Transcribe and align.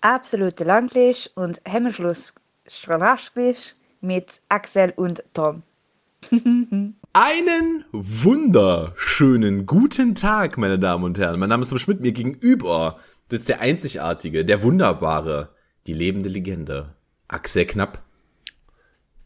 absolute 0.00 0.64
Langlisch 0.64 1.30
und 1.34 1.60
Hemmschluss 1.64 2.34
Strahlaschglisch 2.66 3.74
mit 4.00 4.40
Axel 4.48 4.92
und 4.96 5.22
Tom. 5.34 5.62
Einen 7.12 7.84
wunderschönen 7.92 9.66
guten 9.66 10.14
Tag, 10.14 10.58
meine 10.58 10.78
Damen 10.78 11.04
und 11.04 11.18
Herren. 11.18 11.40
Mein 11.40 11.48
Name 11.48 11.62
ist 11.62 11.70
Tom 11.70 11.78
Schmidt, 11.78 12.00
mir 12.00 12.12
gegenüber 12.12 12.98
sitzt 13.30 13.48
der 13.48 13.60
einzigartige, 13.60 14.44
der 14.44 14.62
wunderbare, 14.62 15.50
die 15.86 15.92
lebende 15.92 16.28
Legende, 16.28 16.94
Axel 17.28 17.64
Knapp. 17.64 18.02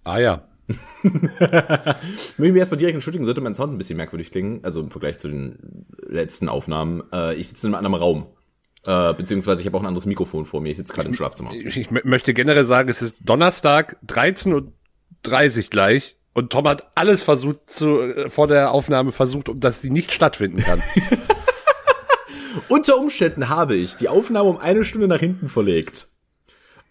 Ah 0.05 0.19
ja. 0.19 0.49
Möchte 1.03 1.99
ich 2.39 2.53
mir 2.53 2.59
erstmal 2.59 2.79
direkt 2.79 2.95
entschuldigen, 2.95 3.27
sollte 3.27 3.43
mein 3.43 3.55
Sound 3.55 3.73
ein 3.75 3.79
bisschen 3.79 3.99
merkwürdig 3.99 4.31
klingen, 4.31 4.61
also 4.63 4.81
im 4.81 4.91
Vergleich 4.91 5.19
zu 5.19 5.29
den 5.29 5.87
letzten 6.07 6.49
Aufnahmen. 6.49 7.03
Äh, 7.13 7.35
ich 7.35 7.49
sitze 7.49 7.67
in 7.67 7.75
einem 7.75 7.85
anderen 7.85 8.03
Raum. 8.03 8.27
Äh, 8.87 9.15
beziehungsweise 9.15 9.61
ich 9.61 9.67
habe 9.67 9.79
auch 9.79 9.83
ein 9.83 9.87
anderes 9.87 10.07
Mikrofon 10.07 10.45
vor 10.45 10.61
mir. 10.61 10.71
Ich 10.71 10.77
sitze 10.77 10.93
gerade 10.93 11.09
im 11.09 11.15
Schlafzimmer. 11.15 11.53
Ich, 11.53 11.77
ich 11.77 11.91
möchte 11.91 12.35
generell 12.35 12.65
sagen, 12.65 12.89
es 12.91 13.01
ist 13.01 13.29
Donnerstag, 13.29 13.97
13.30 14.07 14.53
Uhr 15.65 15.71
gleich. 15.71 16.17
Und 16.35 16.51
Tom 16.51 16.69
hat 16.69 16.91
alles 16.95 17.23
versucht 17.23 17.71
zu, 17.71 18.01
äh, 18.01 18.29
vor 18.29 18.47
der 18.47 18.73
Aufnahme 18.73 19.13
versucht, 19.13 19.49
um 19.49 19.61
dass 19.61 19.81
sie 19.81 19.91
nicht 19.91 20.13
stattfinden 20.13 20.63
kann. 20.63 20.83
Unter 22.69 22.99
Umständen 22.99 23.49
habe 23.49 23.77
ich 23.77 23.97
die 23.97 24.09
Aufnahme 24.09 24.51
um 24.51 24.59
eine 24.59 24.85
Stunde 24.85 25.09
nach 25.09 25.21
hinten 25.21 25.49
verlegt. 25.49 26.09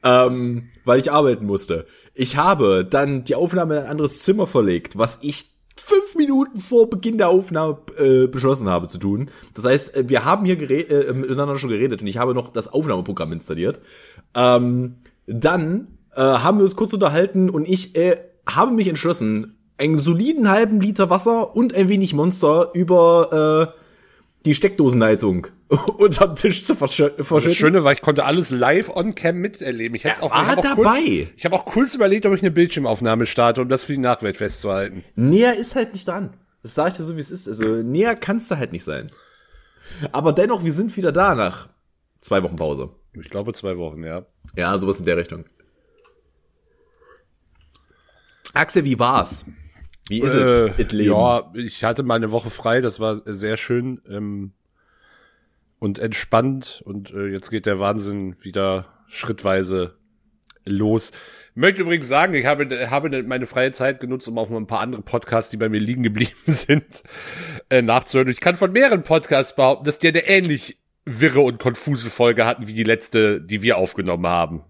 Ähm, 0.03 0.69
weil 0.83 0.99
ich 0.99 1.11
arbeiten 1.11 1.45
musste. 1.45 1.87
Ich 2.13 2.37
habe 2.37 2.85
dann 2.85 3.23
die 3.23 3.35
Aufnahme 3.35 3.77
in 3.77 3.83
ein 3.83 3.89
anderes 3.89 4.19
Zimmer 4.19 4.47
verlegt, 4.47 4.97
was 4.97 5.19
ich 5.21 5.52
fünf 5.75 6.15
Minuten 6.15 6.59
vor 6.59 6.89
Beginn 6.89 7.17
der 7.17 7.29
Aufnahme 7.29 7.77
äh, 7.97 8.27
beschlossen 8.27 8.69
habe 8.69 8.87
zu 8.87 8.97
tun. 8.97 9.29
Das 9.53 9.65
heißt, 9.65 9.95
äh, 9.95 10.09
wir 10.09 10.25
haben 10.25 10.45
hier 10.45 10.59
äh, 10.59 11.13
miteinander 11.13 11.57
schon 11.57 11.69
geredet 11.69 12.01
und 12.01 12.07
ich 12.07 12.17
habe 12.17 12.33
noch 12.33 12.49
das 12.49 12.71
Aufnahmeprogramm 12.71 13.31
installiert. 13.31 13.79
Ähm, 14.35 14.95
dann 15.25 15.89
äh, 16.15 16.21
haben 16.21 16.57
wir 16.57 16.63
uns 16.63 16.75
kurz 16.75 16.93
unterhalten 16.93 17.49
und 17.49 17.67
ich 17.67 17.95
äh, 17.95 18.17
habe 18.47 18.71
mich 18.71 18.87
entschlossen, 18.87 19.57
einen 19.77 19.97
soliden 19.97 20.49
halben 20.49 20.79
Liter 20.81 21.09
Wasser 21.09 21.55
und 21.55 21.73
ein 21.73 21.89
wenig 21.89 22.13
Monster 22.13 22.69
über 22.73 23.73
äh, 23.75 23.82
die 24.45 24.55
Steckdosenheizung 24.55 25.47
unterm 25.97 26.35
Tisch 26.35 26.65
zu 26.65 26.75
verschütten. 26.75 27.25
Das 27.29 27.55
Schöne 27.55 27.83
war, 27.83 27.93
ich 27.93 28.01
konnte 28.01 28.25
alles 28.25 28.51
live 28.51 28.89
on 28.89 29.15
cam 29.15 29.37
miterleben. 29.37 29.95
Ich 29.95 30.03
hätte 30.03 30.21
auch, 30.23 30.31
war 30.31 30.43
ich 30.43 30.49
hab 30.49 30.57
auch 30.59 30.63
dabei. 30.63 30.83
Kurz, 30.83 31.29
ich 31.37 31.45
habe 31.45 31.55
auch 31.55 31.65
kurz 31.65 31.95
überlegt, 31.95 32.25
ob 32.25 32.33
ich 32.33 32.41
eine 32.41 32.51
Bildschirmaufnahme 32.51 33.25
starte, 33.25 33.61
um 33.61 33.69
das 33.69 33.85
für 33.85 33.93
die 33.93 33.99
Nachwelt 33.99 34.37
festzuhalten. 34.37 35.03
Näher 35.15 35.57
ist 35.57 35.75
halt 35.75 35.93
nicht 35.93 36.07
dran. 36.07 36.33
Das 36.61 36.75
sage 36.75 36.91
ich 36.91 36.97
dir 36.97 37.03
so, 37.03 37.15
wie 37.15 37.21
es 37.21 37.31
ist. 37.31 37.47
Also 37.47 37.63
näher 37.63 38.15
kannst 38.15 38.51
du 38.51 38.57
halt 38.57 38.71
nicht 38.71 38.83
sein. 38.83 39.07
Aber 40.11 40.31
dennoch, 40.31 40.63
wir 40.63 40.73
sind 40.73 40.95
wieder 40.97 41.11
da 41.11 41.35
nach 41.35 41.69
zwei 42.21 42.41
Wochen 42.43 42.55
Pause. 42.55 42.89
Ich 43.13 43.27
glaube 43.27 43.53
zwei 43.53 43.77
Wochen, 43.77 44.03
ja. 44.03 44.25
Ja, 44.55 44.77
sowas 44.77 44.99
in 44.99 45.05
der 45.05 45.17
Richtung. 45.17 45.45
Axel, 48.53 48.83
wie 48.85 48.99
war's? 48.99 49.45
Wie 50.07 50.19
ist 50.21 50.33
Äh, 50.33 50.69
es? 50.69 50.79
It 50.79 50.93
ja, 50.93 51.51
ich 51.55 51.83
hatte 51.83 52.03
mal 52.03 52.15
eine 52.15 52.31
Woche 52.31 52.49
frei, 52.49 52.81
das 52.81 52.99
war 52.99 53.15
sehr 53.25 53.57
schön 53.57 54.01
ähm, 54.09 54.51
und 55.79 55.99
entspannt 55.99 56.81
und 56.85 57.11
äh, 57.13 57.27
jetzt 57.27 57.49
geht 57.49 57.65
der 57.65 57.79
Wahnsinn 57.79 58.35
wieder 58.41 58.87
schrittweise 59.07 59.95
los. 60.65 61.11
Möchte 61.55 61.81
übrigens 61.81 62.07
sagen, 62.07 62.33
ich 62.33 62.45
habe, 62.45 62.89
habe 62.89 63.21
meine 63.23 63.45
freie 63.45 63.71
Zeit 63.71 63.99
genutzt, 63.99 64.27
um 64.27 64.37
auch 64.39 64.49
mal 64.49 64.57
ein 64.57 64.65
paar 64.67 64.79
andere 64.79 65.01
Podcasts, 65.03 65.51
die 65.51 65.57
bei 65.57 65.69
mir 65.69 65.79
liegen 65.79 66.01
geblieben 66.03 66.31
sind, 66.47 67.03
äh, 67.69 67.81
nachzuhören. 67.81 68.29
Ich 68.29 68.39
kann 68.39 68.55
von 68.55 68.71
mehreren 68.71 69.03
Podcasts 69.03 69.55
behaupten, 69.55 69.85
dass 69.85 69.99
die 69.99 70.07
eine 70.07 70.25
ähnlich 70.25 70.79
wirre 71.05 71.41
und 71.41 71.59
konfuse 71.59 72.09
Folge 72.09 72.45
hatten 72.45 72.65
wie 72.67 72.73
die 72.73 72.83
letzte, 72.83 73.41
die 73.41 73.61
wir 73.61 73.77
aufgenommen 73.77 74.25
haben. 74.25 74.63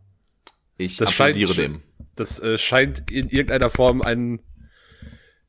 Ich 0.77 0.97
Das 0.97 1.13
scheint, 1.13 1.35
applaudiere 1.37 1.53
dem. 1.55 1.81
das 2.15 2.39
äh, 2.41 2.57
scheint 2.57 3.09
in 3.11 3.29
irgendeiner 3.29 3.69
Form 3.69 4.01
ein, 4.01 4.39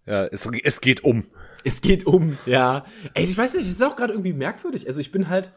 ja, 0.07 0.25
es, 0.27 0.49
es 0.63 0.81
geht 0.81 1.05
um. 1.05 1.25
Es 1.65 1.81
geht 1.81 2.07
um, 2.07 2.37
ja. 2.45 2.85
Ey, 3.15 3.25
ich 3.25 3.37
weiß 3.37 3.55
nicht, 3.55 3.69
es 3.69 3.77
ist 3.77 3.83
auch 3.83 3.97
gerade 3.97 4.13
irgendwie 4.13 4.35
merkwürdig. 4.35 4.87
Also 4.87 5.01
ich 5.01 5.11
bin 5.11 5.29
halt 5.29 5.51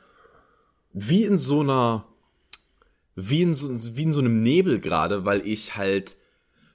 wie 0.93 1.25
in 1.25 1.37
so 1.37 1.61
einer, 1.61 2.05
wie 3.15 3.41
in 3.41 3.53
so, 3.53 3.69
wie 3.97 4.03
in 4.03 4.13
so 4.13 4.21
einem 4.21 4.41
Nebel 4.41 4.79
gerade, 4.79 5.25
weil 5.25 5.45
ich 5.45 5.75
halt 5.75 6.15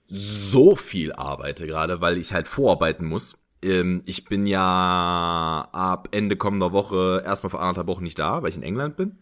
so 0.06 0.76
viel 0.76 1.12
arbeite 1.12 1.66
gerade, 1.66 2.02
weil 2.02 2.18
ich 2.18 2.34
halt 2.34 2.46
vorarbeiten 2.46 3.06
muss. 3.06 3.38
Ähm, 3.62 4.02
ich 4.04 4.26
bin 4.26 4.46
ja 4.46 5.68
ab 5.72 6.08
Ende 6.10 6.36
kommender 6.36 6.72
Woche 6.72 7.22
erstmal 7.24 7.50
für 7.50 7.60
anderthalb 7.60 7.86
Wochen 7.86 8.04
nicht 8.04 8.18
da, 8.18 8.42
weil 8.42 8.50
ich 8.50 8.56
in 8.56 8.62
England 8.62 8.96
bin. 8.96 9.18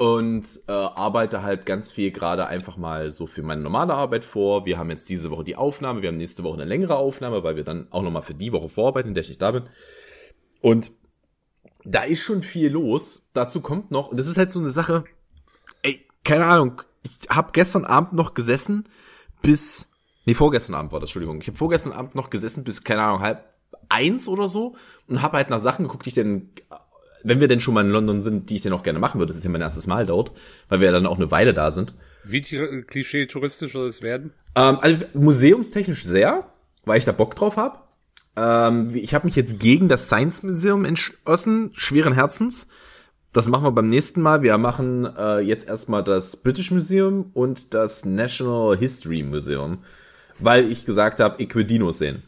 Und 0.00 0.60
äh, 0.66 0.72
arbeite 0.72 1.42
halt 1.42 1.66
ganz 1.66 1.92
viel 1.92 2.10
gerade 2.10 2.46
einfach 2.46 2.78
mal 2.78 3.12
so 3.12 3.26
für 3.26 3.42
meine 3.42 3.60
normale 3.60 3.92
Arbeit 3.92 4.24
vor. 4.24 4.64
Wir 4.64 4.78
haben 4.78 4.88
jetzt 4.88 5.10
diese 5.10 5.30
Woche 5.30 5.44
die 5.44 5.56
Aufnahme, 5.56 6.00
wir 6.00 6.08
haben 6.08 6.16
nächste 6.16 6.42
Woche 6.42 6.54
eine 6.54 6.64
längere 6.64 6.96
Aufnahme, 6.96 7.42
weil 7.42 7.56
wir 7.56 7.64
dann 7.64 7.86
auch 7.90 8.00
nochmal 8.00 8.22
für 8.22 8.32
die 8.32 8.50
Woche 8.50 8.70
vorarbeiten, 8.70 9.08
in 9.08 9.14
der 9.14 9.20
ich 9.20 9.28
nicht 9.28 9.42
da 9.42 9.50
bin. 9.50 9.68
Und 10.62 10.90
da 11.84 12.04
ist 12.04 12.20
schon 12.20 12.40
viel 12.40 12.70
los. 12.70 13.28
Dazu 13.34 13.60
kommt 13.60 13.90
noch, 13.90 14.08
und 14.08 14.16
das 14.16 14.26
ist 14.26 14.38
halt 14.38 14.50
so 14.50 14.58
eine 14.58 14.70
Sache, 14.70 15.04
ey, 15.82 16.06
keine 16.24 16.46
Ahnung, 16.46 16.80
ich 17.02 17.28
habe 17.28 17.50
gestern 17.52 17.84
Abend 17.84 18.14
noch 18.14 18.32
gesessen 18.32 18.88
bis, 19.42 19.90
nee, 20.24 20.32
vorgestern 20.32 20.76
Abend 20.76 20.92
war 20.92 21.00
das, 21.00 21.10
Entschuldigung. 21.10 21.42
Ich 21.42 21.48
habe 21.48 21.58
vorgestern 21.58 21.92
Abend 21.92 22.14
noch 22.14 22.30
gesessen 22.30 22.64
bis, 22.64 22.84
keine 22.84 23.02
Ahnung, 23.02 23.20
halb 23.20 23.44
eins 23.90 24.28
oder 24.28 24.48
so 24.48 24.76
und 25.08 25.20
habe 25.20 25.36
halt 25.36 25.50
nach 25.50 25.58
Sachen 25.58 25.84
geguckt, 25.84 26.06
die 26.06 26.08
ich 26.08 26.14
denn, 26.14 26.52
wenn 27.24 27.40
wir 27.40 27.48
denn 27.48 27.60
schon 27.60 27.74
mal 27.74 27.84
in 27.84 27.90
London 27.90 28.22
sind, 28.22 28.50
die 28.50 28.56
ich 28.56 28.62
denn 28.62 28.72
auch 28.72 28.82
gerne 28.82 28.98
machen 28.98 29.18
würde. 29.18 29.30
Das 29.30 29.38
ist 29.38 29.44
ja 29.44 29.50
mein 29.50 29.60
erstes 29.60 29.86
Mal 29.86 30.06
dort, 30.06 30.32
weil 30.68 30.80
wir 30.80 30.86
ja 30.86 30.92
dann 30.92 31.06
auch 31.06 31.16
eine 31.18 31.30
Weile 31.30 31.52
da 31.54 31.70
sind. 31.70 31.94
Wie 32.24 32.40
ti- 32.40 32.82
klischee-touristisch 32.86 33.72
soll 33.72 33.88
es 33.88 34.02
werden? 34.02 34.32
Ähm, 34.54 34.78
also 34.80 35.04
museumstechnisch 35.14 36.04
sehr, 36.04 36.50
weil 36.84 36.98
ich 36.98 37.04
da 37.04 37.12
Bock 37.12 37.34
drauf 37.36 37.56
habe. 37.56 37.78
Ähm, 38.36 38.88
ich 38.94 39.14
habe 39.14 39.26
mich 39.26 39.36
jetzt 39.36 39.58
gegen 39.58 39.88
das 39.88 40.06
Science 40.06 40.42
Museum 40.42 40.84
entschlossen, 40.84 41.70
schweren 41.74 42.12
Herzens. 42.12 42.68
Das 43.32 43.46
machen 43.46 43.64
wir 43.64 43.70
beim 43.70 43.88
nächsten 43.88 44.22
Mal. 44.22 44.42
Wir 44.42 44.58
machen 44.58 45.04
äh, 45.16 45.38
jetzt 45.40 45.66
erstmal 45.68 46.02
das 46.02 46.36
British 46.36 46.70
Museum 46.70 47.30
und 47.32 47.74
das 47.74 48.04
National 48.04 48.76
History 48.76 49.22
Museum, 49.22 49.78
weil 50.38 50.70
ich 50.70 50.84
gesagt 50.84 51.20
habe, 51.20 51.40
ich 51.42 51.54
will 51.54 51.64
Dinos 51.64 51.98
sehen. 51.98 52.22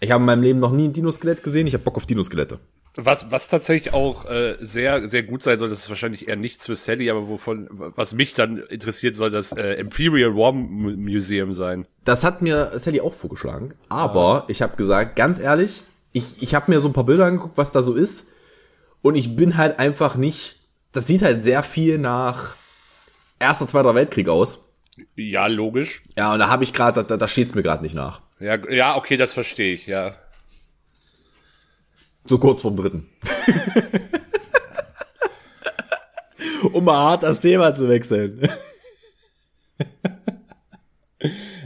Ich 0.00 0.10
habe 0.10 0.22
in 0.22 0.26
meinem 0.26 0.42
Leben 0.42 0.58
noch 0.58 0.72
nie 0.72 0.88
ein 0.88 0.92
Dinoskelett 0.94 1.42
gesehen. 1.42 1.66
Ich 1.66 1.74
habe 1.74 1.84
Bock 1.84 1.96
auf 1.98 2.06
Dinoskelette. 2.06 2.58
Was, 2.96 3.30
was 3.30 3.48
tatsächlich 3.48 3.94
auch 3.94 4.28
äh, 4.28 4.56
sehr, 4.60 5.06
sehr 5.06 5.22
gut 5.22 5.42
sein 5.42 5.58
soll, 5.60 5.68
das 5.68 5.78
ist 5.80 5.88
wahrscheinlich 5.90 6.26
eher 6.28 6.34
nichts 6.36 6.66
für 6.66 6.74
Sally, 6.74 7.08
aber 7.08 7.28
wovon, 7.28 7.68
was 7.70 8.14
mich 8.14 8.34
dann 8.34 8.58
interessiert, 8.58 9.14
soll 9.14 9.30
das 9.30 9.52
äh, 9.52 9.74
Imperial 9.74 10.34
War 10.34 10.52
Mu- 10.52 10.96
Museum 10.96 11.54
sein. 11.54 11.86
Das 12.04 12.24
hat 12.24 12.42
mir 12.42 12.72
Sally 12.78 13.00
auch 13.00 13.14
vorgeschlagen. 13.14 13.74
Aber 13.88 14.44
ich 14.48 14.60
habe 14.60 14.76
gesagt, 14.76 15.14
ganz 15.14 15.38
ehrlich, 15.38 15.84
ich, 16.12 16.42
ich 16.42 16.54
habe 16.54 16.70
mir 16.70 16.80
so 16.80 16.88
ein 16.88 16.92
paar 16.92 17.04
Bilder 17.04 17.26
angeguckt, 17.26 17.56
was 17.56 17.70
da 17.70 17.82
so 17.82 17.94
ist. 17.94 18.26
Und 19.02 19.14
ich 19.14 19.36
bin 19.36 19.56
halt 19.56 19.78
einfach 19.78 20.16
nicht. 20.16 20.56
Das 20.92 21.06
sieht 21.06 21.22
halt 21.22 21.44
sehr 21.44 21.62
viel 21.62 21.96
nach 21.96 22.56
Erster, 23.38 23.68
Zweiter 23.68 23.94
Weltkrieg 23.94 24.28
aus. 24.28 24.64
Ja, 25.14 25.46
logisch. 25.46 26.02
Ja, 26.18 26.32
und 26.32 26.40
da 26.40 26.48
habe 26.48 26.64
ich 26.64 26.72
gerade, 26.72 27.04
da, 27.04 27.16
da 27.16 27.28
steht's 27.28 27.54
mir 27.54 27.62
gerade 27.62 27.82
nicht 27.84 27.94
nach. 27.94 28.20
Ja, 28.40 28.58
ja, 28.68 28.96
okay, 28.96 29.16
das 29.16 29.32
verstehe 29.32 29.72
ich, 29.72 29.86
ja. 29.86 30.16
So 32.26 32.38
kurz 32.38 32.60
vorm 32.60 32.76
dritten. 32.76 33.08
um 36.72 36.84
mal 36.84 36.96
hart 36.96 37.22
das 37.22 37.40
Thema 37.40 37.74
zu 37.74 37.88
wechseln. 37.88 38.40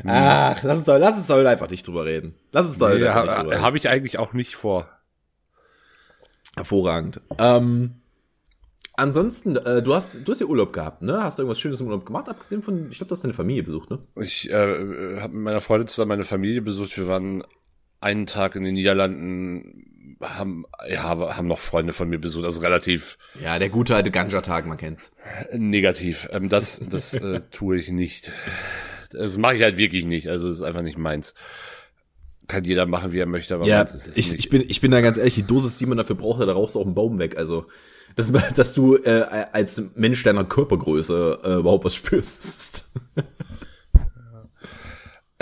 Ach, 0.07 0.63
lass 0.63 0.79
uns, 0.79 0.87
doch, 0.87 0.99
lass 0.99 1.17
uns 1.17 1.27
doch 1.27 1.45
einfach 1.45 1.71
nicht 1.71 1.87
drüber 1.87 2.05
reden. 2.05 2.35
Lass 2.53 2.67
uns 2.69 2.79
doch 2.79 2.91
Ja, 2.91 3.09
einfach 3.09 3.25
nicht 3.25 3.39
drüber 3.39 3.53
reden. 3.53 3.63
Habe 3.63 3.77
ich 3.79 3.89
eigentlich 3.89 4.19
auch 4.19 4.33
nicht 4.33 4.55
vor. 4.55 4.89
Hervorragend. 6.57 7.21
Ähm, 7.39 8.03
ansonsten, 8.93 9.57
äh, 9.57 9.83
du 9.83 9.95
hast, 9.95 10.17
du 10.25 10.31
hast 10.31 10.41
ja 10.41 10.47
Urlaub 10.47 10.73
gehabt, 10.73 11.03
ne? 11.03 11.23
Hast 11.23 11.39
du 11.39 11.43
irgendwas 11.43 11.59
Schönes 11.59 11.81
im 11.81 11.87
Urlaub 11.87 12.07
gemacht, 12.07 12.29
abgesehen 12.29 12.63
von, 12.63 12.91
ich 12.91 12.99
glaube, 12.99 13.09
du 13.09 13.13
hast 13.15 13.25
deine 13.25 13.35
Familie 13.35 13.63
besucht, 13.63 13.91
ne? 13.91 13.99
Ich 14.21 14.51
äh, 14.51 15.21
habe 15.21 15.35
mit 15.35 15.43
meiner 15.43 15.61
Freundin 15.61 15.89
zusammen 15.89 16.11
meine 16.11 16.25
Familie 16.25 16.63
besucht. 16.63 16.97
Wir 16.97 17.09
waren 17.09 17.43
einen 18.01 18.27
Tag 18.27 18.55
in 18.57 18.63
den 18.63 18.75
Niederlanden, 18.75 19.94
haben 20.21 20.65
ja 20.89 21.03
haben 21.03 21.47
noch 21.49 21.59
Freunde 21.59 21.93
von 21.93 22.09
mir 22.09 22.19
besucht, 22.19 22.45
also 22.45 22.61
relativ 22.61 23.19
Ja, 23.43 23.59
der 23.59 23.69
gute 23.69 23.95
alte 23.95 24.11
Ganja-Tag, 24.11 24.67
man 24.67 24.77
kennt's. 24.77 25.13
negativ. 25.53 26.29
Ähm, 26.33 26.49
das 26.49 26.81
das 26.89 27.15
äh, 27.15 27.41
tue 27.51 27.79
ich 27.79 27.89
nicht. 27.91 28.33
Das 29.11 29.37
mache 29.39 29.57
ich 29.57 29.63
halt 29.63 29.77
wirklich 29.77 30.05
nicht. 30.05 30.29
Also 30.29 30.49
das 30.49 30.57
ist 30.57 30.63
einfach 30.63 30.83
nicht 30.83 30.99
meins. 30.99 31.35
Kann 32.47 32.65
jeder 32.65 32.85
machen, 32.87 33.13
wie 33.13 33.19
er 33.21 33.27
möchte, 33.27 33.55
aber 33.55 33.67
Ja, 33.67 33.87
ich, 34.17 34.35
ich, 34.35 34.51
bin, 34.51 34.63
ich 34.67 34.81
bin 34.81 34.91
da 34.91 35.01
ganz 35.01 35.17
ehrlich, 35.17 35.35
die 35.35 35.45
Dosis, 35.47 35.79
die 35.79 35.87
man 35.87 35.97
dafür 35.97 36.17
braucht, 36.17 36.43
da 36.43 36.53
rauchst 36.53 36.75
du 36.75 36.81
auch 36.81 36.85
einen 36.85 36.95
Baum 36.95 37.19
weg. 37.19 37.39
Also, 37.39 37.67
dass, 38.17 38.31
dass 38.55 38.75
du 38.75 38.97
äh, 38.97 39.47
als 39.53 39.83
Mensch 39.95 40.23
deiner 40.23 40.45
Körpergröße 40.45 41.41
äh, 41.43 41.55
überhaupt 41.55 41.85
was 41.85 41.95
spürst. 41.95 42.85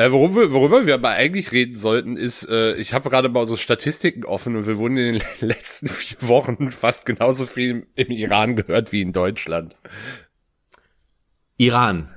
Äh, 0.03 0.11
worüber, 0.11 0.51
worüber 0.53 0.87
wir 0.87 0.95
aber 0.95 1.11
eigentlich 1.11 1.53
reden 1.53 1.77
sollten, 1.77 2.17
ist, 2.17 2.49
äh, 2.49 2.75
ich 2.75 2.93
habe 2.93 3.09
gerade 3.09 3.29
mal 3.29 3.41
unsere 3.43 3.59
Statistiken 3.59 4.25
offen 4.25 4.57
und 4.57 4.67
wir 4.67 4.79
wurden 4.79 4.97
in 4.97 5.13
den 5.15 5.23
letzten 5.49 5.89
vier 5.89 6.17
Wochen 6.23 6.73
fast 6.73 7.07
genauso 7.07 7.47
viel 7.47 7.87
im 7.95 8.11
Iran 8.11 8.57
gehört 8.57 8.91
wie 8.91 9.03
in 9.03 9.13
Deutschland. 9.13 9.77
Iran. 11.57 12.09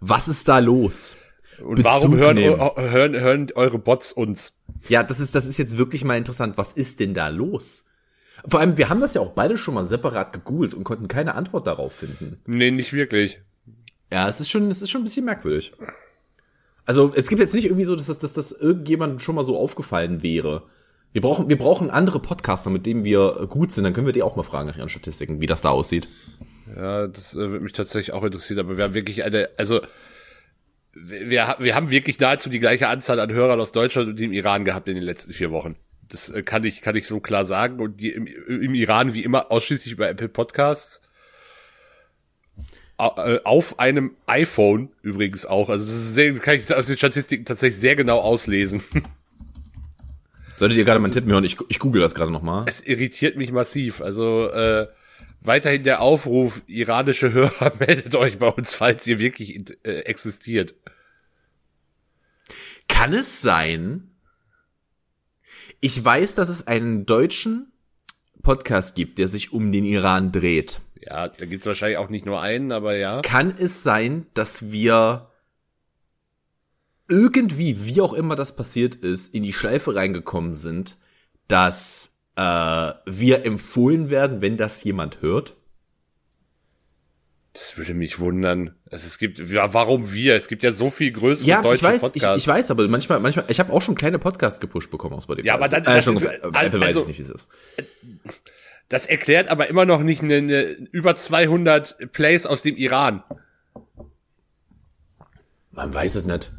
Was 0.00 0.28
ist 0.28 0.48
da 0.48 0.58
los? 0.58 1.16
Und 1.64 1.82
warum 1.84 2.10
Bezug 2.10 2.20
hören, 2.20 2.34
nehmen. 2.36 2.60
eu- 2.60 2.76
hören, 2.90 3.14
hören 3.18 3.46
eure 3.54 3.78
Bots 3.78 4.12
uns? 4.12 4.58
Ja, 4.88 5.02
das 5.02 5.20
ist, 5.20 5.34
das 5.34 5.46
ist 5.46 5.56
jetzt 5.56 5.78
wirklich 5.78 6.04
mal 6.04 6.18
interessant. 6.18 6.58
Was 6.58 6.72
ist 6.72 7.00
denn 7.00 7.14
da 7.14 7.28
los? 7.28 7.84
Vor 8.46 8.60
allem, 8.60 8.76
wir 8.76 8.90
haben 8.90 9.00
das 9.00 9.14
ja 9.14 9.22
auch 9.22 9.30
beide 9.30 9.56
schon 9.56 9.72
mal 9.74 9.86
separat 9.86 10.32
gegoogelt 10.34 10.74
und 10.74 10.84
konnten 10.84 11.08
keine 11.08 11.36
Antwort 11.36 11.66
darauf 11.66 11.94
finden. 11.94 12.42
Nee, 12.44 12.70
nicht 12.70 12.92
wirklich. 12.92 13.40
Ja, 14.12 14.28
es 14.28 14.40
ist 14.40 14.50
schon, 14.50 14.68
es 14.70 14.82
ist 14.82 14.90
schon 14.90 15.00
ein 15.00 15.04
bisschen 15.04 15.24
merkwürdig. 15.24 15.72
Also, 16.86 17.12
es 17.14 17.28
gibt 17.28 17.40
jetzt 17.40 17.54
nicht 17.54 17.64
irgendwie 17.64 17.84
so, 17.84 17.96
dass 17.96 18.06
das, 18.06 18.18
dass 18.18 18.34
das 18.34 18.52
irgendjemandem 18.52 19.18
schon 19.18 19.34
mal 19.34 19.44
so 19.44 19.58
aufgefallen 19.58 20.22
wäre. 20.22 20.64
Wir 21.12 21.20
brauchen, 21.20 21.48
wir 21.48 21.56
brauchen 21.56 21.90
andere 21.90 22.20
Podcaster, 22.20 22.70
mit 22.70 22.86
denen 22.86 23.04
wir 23.04 23.46
gut 23.48 23.72
sind. 23.72 23.84
Dann 23.84 23.92
können 23.92 24.06
wir 24.06 24.12
die 24.12 24.22
auch 24.22 24.36
mal 24.36 24.42
fragen 24.42 24.68
nach 24.68 24.76
ihren 24.76 24.88
Statistiken, 24.88 25.40
wie 25.40 25.46
das 25.46 25.62
da 25.62 25.70
aussieht. 25.70 26.08
Ja, 26.76 27.06
das 27.06 27.34
äh, 27.34 27.38
würde 27.38 27.60
mich 27.60 27.72
tatsächlich 27.72 28.12
auch 28.12 28.24
interessieren, 28.24 28.60
aber 28.60 28.76
wir 28.76 28.84
haben 28.84 28.94
wirklich 28.94 29.24
eine, 29.24 29.48
also 29.56 29.80
wir, 30.92 31.30
wir, 31.30 31.56
wir 31.58 31.74
haben 31.74 31.90
wirklich 31.90 32.18
nahezu 32.18 32.48
die 32.50 32.60
gleiche 32.60 32.88
Anzahl 32.88 33.20
an 33.20 33.32
Hörern 33.32 33.60
aus 33.60 33.72
Deutschland 33.72 34.08
und 34.08 34.16
dem 34.18 34.32
Iran 34.32 34.64
gehabt 34.64 34.88
in 34.88 34.94
den 34.94 35.04
letzten 35.04 35.32
vier 35.32 35.50
Wochen. 35.50 35.76
Das 36.08 36.30
äh, 36.30 36.42
kann 36.42 36.64
ich, 36.64 36.82
kann 36.82 36.96
ich 36.96 37.06
so 37.06 37.20
klar 37.20 37.44
sagen. 37.44 37.80
Und 37.80 38.00
die 38.00 38.10
im, 38.10 38.26
im 38.26 38.74
Iran 38.74 39.14
wie 39.14 39.24
immer 39.24 39.50
ausschließlich 39.50 39.92
über 39.92 40.08
Apple 40.08 40.28
Podcasts. 40.28 41.00
Äh, 42.98 43.40
Auf 43.44 43.78
einem 43.78 44.16
iPhone 44.26 44.90
übrigens 45.02 45.46
auch. 45.46 45.68
Also 45.68 45.84
das 45.84 45.94
ist 45.94 46.14
sehr, 46.14 46.32
kann 46.34 46.56
ich 46.56 46.72
aus 46.74 46.86
den 46.86 46.96
Statistiken 46.96 47.44
tatsächlich 47.44 47.80
sehr 47.80 47.96
genau 47.96 48.20
auslesen. 48.20 48.82
Solltet 50.58 50.78
ihr 50.78 50.84
gerade 50.84 51.00
mal 51.00 51.06
einen 51.06 51.14
Tipp 51.14 51.26
hören? 51.26 51.44
Ich, 51.44 51.56
ich 51.68 51.80
google 51.80 52.00
das 52.00 52.14
gerade 52.14 52.30
noch 52.30 52.42
mal. 52.42 52.64
Es 52.68 52.80
irritiert 52.80 53.36
mich 53.36 53.50
massiv. 53.50 54.00
Also 54.00 54.48
äh, 54.50 54.86
weiterhin 55.40 55.82
der 55.82 56.00
Aufruf, 56.00 56.62
iranische 56.66 57.32
Hörer, 57.32 57.72
meldet 57.80 58.14
euch 58.14 58.38
bei 58.38 58.48
uns, 58.48 58.74
falls 58.74 59.06
ihr 59.06 59.18
wirklich 59.18 59.56
äh, 59.84 60.00
existiert. 60.00 60.76
Kann 62.86 63.12
es 63.12 63.40
sein? 63.40 64.10
Ich 65.80 66.02
weiß, 66.02 66.36
dass 66.36 66.48
es 66.48 66.66
einen 66.66 67.06
deutschen 67.06 67.72
Podcast 68.42 68.94
gibt, 68.94 69.18
der 69.18 69.26
sich 69.26 69.52
um 69.52 69.72
den 69.72 69.84
Iran 69.84 70.30
dreht. 70.30 70.80
Ja, 71.06 71.28
da 71.28 71.44
gibt's 71.44 71.66
wahrscheinlich 71.66 71.98
auch 71.98 72.08
nicht 72.08 72.24
nur 72.24 72.40
einen, 72.40 72.72
aber 72.72 72.96
ja. 72.96 73.20
Kann 73.22 73.50
es 73.58 73.82
sein, 73.82 74.26
dass 74.34 74.70
wir 74.70 75.30
irgendwie, 77.08 77.84
wie 77.84 78.00
auch 78.00 78.14
immer 78.14 78.36
das 78.36 78.56
passiert 78.56 78.94
ist, 78.94 79.34
in 79.34 79.42
die 79.42 79.52
Schleife 79.52 79.94
reingekommen 79.94 80.54
sind, 80.54 80.96
dass 81.48 82.12
äh, 82.36 82.40
wir 83.04 83.44
empfohlen 83.44 84.08
werden, 84.08 84.40
wenn 84.40 84.56
das 84.56 84.82
jemand 84.82 85.20
hört? 85.20 85.56
Das 87.52 87.76
würde 87.76 87.94
mich 87.94 88.18
wundern. 88.18 88.74
Also 88.90 89.06
es 89.06 89.18
gibt, 89.18 89.38
ja, 89.38 89.72
warum 89.74 90.12
wir? 90.12 90.34
Es 90.34 90.48
gibt 90.48 90.64
ja 90.64 90.72
so 90.72 90.90
viel 90.90 91.12
größere 91.12 91.46
Ja, 91.46 91.58
ich 91.58 91.62
deutsche 91.62 91.84
weiß, 91.84 92.02
ich, 92.02 92.12
Podcasts. 92.14 92.42
ich 92.42 92.48
weiß, 92.48 92.70
aber 92.72 92.88
manchmal, 92.88 93.20
manchmal, 93.20 93.44
ich 93.48 93.60
habe 93.60 93.72
auch 93.72 93.82
schon 93.82 93.94
kleine 93.94 94.18
Podcasts 94.18 94.58
gepusht 94.58 94.90
bekommen 94.90 95.14
aus 95.14 95.24
Spotify. 95.24 95.46
Ja, 95.46 95.54
aber 95.54 95.68
dann- 95.68 95.82
äh, 95.84 95.94
das 95.96 96.04
schon, 96.04 96.16
äh, 96.20 96.34
Apple 96.42 96.80
weiß 96.80 96.86
also- 96.88 97.00
ich 97.02 97.06
nicht, 97.08 97.18
wie 97.18 97.22
es 97.22 97.28
ist. 97.30 97.48
Das 98.88 99.06
erklärt 99.06 99.48
aber 99.48 99.68
immer 99.68 99.84
noch 99.84 100.02
nicht 100.02 100.22
eine, 100.22 100.36
eine 100.36 100.62
über 100.92 101.16
200 101.16 102.12
Plays 102.12 102.46
aus 102.46 102.62
dem 102.62 102.76
Iran. 102.76 103.22
Man 105.72 105.92
weiß 105.92 106.14
es 106.16 106.24
nicht. 106.24 106.52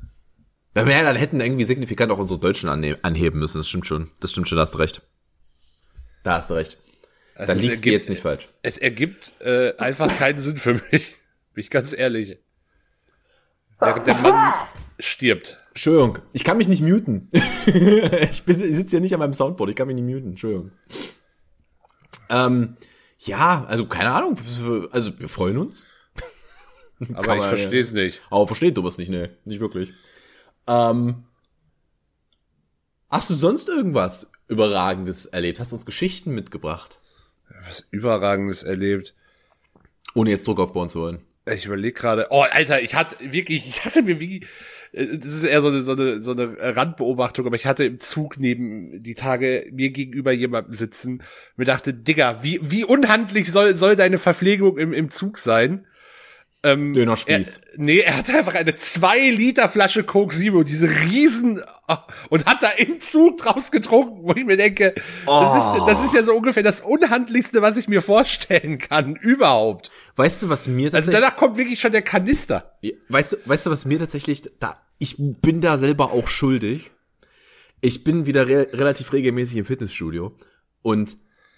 Wenn 0.73 0.87
wir 0.87 0.93
ja, 0.95 1.03
dann 1.03 1.15
hätten 1.15 1.39
irgendwie 1.39 1.63
signifikant 1.63 2.11
auch 2.11 2.17
unsere 2.17 2.39
Deutschen 2.39 2.67
anheben 2.69 3.39
müssen. 3.39 3.59
Das 3.59 3.69
stimmt 3.69 3.87
schon. 3.87 4.11
Das 4.19 4.31
stimmt 4.31 4.49
schon, 4.49 4.57
da 4.57 4.63
hast 4.63 4.73
du 4.73 4.77
recht. 4.79 5.01
Da 6.23 6.37
hast 6.37 6.49
du 6.49 6.55
recht. 6.55 6.77
Also 7.35 7.53
Dann 7.53 7.61
dir 7.61 7.71
ergibt- 7.71 7.85
jetzt 7.93 8.09
nicht 8.09 8.21
falsch. 8.21 8.49
Es 8.61 8.77
ergibt 8.77 9.33
äh, 9.39 9.73
einfach 9.77 10.15
keinen 10.17 10.37
Sinn 10.37 10.57
für 10.57 10.73
mich. 10.73 11.15
Bin 11.53 11.61
ich 11.61 11.69
ganz 11.69 11.93
ehrlich. 11.93 12.37
Während 13.79 14.07
der 14.07 14.15
Mann 14.15 14.53
stirbt. 14.99 15.57
Entschuldigung, 15.69 16.19
ich 16.33 16.43
kann 16.43 16.57
mich 16.57 16.67
nicht 16.69 16.81
muten. 16.81 17.29
ich 17.65 18.43
bin, 18.43 18.61
ich 18.61 18.75
sitze 18.75 18.91
hier 18.91 19.01
nicht 19.01 19.13
an 19.13 19.19
meinem 19.19 19.33
Soundboard, 19.33 19.69
ich 19.69 19.75
kann 19.75 19.87
mich 19.87 19.95
nicht 19.97 20.05
muten, 20.05 20.29
Entschuldigung. 20.29 20.71
Ähm, 22.29 22.77
ja, 23.19 23.65
also 23.67 23.85
keine 23.87 24.11
Ahnung, 24.11 24.37
also 24.91 25.19
wir 25.19 25.29
freuen 25.29 25.57
uns. 25.57 25.85
Aber 27.13 27.37
ich 27.37 27.43
verstehe 27.43 27.81
es 27.81 27.91
nicht. 27.91 28.21
Aber 28.29 28.47
versteht 28.47 28.77
du 28.77 28.83
was 28.83 28.97
nicht, 28.97 29.09
ne, 29.09 29.35
nicht 29.45 29.59
wirklich. 29.59 29.93
Ähm, 30.67 31.23
hast 33.09 33.29
du 33.29 33.33
sonst 33.33 33.67
irgendwas 33.67 34.31
Überragendes 34.47 35.25
erlebt? 35.25 35.59
Hast 35.59 35.71
du 35.71 35.75
uns 35.75 35.85
Geschichten 35.85 36.33
mitgebracht? 36.33 36.99
Was 37.67 37.87
Überragendes 37.91 38.63
erlebt. 38.63 39.13
Ohne 40.13 40.31
jetzt 40.31 40.47
Druck 40.47 40.59
aufbauen 40.59 40.89
zu 40.89 41.01
wollen. 41.01 41.21
Ich 41.45 41.65
überlege 41.65 41.93
gerade. 41.93 42.27
Oh, 42.31 42.41
Alter, 42.41 42.81
ich 42.81 42.95
hatte 42.95 43.17
wirklich, 43.19 43.67
ich 43.67 43.85
hatte 43.85 44.01
mir 44.01 44.19
wie, 44.19 44.45
das 44.95 45.33
ist 45.33 45.43
eher 45.43 45.61
so 45.61 45.67
eine, 45.67 45.81
so 45.81 45.91
eine, 45.91 46.21
so 46.21 46.31
eine 46.31 46.55
Randbeobachtung, 46.57 47.45
aber 47.45 47.57
ich 47.57 47.65
hatte 47.65 47.83
im 47.83 47.99
Zug 47.99 48.37
neben 48.37 49.03
die 49.03 49.15
Tage 49.15 49.67
mir 49.73 49.89
gegenüber 49.89 50.31
jemandem 50.31 50.73
sitzen. 50.73 51.21
Mir 51.57 51.65
dachte, 51.65 51.93
Digga, 51.93 52.43
wie, 52.43 52.59
wie 52.63 52.85
unhandlich 52.85 53.51
soll, 53.51 53.75
soll 53.75 53.97
deine 53.97 54.17
Verpflegung 54.17 54.77
im, 54.77 54.93
im 54.93 55.09
Zug 55.09 55.37
sein? 55.37 55.85
Er, 56.61 56.77
Dönerspieß. 56.77 57.61
nee, 57.75 57.99
er 57.99 58.17
hatte 58.17 58.35
einfach 58.35 58.55
eine 58.55 58.73
2 58.73 59.29
Liter 59.31 59.69
Flasche 59.69 60.03
Coke 60.03 60.35
Zero, 60.35 60.63
diese 60.63 60.89
riesen, 60.89 61.61
oh, 61.87 61.97
und 62.29 62.45
hat 62.45 62.63
da 62.63 62.69
im 62.69 62.99
Zug 62.99 63.37
draus 63.37 63.69
getrunken, 63.69 64.23
wo 64.23 64.31
ich 64.33 64.45
mir 64.45 64.57
denke, 64.57 64.95
das, 65.27 65.55
ist, 65.55 65.87
das 65.87 66.05
ist 66.05 66.15
ja 66.15 66.23
so 66.23 66.33
ungefähr 66.33 66.63
das 66.63 66.81
Unhandlichste, 66.81 67.61
was 67.61 67.77
ich 67.77 67.87
mir 67.87 68.01
vorstellen 68.01 68.79
kann, 68.79 69.15
überhaupt. 69.15 69.91
Weißt 70.15 70.41
du, 70.41 70.49
was 70.49 70.67
mir 70.67 70.85
Also 70.85 70.97
tatsächlich, 70.97 71.21
danach 71.21 71.35
kommt 71.35 71.57
wirklich 71.57 71.79
schon 71.79 71.91
der 71.91 72.01
Kanister. 72.01 72.77
weißt 73.09 73.33
du, 73.33 73.37
weißt 73.45 73.67
du, 73.67 73.69
was 73.69 73.85
mir 73.85 73.99
tatsächlich, 73.99 74.41
da, 74.59 74.73
ich 74.97 75.15
bin 75.17 75.61
da 75.61 75.77
selber 75.77 76.11
auch 76.11 76.27
schuldig. 76.27 76.91
Ich 77.81 78.03
bin 78.03 78.25
wieder 78.25 78.47
re 78.47 78.67
relativ 78.73 79.13
regelmäßig 79.13 79.57
im 79.57 79.65
Fitnessstudio 79.65 80.35
und 80.81 81.17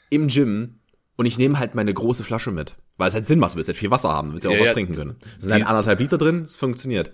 im 0.10 0.28
Gym 0.28 0.80
und 1.16 1.26
ich 1.26 1.38
nehme 1.38 1.60
halt 1.60 1.76
meine 1.76 1.94
große 1.94 2.24
Flasche 2.24 2.52
mit, 2.52 2.76
weil 2.98 3.10
es 3.10 3.14
halt 3.14 3.26
Sinn 3.26 3.40
macht, 3.40 3.54
du 3.54 3.58
willst 3.58 3.70
halt 3.70 3.78
viel 3.78 3.92
Wasser 3.92 4.10
haben, 4.10 4.30
du 4.30 4.34
willst 4.34 4.46
ja 4.46 4.50
auch 4.50 4.56
Ja, 4.56 4.62
was 4.62 4.68
ja. 4.68 4.74
trinken 4.74 4.96
können. 4.96 5.16
Es 5.38 5.46
sind 5.46 5.54
halt 5.54 5.68
anderthalb 5.68 6.00
Liter 6.00 6.18
drin, 6.18 6.44
es 6.46 6.56
funktioniert. 6.58 7.12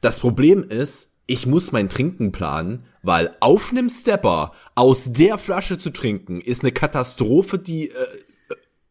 Das 0.00 0.20
Problem 0.20 0.62
ist, 0.62 1.12
ich 1.26 1.46
muss 1.46 1.72
mein 1.72 1.88
Trinken 1.88 2.32
planen, 2.32 2.84
weil 3.02 3.36
auf 3.40 3.72
nem 3.72 3.88
Stepper 3.88 4.52
aus 4.74 5.12
der 5.12 5.38
Flasche 5.38 5.78
zu 5.78 5.90
trinken, 5.90 6.40
ist 6.40 6.62
eine 6.62 6.72
Katastrophe, 6.72 7.58
die 7.58 7.90
äh, 7.90 7.94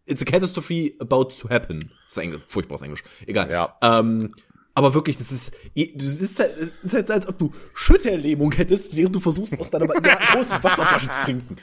It's 0.07 0.21
a 0.21 0.25
catastrophe 0.25 0.93
about 0.99 1.25
to 1.39 1.49
happen. 1.49 1.91
Das 2.05 2.17
ist 2.17 2.17
Englisch, 2.17 2.41
furchtbares 2.45 2.81
Englisch. 2.81 3.03
Egal. 3.27 3.49
Ja. 3.49 3.77
Ähm, 3.81 4.33
aber 4.73 4.93
wirklich, 4.93 5.17
das 5.17 5.31
ist, 5.31 5.51
das 5.95 6.21
ist 6.21 6.39
halt, 6.39 6.55
das 6.81 6.93
ist 6.93 6.93
halt 6.93 7.11
als 7.11 7.27
ob 7.27 7.37
du 7.37 7.51
Schütterlähmung 7.73 8.51
hättest, 8.53 8.95
während 8.95 9.15
du 9.15 9.19
versuchst, 9.19 9.59
aus 9.59 9.69
deiner 9.69 9.87
ja, 9.93 10.15
großen 10.31 10.63
Wasserflasche 10.63 11.09
zu 11.09 11.21
trinken. 11.21 11.57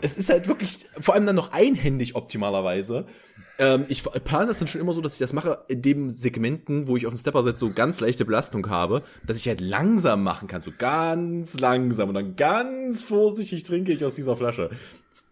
Es 0.00 0.16
ist 0.16 0.30
halt 0.30 0.48
wirklich, 0.48 0.80
vor 1.00 1.14
allem 1.14 1.26
dann 1.26 1.36
noch 1.36 1.52
einhändig 1.52 2.14
optimalerweise. 2.14 3.06
Ähm, 3.58 3.84
ich 3.88 4.02
plane 4.02 4.46
das 4.46 4.58
dann 4.58 4.68
schon 4.68 4.80
immer 4.80 4.92
so, 4.92 5.00
dass 5.00 5.14
ich 5.14 5.18
das 5.18 5.32
mache 5.32 5.64
in 5.68 5.82
dem 5.82 6.10
Segmenten, 6.10 6.86
wo 6.86 6.96
ich 6.96 7.06
auf 7.06 7.14
dem 7.14 7.18
Stepper 7.18 7.42
setze, 7.42 7.60
so 7.60 7.72
ganz 7.72 8.00
leichte 8.00 8.24
Belastung 8.24 8.68
habe, 8.68 9.02
dass 9.26 9.38
ich 9.38 9.48
halt 9.48 9.60
langsam 9.60 10.22
machen 10.22 10.46
kann, 10.46 10.62
so 10.62 10.72
ganz 10.76 11.58
langsam 11.58 12.10
und 12.10 12.14
dann 12.14 12.36
ganz 12.36 13.02
vorsichtig 13.02 13.64
trinke 13.64 13.92
ich 13.92 14.04
aus 14.04 14.14
dieser 14.14 14.36
Flasche. 14.36 14.70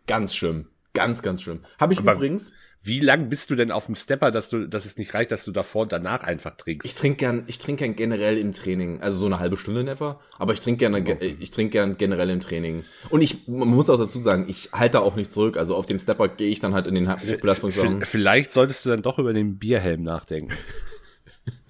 Ganz 0.06 0.35
schlimm. 0.35 0.66
Ganz, 0.92 1.23
ganz 1.23 1.42
schlimm. 1.42 1.61
Habe 1.78 1.92
ich 1.92 2.00
Aber- 2.00 2.14
übrigens, 2.14 2.52
Wie 2.82 3.00
lang 3.00 3.28
bist 3.28 3.50
du 3.50 3.56
denn 3.56 3.73
auf 3.73 3.85
dem 3.85 3.94
Stepper, 3.94 4.30
dass 4.30 4.49
du, 4.49 4.66
dass 4.66 4.87
es 4.87 4.97
nicht 4.97 5.12
reicht, 5.12 5.30
dass 5.32 5.44
du 5.44 5.52
davor 5.52 5.82
und 5.82 5.92
danach 5.92 6.23
einfach 6.23 6.56
trinkst? 6.56 6.87
Ich 6.88 6.94
trinke 6.94 7.18
gern, 7.18 7.44
ich 7.47 7.59
trinke 7.59 7.85
gern 7.85 7.94
generell 7.94 8.38
im 8.38 8.54
Training, 8.54 9.02
also 9.02 9.18
so 9.18 9.26
eine 9.26 9.38
halbe 9.38 9.59
Stunde 9.59 9.82
in 9.82 9.88
etwa, 9.88 10.18
aber 10.38 10.54
ich 10.54 10.61
trinke 10.61 10.78
gerne, 10.78 11.02
ge- 11.02 11.37
ich 11.40 11.50
trinke 11.50 11.73
gern 11.73 11.99
generell 11.99 12.30
im 12.30 12.40
Training. 12.40 12.85
Und 13.11 13.20
ich, 13.20 13.47
man 13.49 13.68
muss 13.68 13.90
auch 13.90 13.99
dazu 13.99 14.18
sagen, 14.18 14.47
ich 14.49 14.70
halte 14.73 15.00
auch 15.02 15.14
nicht 15.14 15.30
zurück, 15.30 15.59
also 15.59 15.76
auf 15.76 15.85
dem 15.85 15.99
Stepper 15.99 16.28
gehe 16.28 16.49
ich 16.49 16.61
dann 16.61 16.73
halt 16.73 16.87
in 16.87 16.94
den 16.94 17.12
Hochbelastungssachen. 17.12 18.00
V- 18.00 18.06
Vielleicht 18.06 18.50
solltest 18.50 18.87
du 18.87 18.88
dann 18.88 19.02
doch 19.02 19.18
über 19.18 19.35
den 19.35 19.59
Bierhelm 19.59 20.02
nachdenken. 20.02 20.54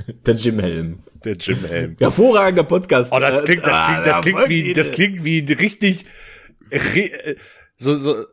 Der 0.26 0.34
Gymhelm. 0.34 1.00
Der 1.24 1.34
Gymhelm. 1.34 1.96
Hervorragender 1.98 2.62
Podcast. 2.62 3.10
Oh, 3.12 3.18
das 3.18 3.40
Äh, 3.40 3.44
klingt, 3.46 3.64
das 3.64 3.72
ah, 3.72 4.00
klingt, 4.00 4.06
das 4.06 4.20
klingt 4.22 4.38
voll 4.38 4.48
wie, 4.48 4.62
die- 4.62 4.72
das 4.74 4.92
klingt 4.92 5.24
wie 5.24 5.38
richtig, 5.54 6.04
äh, 6.70 7.34
so, 7.76 7.96
so, 7.96 8.26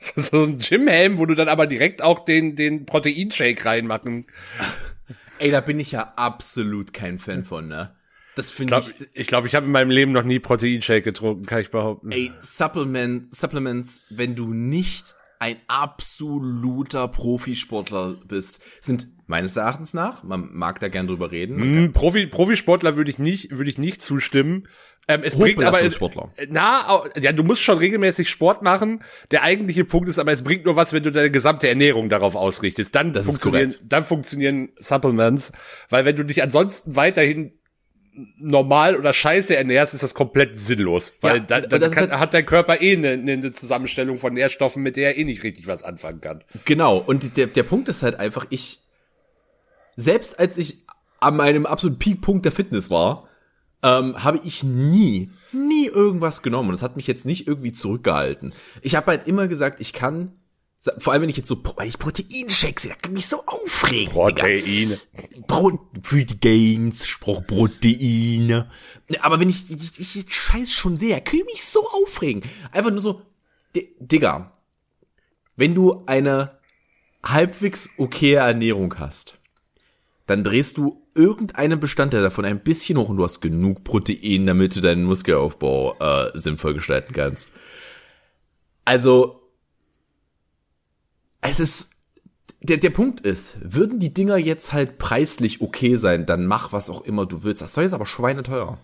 so, 0.00 0.20
so 0.20 0.42
ein 0.44 0.58
Gymhelm, 0.58 1.18
wo 1.18 1.26
du 1.26 1.34
dann 1.34 1.48
aber 1.48 1.66
direkt 1.66 2.02
auch 2.02 2.24
den, 2.24 2.56
den 2.56 2.86
Proteinshake 2.86 3.64
reinmachen. 3.64 4.26
Ey, 5.38 5.50
da 5.50 5.60
bin 5.60 5.78
ich 5.78 5.92
ja 5.92 6.12
absolut 6.16 6.92
kein 6.92 7.18
Fan 7.18 7.44
von, 7.44 7.68
ne? 7.68 7.94
Das 8.36 8.50
Ich 8.50 8.54
finde 8.54 8.68
glaube, 8.70 8.86
ich, 8.86 9.20
ich, 9.20 9.26
glaub, 9.26 9.44
ich 9.46 9.54
habe 9.54 9.66
in 9.66 9.72
meinem 9.72 9.90
Leben 9.90 10.12
noch 10.12 10.22
nie 10.22 10.38
Proteinshake 10.38 11.02
getrunken, 11.02 11.46
kann 11.46 11.60
ich 11.60 11.70
behaupten. 11.70 12.12
ey, 12.12 12.30
Supplement, 12.40 13.34
Supplements, 13.34 14.02
wenn 14.10 14.34
du 14.34 14.52
nicht 14.54 15.16
ein 15.38 15.56
absoluter 15.68 17.08
Profisportler 17.08 18.16
bist, 18.26 18.60
sind 18.80 19.08
meines 19.30 19.56
Erachtens 19.56 19.94
nach, 19.94 20.22
man 20.24 20.50
mag 20.52 20.80
da 20.80 20.88
gern 20.88 21.06
drüber 21.06 21.30
reden. 21.30 21.56
Hm, 21.60 21.92
Profi, 21.92 22.26
Profisportler 22.26 22.96
würde 22.96 23.10
ich 23.10 23.18
nicht, 23.18 23.50
würde 23.56 23.70
ich 23.70 23.78
nicht 23.78 24.02
zustimmen. 24.02 24.68
Ähm, 25.08 25.22
es 25.24 25.38
bringt 25.38 25.56
aber 25.62 25.78
Hochbelastungssportler. 25.78 26.28
na, 26.50 27.02
ja, 27.18 27.32
du 27.32 27.42
musst 27.42 27.62
schon 27.62 27.78
regelmäßig 27.78 28.28
Sport 28.28 28.60
machen. 28.62 29.02
Der 29.30 29.42
eigentliche 29.42 29.84
Punkt 29.86 30.08
ist, 30.08 30.18
aber 30.18 30.32
es 30.32 30.44
bringt 30.44 30.66
nur 30.66 30.76
was, 30.76 30.92
wenn 30.92 31.02
du 31.02 31.10
deine 31.10 31.30
gesamte 31.30 31.68
Ernährung 31.68 32.10
darauf 32.10 32.34
ausrichtest. 32.34 32.94
Dann 32.94 33.12
Das 33.14 33.24
funktionieren, 33.24 33.74
dann 33.82 34.04
funktionieren 34.04 34.68
Supplements, 34.76 35.52
weil 35.88 36.04
wenn 36.04 36.16
du 36.16 36.24
dich 36.24 36.42
ansonsten 36.42 36.96
weiterhin 36.96 37.52
normal 38.38 38.96
oder 38.96 39.12
scheiße 39.12 39.56
ernährst, 39.56 39.94
ist 39.94 40.02
das 40.02 40.14
komplett 40.14 40.58
sinnlos, 40.58 41.14
weil 41.20 41.44
Ja, 41.48 41.60
das 41.60 41.82
ist 41.82 41.94
kann, 41.94 42.10
halt- 42.10 42.20
hat 42.20 42.34
dein 42.34 42.44
Körper 42.44 42.80
eh 42.82 42.94
eine, 42.96 43.10
eine 43.12 43.52
Zusammenstellung 43.52 44.18
von 44.18 44.34
Nährstoffen, 44.34 44.82
mit 44.82 44.96
der 44.96 45.10
er 45.14 45.18
eh 45.18 45.24
nicht 45.24 45.42
richtig 45.44 45.66
was 45.66 45.82
anfangen 45.84 46.20
kann. 46.20 46.44
Genau, 46.64 46.98
und 46.98 47.36
der, 47.36 47.46
der 47.46 47.62
Punkt 47.62 47.88
ist 47.88 48.02
halt 48.02 48.18
einfach, 48.18 48.46
ich, 48.50 48.80
selbst 49.96 50.38
als 50.38 50.56
ich 50.58 50.78
an 51.20 51.36
meinem 51.36 51.66
absoluten 51.66 51.98
Peakpunkt 51.98 52.44
der 52.44 52.52
Fitness 52.52 52.90
war, 52.90 53.28
ähm, 53.82 54.22
habe 54.22 54.40
ich 54.44 54.62
nie, 54.62 55.30
nie 55.52 55.86
irgendwas 55.86 56.42
genommen. 56.42 56.68
Und 56.68 56.74
das 56.74 56.82
hat 56.82 56.96
mich 56.96 57.06
jetzt 57.06 57.26
nicht 57.26 57.46
irgendwie 57.46 57.72
zurückgehalten. 57.72 58.54
Ich 58.82 58.94
habe 58.94 59.06
halt 59.08 59.26
immer 59.26 59.48
gesagt, 59.48 59.80
ich 59.80 59.92
kann, 59.92 60.32
vor 60.98 61.12
allem 61.12 61.22
wenn 61.22 61.28
ich 61.28 61.36
jetzt 61.36 61.48
so, 61.48 61.62
weil 61.76 61.88
ich 61.88 61.98
Proteinshakes, 61.98 62.88
da 62.88 62.94
kann 62.94 63.12
mich 63.12 63.26
so 63.26 63.42
aufregen. 63.44 64.12
Protein. 64.12 64.98
Pro 65.46 65.78
Proteins, 66.02 67.06
Spruch 67.06 67.42
Proteine. 67.46 68.70
Aber 69.20 69.40
wenn 69.40 69.50
ich, 69.50 69.70
ich, 69.70 69.98
ich 69.98 70.14
jetzt 70.14 70.32
Scheiß 70.32 70.70
schon 70.72 70.96
sehe, 70.96 71.20
kann 71.20 71.38
ich 71.40 71.44
mich 71.46 71.64
so 71.64 71.86
aufregen. 71.90 72.42
Einfach 72.72 72.90
nur 72.90 73.00
so, 73.02 73.22
Di- 73.76 73.94
Digga, 73.98 74.52
wenn 75.56 75.74
du 75.74 76.02
eine 76.06 76.58
halbwegs 77.22 77.90
okaye 77.98 78.36
Ernährung 78.36 78.98
hast, 78.98 79.38
dann 80.30 80.44
drehst 80.44 80.76
du 80.76 81.04
irgendeinen 81.16 81.80
Bestandteil 81.80 82.22
davon 82.22 82.44
ein 82.44 82.60
bisschen 82.60 82.96
hoch 82.96 83.08
und 83.08 83.16
du 83.16 83.24
hast 83.24 83.40
genug 83.40 83.82
Protein, 83.82 84.46
damit 84.46 84.76
du 84.76 84.80
deinen 84.80 85.02
Muskelaufbau 85.02 85.96
äh, 85.98 86.30
sinnvoll 86.38 86.74
gestalten 86.74 87.12
kannst. 87.12 87.50
Also, 88.84 89.42
es 91.40 91.58
ist, 91.58 91.90
der, 92.60 92.76
der 92.76 92.90
Punkt 92.90 93.22
ist, 93.22 93.58
würden 93.60 93.98
die 93.98 94.14
Dinger 94.14 94.36
jetzt 94.36 94.72
halt 94.72 94.98
preislich 94.98 95.62
okay 95.62 95.96
sein, 95.96 96.26
dann 96.26 96.46
mach 96.46 96.72
was 96.72 96.90
auch 96.90 97.00
immer 97.00 97.26
du 97.26 97.42
willst. 97.42 97.60
Das 97.60 97.74
soll 97.74 97.82
jetzt 97.82 97.92
aber 97.92 98.06
schweineteuer. 98.06 98.78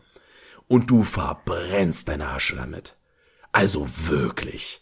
Und 0.66 0.90
du 0.90 1.04
verbrennst 1.04 2.08
deine 2.08 2.26
Asche 2.30 2.56
damit. 2.56 2.96
Also 3.52 3.86
wirklich. 4.08 4.80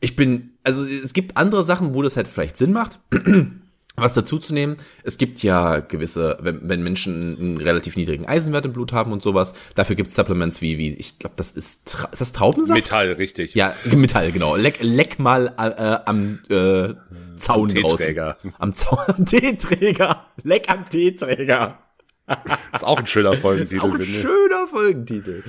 Ich 0.00 0.14
bin, 0.14 0.58
also 0.62 0.84
es 0.84 1.14
gibt 1.14 1.38
andere 1.38 1.64
Sachen, 1.64 1.94
wo 1.94 2.02
das 2.02 2.18
halt 2.18 2.28
vielleicht 2.28 2.58
Sinn 2.58 2.72
macht, 2.72 3.00
was 3.96 4.14
dazu 4.14 4.38
zu 4.38 4.52
nehmen. 4.54 4.76
Es 5.02 5.18
gibt 5.18 5.42
ja 5.42 5.80
gewisse, 5.80 6.38
wenn, 6.40 6.68
wenn 6.68 6.82
Menschen 6.82 7.38
einen 7.38 7.56
relativ 7.56 7.96
niedrigen 7.96 8.26
Eisenwert 8.26 8.66
im 8.66 8.72
Blut 8.72 8.92
haben 8.92 9.12
und 9.12 9.22
sowas, 9.22 9.54
dafür 9.74 9.96
gibt 9.96 10.10
es 10.10 10.16
Supplements 10.16 10.60
wie, 10.60 10.78
wie, 10.78 10.94
ich 10.94 11.18
glaube, 11.18 11.34
das 11.36 11.50
ist, 11.50 11.94
ist 12.12 12.20
das 12.20 12.32
Traubensaft? 12.32 12.78
Metall, 12.78 13.12
richtig. 13.12 13.54
Ja, 13.54 13.74
Metall, 13.92 14.32
genau. 14.32 14.56
Leck, 14.56 14.78
leck 14.82 15.18
mal 15.18 15.54
äh, 15.58 15.98
am 16.08 16.40
äh, 16.48 16.94
Zaun 17.36 17.68
draußen. 17.68 17.96
Teeträger. 17.98 18.36
Am 18.58 18.74
Zaun, 18.74 18.98
am 19.06 19.24
Teeträger. 19.24 20.26
Leck 20.42 20.68
am 20.68 20.88
Teeträger. 20.88 21.78
Ist 22.72 22.84
auch 22.84 22.98
ein 22.98 23.06
schöner 23.06 23.34
Folgentitel, 23.34 23.80
Auch 23.80 23.94
ein 23.94 24.02
schöner 24.02 24.66
Folgentitel. 24.68 25.44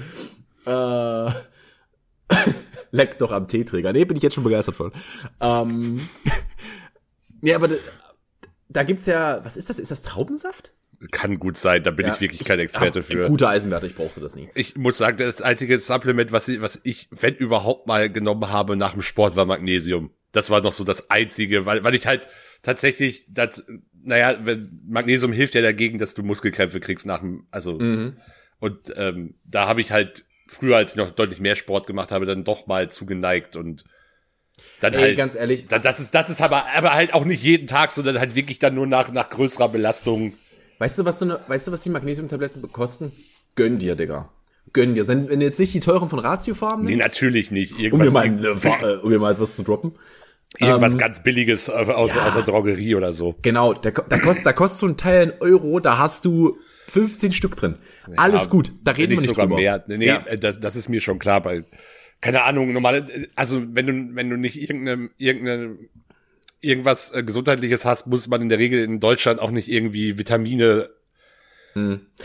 Äh, 0.66 1.32
leck 2.92 3.18
doch 3.20 3.32
am 3.32 3.48
Teeträger. 3.48 3.94
Nee, 3.94 4.06
bin 4.06 4.18
ich 4.18 4.24
jetzt 4.24 4.36
schon 4.36 4.44
begeistert 4.44 4.76
von. 4.76 4.92
Ähm, 5.42 6.08
nee, 7.42 7.54
aber 7.54 7.70
da, 8.70 8.84
gibt's 8.84 9.06
ja, 9.06 9.44
was 9.44 9.58
ist 9.58 9.70
das? 9.70 9.80
Ist 9.80 9.92
das 9.92 10.02
Traubensaft? 10.04 10.74
Kann 11.12 11.38
gut 11.38 11.58
sein, 11.58 11.84
da 11.84 11.92
bin 11.92 12.08
ich 12.08 12.20
wirklich 12.20 12.44
kein 12.44 12.60
Experte 12.60 13.04
für. 13.04 13.28
Gute 13.28 13.48
Eisenwerte, 13.48 13.86
ich 13.86 13.96
brauchte 13.96 14.20
das 14.20 14.36
nie. 14.36 14.50
Ich 14.56 14.76
muss 14.78 14.98
sagen, 14.98 15.18
das 15.18 15.44
einzige 15.44 15.78
Supplement, 15.78 16.32
was 16.32 16.48
ich, 16.48 16.60
was 16.60 16.80
ich, 16.84 17.08
wenn 17.12 17.36
überhaupt 17.36 17.86
mal 17.86 18.10
genommen 18.10 18.50
habe 18.50 18.76
nach 18.76 18.94
dem 18.94 19.04
Sport, 19.04 19.36
war 19.36 19.46
Magnesium. 19.46 20.10
Das 20.32 20.50
war 20.50 20.62
noch 20.62 20.74
so 20.74 20.84
das 20.84 21.12
einzige, 21.12 21.68
weil, 21.68 21.84
weil 21.84 21.94
ich 21.94 22.08
halt 22.08 22.28
tatsächlich, 22.64 23.28
das, 23.30 23.64
naja, 23.94 24.40
wenn, 24.44 24.82
Magnesium 24.88 25.32
hilft 25.32 25.54
ja 25.54 25.62
dagegen, 25.62 26.00
dass 26.00 26.16
du 26.16 26.24
Muskelkrämpfe 26.24 26.80
kriegst 26.80 27.06
nach 27.06 27.20
dem, 27.20 27.46
also, 27.52 27.74
Mhm. 27.74 28.18
und 28.60 28.92
ähm, 28.96 29.36
da 29.46 29.68
habe 29.68 29.82
ich 29.82 29.92
halt 29.92 30.26
früher, 30.48 30.78
als 30.78 30.92
ich 30.92 30.98
noch 30.98 31.12
deutlich 31.12 31.40
mehr 31.40 31.56
Sport 31.56 31.86
gemacht 31.86 32.12
habe, 32.12 32.26
dann 32.26 32.44
doch 32.44 32.66
mal 32.66 32.90
zugeneigt 32.90 33.56
und 33.56 33.84
dann 34.80 34.94
Ey, 34.94 35.00
halt, 35.00 35.18
ganz 35.18 35.36
ehrlich, 35.36 35.68
dann, 35.68 35.82
das 35.82 36.00
ist, 36.00 36.14
das 36.16 36.30
ist 36.30 36.42
aber, 36.42 36.66
aber 36.76 36.94
halt 36.94 37.14
auch 37.14 37.26
nicht 37.26 37.44
jeden 37.44 37.68
Tag, 37.68 37.92
sondern 37.92 38.20
halt 38.20 38.36
wirklich 38.36 38.60
dann 38.60 38.76
nur 38.76 38.88
nach, 38.88 39.12
nach 39.12 39.30
größerer 39.30 39.70
Belastung. 39.70 40.34
Weißt 40.80 41.00
du, 41.00 41.06
was 41.06 41.20
so 41.20 41.26
eine, 41.26 41.40
weißt 41.48 41.68
du, 41.68 41.72
was 41.72 41.82
die 41.82 41.90
Magnesiumtabletten 41.90 42.72
kosten? 42.72 43.12
Gönn 43.56 43.80
dir, 43.80 43.96
Digga. 43.96 44.30
Gönn 44.74 44.94
dir. 44.96 45.08
Wenn 45.08 45.30
wenn 45.30 45.40
du 45.40 45.46
jetzt 45.46 45.60
nicht 45.60 45.74
die 45.74 45.80
teuren 45.80 46.10
von 46.10 46.20
Ratio 46.20 46.54
Farben 46.54 46.84
Nee, 46.84 46.96
nimmst, 46.96 47.08
natürlich 47.08 47.52
nicht. 47.52 47.74
um 47.74 47.80
Irgendwas, 47.80 48.08
mir 48.08 48.12
mal, 48.14 48.22
ein, 48.26 48.44
äh, 48.44 48.98
um 49.02 49.10
mir 49.10 49.18
mal 49.20 49.32
etwas 49.34 49.56
zu 49.56 49.64
droppen. 49.64 49.96
irgendwas 50.60 50.94
ähm, 50.94 51.00
ganz 51.00 51.24
Billiges 51.24 51.70
äh, 51.70 51.72
aus, 51.72 52.16
aus 52.18 52.34
der 52.34 52.44
Drogerie 52.44 52.96
oder 52.96 53.14
so. 53.14 53.36
Genau, 53.42 53.74
da, 53.74 53.92
da, 53.92 54.20
kostet, 54.20 54.46
da 54.46 54.54
kostet 54.54 54.80
so 54.80 54.88
ein 54.88 54.98
Teil 54.98 55.22
ein 55.22 55.34
Euro, 55.42 55.80
da 55.80 55.98
hast 55.98 56.26
du 56.26 56.58
15 56.90 57.32
Stück 57.34 57.56
drin. 57.56 57.76
Alles 58.18 58.44
Ja, 58.44 58.48
gut, 58.50 58.72
da 58.84 58.92
reden 58.92 59.12
wir 59.12 59.18
nicht 59.18 59.28
sogar 59.28 59.46
drüber. 59.48 59.58
mehr. 59.58 59.84
Nee, 59.88 60.06
Ja. 60.06 60.24
äh, 60.26 60.38
das, 60.38 60.60
das 60.60 60.76
ist 60.76 60.90
mir 60.90 61.02
schon 61.02 61.18
klar, 61.20 61.44
weil, 61.46 61.66
keine 62.22 62.44
Ahnung, 62.44 62.74
normale, 62.74 63.06
also 63.36 63.64
wenn 63.76 63.86
du, 63.86 64.16
wenn 64.16 64.30
du 64.30 64.38
nicht 64.38 64.60
irgendeine, 64.62 65.10
irgendeine, 65.18 65.78
irgendwas 66.62 67.12
äh, 67.12 67.24
Gesundheitliches 67.24 67.86
hast, 67.86 68.08
muss 68.08 68.28
man 68.28 68.42
in 68.42 68.50
der 68.50 68.58
Regel 68.58 68.84
in 68.84 69.00
Deutschland 69.00 69.40
auch 69.40 69.52
nicht 69.52 69.70
irgendwie 69.70 70.18
Vitamine 70.18 70.90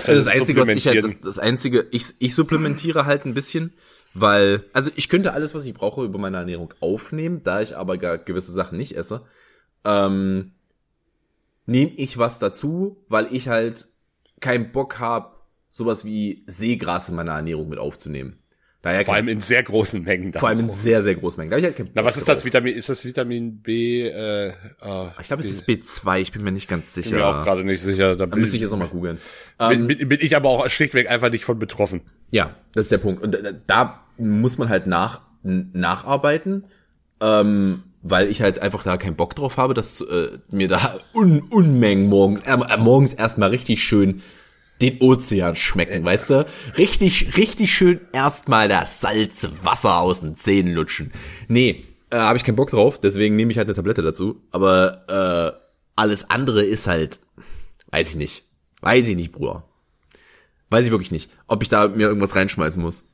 Also 0.05 0.25
das 0.25 0.27
äh, 0.27 0.39
Einzige, 0.39 0.61
was 0.63 0.69
ich 0.69 0.87
halt, 0.87 1.05
das, 1.05 1.21
das 1.21 1.39
Einzige, 1.39 1.87
ich, 1.91 2.15
ich 2.19 2.35
supplementiere 2.35 3.05
halt 3.05 3.27
ein 3.27 3.35
bisschen, 3.35 3.75
weil, 4.15 4.65
also 4.73 4.91
ich 4.97 5.09
könnte 5.09 5.33
alles, 5.33 5.55
was 5.55 5.65
ich 5.65 5.75
brauche, 5.75 6.05
über 6.05 6.19
meine 6.19 6.39
Ernährung 6.39 6.73
aufnehmen, 6.81 7.43
da 7.43 7.61
ich 7.61 7.77
aber 7.77 7.99
gar 7.99 8.19
gewisse 8.19 8.53
Sachen 8.53 8.79
nicht 8.79 8.97
esse, 8.97 9.27
ähm, 9.85 10.53
nehme 11.67 11.93
ich 11.97 12.19
was 12.19 12.39
dazu, 12.39 13.05
weil 13.09 13.29
ich 13.31 13.49
halt 13.49 13.87
keinen 14.41 14.73
Bock 14.73 14.99
habe, 14.99 15.37
sowas 15.71 16.05
wie 16.05 16.45
Seegras 16.47 17.09
in 17.09 17.15
meiner 17.15 17.33
Ernährung 17.33 17.69
mit 17.69 17.79
aufzunehmen. 17.79 18.42
Daher 18.83 19.05
vor 19.05 19.15
allem 19.15 19.29
in 19.29 19.41
sehr 19.41 19.63
großen 19.63 20.03
Mengen. 20.03 20.33
vor 20.33 20.49
allem 20.49 20.59
in 20.59 20.71
sehr, 20.71 21.05
sehr 21.05 21.15
großen 21.15 21.39
Mengen. 21.39 21.53
Da 21.53 21.57
ich 21.57 21.65
halt 21.65 21.77
Na, 21.95 22.05
was 22.05 22.17
ist 22.17 22.29
das. 22.29 22.45
Vitamin? 22.45 22.75
Ist 22.75 22.89
das 22.89 23.05
Vitamin 23.05 23.59
B? 23.63 24.09
Äh, 24.09 24.53
ah, 24.81 25.13
Ich 25.21 25.29
glaube, 25.29 25.45
es 25.45 25.51
ist 25.51 25.69
B2, 25.69 26.19
ich 26.19 26.33
bin 26.33 26.43
mir 26.43 26.51
nicht 26.51 26.69
ganz 26.69 26.93
bin 26.93 27.05
sicher. 27.05 27.17
mir 27.17 27.27
auch 27.27 27.45
gerade 27.45 27.63
nicht 27.65 27.81
sicher. 27.81 28.17
Da 28.17 28.27
da 28.27 28.35
müsste 28.35 28.57
ich 28.57 28.63
jetzt 28.63 28.73
nochmal 28.73 28.89
googeln. 28.89 29.19
bin, 29.57 29.87
bin, 29.87 30.09
bin 30.09 30.19
ich 30.21 30.35
aber 30.35 30.49
auch 30.49 30.69
schlichtweg 30.69 31.09
einfach 31.09 31.31
nicht 31.31 31.45
von 31.45 31.61
betroffen. 31.61 32.01
Ja, 32.33 32.57
das 32.75 32.87
ist 32.87 32.93
der 32.93 32.99
Punkt. 32.99 33.23
Und 33.23 33.33
da, 33.35 33.53
da 33.67 34.05
muss 34.19 34.59
man 34.59 34.69
halt 34.69 34.89
nach, 34.89 35.21
nacharbeiten, 35.43 36.65
ähm, 37.21 37.85
weil 38.03 38.29
ich 38.29 38.43
halt 38.43 38.59
einfach 38.61 38.83
da 38.83 38.97
keinen 38.97 39.15
Bock 39.15 39.37
drauf 39.37 39.59
habe, 39.59 39.75
dass 39.75 40.01
äh, 40.01 40.39
mir 40.51 40.67
da 40.67 40.99
Un 41.15 41.41
Unmengen 41.51 42.09
morgens, 42.09 42.41
äh, 42.47 42.53
äh, 42.53 42.77
morgens 42.79 43.13
erstmal 43.13 43.51
richtig 43.51 43.83
schön 43.83 44.23
den 44.83 44.99
Ozean 45.01 45.57
schmecken, 45.57 46.05
weißt 46.05 46.31
du? 46.31 46.47
Richtig, 46.77 47.37
richtig 47.37 47.73
schön 47.73 48.01
erstmal 48.13 48.69
das 48.69 49.01
Salzwasser 49.01 50.01
aus 50.01 50.21
den 50.21 50.37
Zähnen 50.37 50.75
lutschen. 50.75 51.13
Nee, 51.49 51.85
äh, 52.11 52.17
habe 52.17 52.37
ich 52.37 52.45
keinen 52.45 52.57
Bock 52.57 52.71
drauf, 52.71 52.99
deswegen 53.01 53.37
nehme 53.37 53.51
ich 53.53 53.59
halt 53.59 53.69
eine 53.69 53.75
Tablette 53.75 54.03
dazu. 54.03 54.43
Aber 54.51 55.57
äh, 55.57 55.59
alles 55.97 56.29
andere 56.29 56.63
ist 56.65 56.87
halt, 56.87 57.21
weiß 57.91 58.11
ich 58.11 58.17
nicht. 58.17 58.45
Weiß 58.81 59.07
ich 59.09 59.17
nicht, 59.17 59.33
Bruder. 59.33 59.65
Weiß 60.71 60.85
ich 60.85 60.91
wirklich 60.91 61.13
nicht, 61.13 61.31
ob 61.47 61.63
ich 61.63 61.69
da 61.69 61.89
mir 61.89 62.09
irgendwas 62.09 62.35
reinschmeißen 62.35 62.81
muss. 62.83 63.05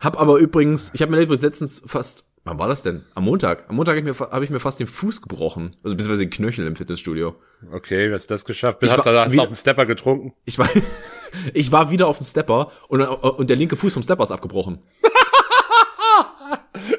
Hab 0.00 0.20
aber 0.20 0.36
übrigens, 0.38 0.90
ich 0.92 1.00
habe 1.00 1.12
mir 1.12 1.22
übrigens 1.22 1.42
letztens 1.44 1.80
fast, 1.86 2.24
wann 2.44 2.58
war 2.58 2.68
das 2.68 2.82
denn? 2.82 3.04
Am 3.14 3.24
Montag. 3.24 3.64
Am 3.68 3.76
Montag 3.76 3.96
habe 3.96 4.00
ich, 4.10 4.18
mir 4.20 4.26
hab 4.30 4.42
ich 4.42 4.50
mir 4.50 4.60
fast 4.60 4.80
den 4.80 4.88
Fuß 4.88 5.22
gebrochen. 5.22 5.70
Also 5.82 5.96
beziehungsweise 5.96 6.24
den 6.26 6.30
Knöchel 6.30 6.66
im 6.66 6.76
Fitnessstudio. 6.76 7.36
Okay, 7.72 8.10
was 8.10 8.22
hast 8.22 8.30
du 8.30 8.34
das 8.34 8.44
geschafft? 8.44 8.78
Hast, 8.82 8.90
war 8.98 9.04
du- 9.04 9.18
hast 9.20 9.34
du 9.34 9.40
auf 9.40 9.46
dem 9.46 9.54
Stepper 9.56 9.86
getrunken? 9.86 10.34
Ich 10.44 10.58
war, 10.58 10.68
ich 11.52 11.72
war 11.72 11.90
wieder 11.90 12.06
auf 12.06 12.18
dem 12.18 12.26
Stepper 12.26 12.70
und, 12.88 13.00
und 13.00 13.48
der 13.50 13.56
linke 13.56 13.76
Fuß 13.76 13.94
vom 13.94 14.02
Stepper 14.02 14.24
ist 14.24 14.30
abgebrochen. 14.30 14.78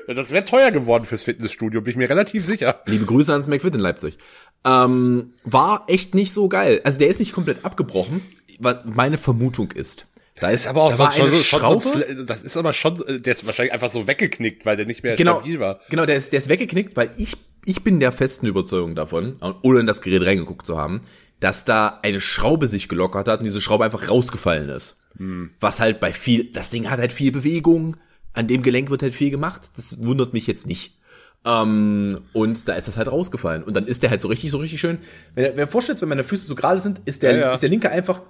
Das 0.08 0.32
wäre 0.32 0.46
teuer 0.46 0.72
geworden 0.72 1.04
fürs 1.04 1.24
Fitnessstudio, 1.24 1.82
bin 1.82 1.92
ich 1.92 1.98
mir 1.98 2.10
relativ 2.10 2.46
sicher. 2.46 2.82
Liebe 2.86 3.06
Grüße 3.06 3.32
ans 3.32 3.48
McFit 3.48 3.74
in 3.74 3.82
Leipzig. 3.82 4.18
Ähm, 4.66 5.34
war 5.44 5.86
echt 5.88 6.16
nicht 6.16 6.34
so 6.34 6.48
geil. 6.48 6.82
Also 6.84 7.00
der 7.00 7.08
ist 7.08 7.20
nicht 7.20 7.34
komplett 7.34 7.66
abgebrochen, 7.66 8.22
was 8.60 8.78
meine 8.86 9.18
Vermutung 9.18 9.72
ist. 9.72 10.08
Da 10.36 10.52
Das 10.52 10.62
ist 10.62 10.68
aber 10.68 10.84
auch 10.84 10.92
so, 10.92 11.10
schon, 11.12 11.34
schon 11.34 11.80
so, 11.80 12.00
das 12.26 12.44
ist 12.44 12.58
aber 12.58 12.74
schon, 12.74 13.02
der 13.08 13.32
ist 13.32 13.46
wahrscheinlich 13.46 13.74
einfach 13.74 13.90
so 13.90 14.06
weggeknickt, 14.06 14.66
weil 14.66 14.76
der 14.76 14.86
nicht 14.86 15.02
mehr 15.02 15.16
genau, 15.16 15.38
stabil 15.38 15.60
war. 15.60 15.80
Genau, 15.90 16.06
der 16.06 16.18
ist, 16.18 16.34
der 16.34 16.40
ist 16.40 16.50
weggeknickt, 16.50 16.98
weil 16.98 17.12
ich, 17.18 17.38
ich 17.64 17.84
bin 17.84 18.02
der 18.02 18.12
festen 18.12 18.46
Überzeugung 18.46 18.96
davon, 18.96 19.38
ohne 19.62 19.80
in 19.80 19.88
das 19.88 20.02
Gerät 20.02 20.24
reingeguckt 20.24 20.66
zu 20.66 20.78
haben, 20.78 21.02
dass 21.40 21.66
da 21.66 22.00
eine 22.04 22.22
Schraube 22.22 22.68
sich 22.68 22.88
gelockert 22.88 23.28
hat 23.28 23.40
und 23.40 23.46
diese 23.46 23.62
Schraube 23.62 23.86
einfach 23.86 24.10
rausgefallen 24.10 24.70
ist. 24.70 25.00
Was 25.60 25.80
halt 25.80 26.00
bei 26.00 26.12
viel, 26.12 26.52
das 26.52 26.70
Ding 26.72 26.90
hat 26.90 27.00
halt 27.00 27.14
viel 27.14 27.32
Bewegung, 27.32 27.98
an 28.34 28.48
dem 28.48 28.64
Gelenk 28.64 28.90
wird 28.90 29.02
halt 29.02 29.14
viel 29.14 29.32
gemacht, 29.32 29.62
das 29.78 30.04
wundert 30.04 30.34
mich 30.34 30.46
jetzt 30.48 30.68
nicht. 30.68 30.98
Ähm, 31.46 32.22
und 32.34 32.68
da 32.68 32.74
ist 32.74 32.88
das 32.88 32.98
halt 32.98 33.08
rausgefallen. 33.08 33.64
Und 33.64 33.76
dann 33.76 33.86
ist 33.86 34.02
der 34.04 34.10
halt 34.10 34.20
so 34.20 34.28
richtig, 34.28 34.50
so 34.52 34.58
richtig 34.58 34.80
schön. 34.82 34.98
Wenn 35.36 35.46
du 35.46 35.54
dir 35.54 35.68
vorstellst, 35.68 36.02
wenn 36.02 36.10
meine 36.10 36.24
Füße 36.24 36.48
so 36.48 36.56
gerade 36.56 36.82
sind, 36.82 37.02
ist 37.06 37.22
der, 37.24 37.34
Ja, 37.34 37.38
ja. 37.40 37.54
ist 37.54 37.62
der 37.62 37.70
linke 37.70 37.90
einfach 37.92 38.22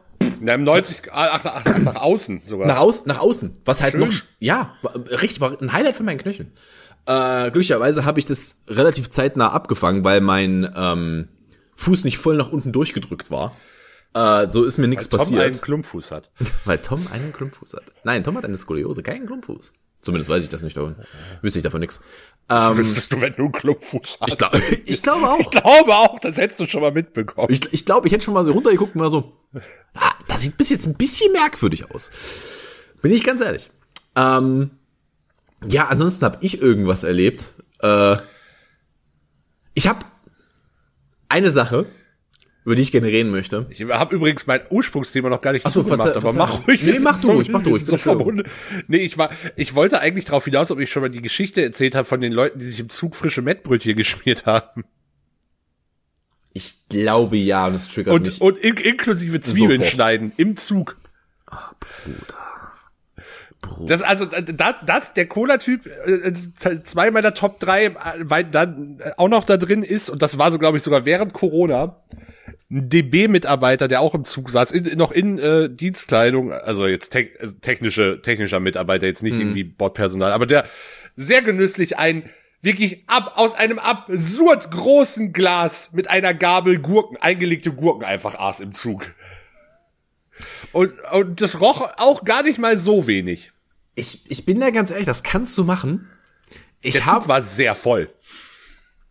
Na, 0.42 0.54
im 0.54 0.64
90, 0.64 1.04
ach, 1.14 1.40
ach, 1.46 1.62
ach, 1.66 1.78
nach 1.80 1.96
außen 1.96 2.42
sogar. 2.44 2.68
nach, 2.68 2.78
aus, 2.78 3.06
nach 3.06 3.20
außen. 3.20 3.54
Was 3.64 3.82
halt 3.82 3.94
Schön. 3.94 4.02
noch, 4.02 4.12
ja, 4.40 4.76
war, 4.82 4.96
richtig, 5.22 5.40
war 5.40 5.60
ein 5.62 5.72
Highlight 5.72 5.96
von 5.96 6.06
meinen 6.06 6.18
Knöcheln. 6.18 6.52
Äh, 7.06 7.44
glücklicherweise 7.52 8.04
habe 8.04 8.20
ich 8.20 8.26
das 8.26 8.58
relativ 8.68 9.10
zeitnah 9.12 9.52
abgefangen, 9.52 10.04
weil 10.04 10.20
mein 10.22 10.70
ähm, 10.76 11.30
Fuß 11.76 12.04
nicht 12.04 12.18
voll 12.18 12.38
nach 12.38 12.50
unten 12.52 12.72
durchgedrückt 12.72 13.32
war. 13.32 13.56
Äh, 14.14 14.48
so 14.50 14.64
ist 14.64 14.78
mir 14.78 14.88
nichts 14.88 15.10
Tom 15.10 15.20
passiert. 15.20 15.42
einen 15.42 15.62
Klumpfuß 15.62 16.12
hat. 16.12 16.30
Weil 16.66 16.80
Tom 16.80 17.08
einen 17.12 17.34
Klumpfuß 17.34 17.74
hat. 17.74 17.84
Nein, 18.04 18.24
Tom 18.24 18.38
hat 18.38 18.46
eine 18.46 18.58
Skoliose, 18.58 19.04
keinen 19.04 19.26
Klumpfuß. 19.28 19.74
Zumindest 20.02 20.30
weiß 20.30 20.44
ich 20.44 20.50
das 20.50 20.62
nicht, 20.62 20.78
aber 20.78 20.96
wüsste 21.42 21.58
ich 21.60 21.64
davon 21.64 21.80
nix. 21.80 22.00
Das 22.48 22.70
Ähm, 22.72 22.78
wüsstest 22.78 23.12
du, 23.12 23.20
wenn 23.22 23.34
du 23.34 23.44
einen 23.44 23.52
Klumpfuß 23.52 24.20
hast. 24.22 24.28
ich, 24.32 24.38
glaub, 24.38 24.54
ich 24.86 25.02
glaube 25.02 25.28
auch. 25.28 25.40
Ich 25.40 25.50
glaube 25.50 25.96
auch, 25.96 26.20
das 26.20 26.38
hättest 26.38 26.60
du 26.60 26.68
schon 26.68 26.82
mal 26.82 26.92
mitbekommen. 26.92 27.48
Ich, 27.50 27.74
ich 27.74 27.86
glaube, 27.86 28.08
ich 28.08 28.14
hätte 28.14 28.24
schon 28.24 28.36
mal 28.36 28.46
so 28.46 28.52
runtergeguckt 28.52 28.94
und 28.96 29.02
mal 29.02 29.10
so, 29.10 29.34
ah, 29.96 30.12
das 30.28 30.44
sieht 30.44 30.58
bis 30.58 30.70
jetzt 30.70 30.86
ein 30.86 30.94
bisschen 30.94 31.32
merkwürdig 31.32 31.90
aus. 31.92 32.12
Bin 33.02 33.12
ich 33.12 33.24
ganz 33.24 33.42
ehrlich. 33.42 33.72
Ähm, 34.16 34.70
ja, 35.68 35.88
ansonsten 35.88 36.24
habe 36.24 36.38
ich 36.42 36.62
irgendwas 36.62 37.04
erlebt. 37.04 37.46
Äh, 37.82 38.18
ich 39.74 39.88
habe 39.88 40.06
eine 41.36 41.50
Sache, 41.50 41.86
über 42.64 42.76
die 42.76 42.82
ich 42.82 42.92
gerne 42.94 43.08
reden 43.08 43.30
möchte. 43.30 43.66
Ich 43.70 43.82
habe 43.84 44.16
übrigens 44.16 44.48
mein 44.48 44.62
Ursprungsthema 44.70 45.30
noch 45.30 45.42
gar 45.42 45.52
nicht 45.52 45.70
so, 45.70 45.82
verzeih- 45.82 46.16
aber 46.16 46.30
verzeih- 46.30 46.38
mach 46.38 46.68
ruhig. 46.68 46.82
Nee, 46.84 47.00
mach 47.00 47.20
du 47.22 47.32
ruhig, 47.32 47.50
mach 47.50 47.66
ruhig, 47.66 47.86
so 47.86 47.98
verbunden. 47.98 48.50
Nee, 48.88 49.00
ich 49.00 49.18
war, 49.18 49.30
ich 49.56 49.76
wollte 49.76 50.00
eigentlich 50.00 50.26
darauf 50.26 50.46
hinaus, 50.46 50.72
ob 50.72 50.80
ich 50.80 50.90
schon 50.90 51.02
mal 51.04 51.10
die 51.10 51.22
Geschichte 51.22 51.62
erzählt 51.62 51.94
habe 51.94 52.06
von 52.06 52.22
den 52.22 52.32
Leuten, 52.32 52.58
die 52.60 52.66
sich 52.66 52.80
im 52.80 52.90
Zug 52.90 53.16
frische 53.16 53.42
Mettbrötchen 53.42 53.96
geschmiert 53.96 54.46
haben. 54.46 54.86
Ich 56.54 56.88
glaube 56.90 57.36
ja, 57.36 57.68
und 57.68 57.76
es 57.76 57.90
triggert 57.90 58.16
Und, 58.16 58.26
mich. 58.28 58.40
und 58.42 58.58
in, 58.60 58.78
inklusive 58.78 59.42
Zwiebeln 59.42 59.82
Sofort. 59.82 59.94
schneiden 59.94 60.32
im 60.38 60.56
Zug. 60.56 60.98
Das 63.88 64.02
also 64.02 64.26
das, 64.26 64.76
das 64.86 65.14
der 65.14 65.28
Cola-Typ 65.28 65.86
äh, 66.06 66.34
zwei 66.84 67.12
meiner 67.12 67.34
Top 67.34 67.60
drei, 67.60 67.86
äh, 67.86 67.94
weil 68.20 68.46
dann 68.46 69.00
äh, 69.00 69.12
auch 69.18 69.30
noch 69.30 69.44
da 69.44 69.58
drin 69.58 69.84
ist 69.84 70.10
und 70.10 70.22
das 70.22 70.38
war 70.38 70.52
so 70.52 70.60
glaube 70.60 70.78
ich 70.78 70.84
sogar 70.84 71.06
während 71.06 71.34
Corona 71.34 72.04
ein 72.72 72.90
DB-Mitarbeiter, 72.90 73.88
der 73.88 74.02
auch 74.02 74.16
im 74.16 74.26
Zug 74.26 74.50
saß, 74.50 74.72
in, 74.72 74.98
noch 74.98 75.12
in 75.12 75.38
äh, 75.38 75.70
Dienstkleidung, 75.70 76.52
also 76.52 76.88
jetzt 76.88 77.10
te 77.12 77.30
technische 77.62 78.22
technischer 78.22 78.60
Mitarbeiter, 78.60 79.06
jetzt 79.06 79.24
nicht 79.24 79.38
irgendwie 79.38 79.64
Bordpersonal, 79.64 80.32
aber 80.32 80.46
der 80.46 80.66
sehr 81.16 81.42
genüsslich 81.42 81.98
ein 81.98 82.30
wirklich 82.62 83.04
ab 83.08 83.34
aus 83.36 83.56
einem 83.56 83.80
absurd 83.80 84.72
großen 84.72 85.32
Glas 85.32 85.94
mit 85.94 86.10
einer 86.10 86.34
Gabel 86.34 86.80
Gurken 86.80 87.18
eingelegte 87.18 87.72
Gurken 87.72 88.04
einfach 88.04 88.40
aß 88.40 88.60
im 88.60 88.74
Zug. 88.74 89.14
Und, 90.74 90.92
und 91.12 91.40
das 91.40 91.62
roch 91.62 91.88
auch 91.98 92.26
gar 92.26 92.44
nicht 92.44 92.60
mal 92.60 92.76
so 92.76 93.08
wenig. 93.08 93.54
Ich, 93.96 94.30
ich 94.30 94.46
bin 94.46 94.60
da 94.60 94.70
ganz 94.70 94.92
ehrlich, 94.92 95.06
das 95.06 95.24
kannst 95.24 95.58
du 95.58 95.64
machen. 95.64 96.10
Ich 96.82 96.94
Der 96.94 97.06
habe 97.06 97.22
Zug 97.22 97.30
war 97.30 97.42
sehr 97.42 97.76
voll. 97.76 98.10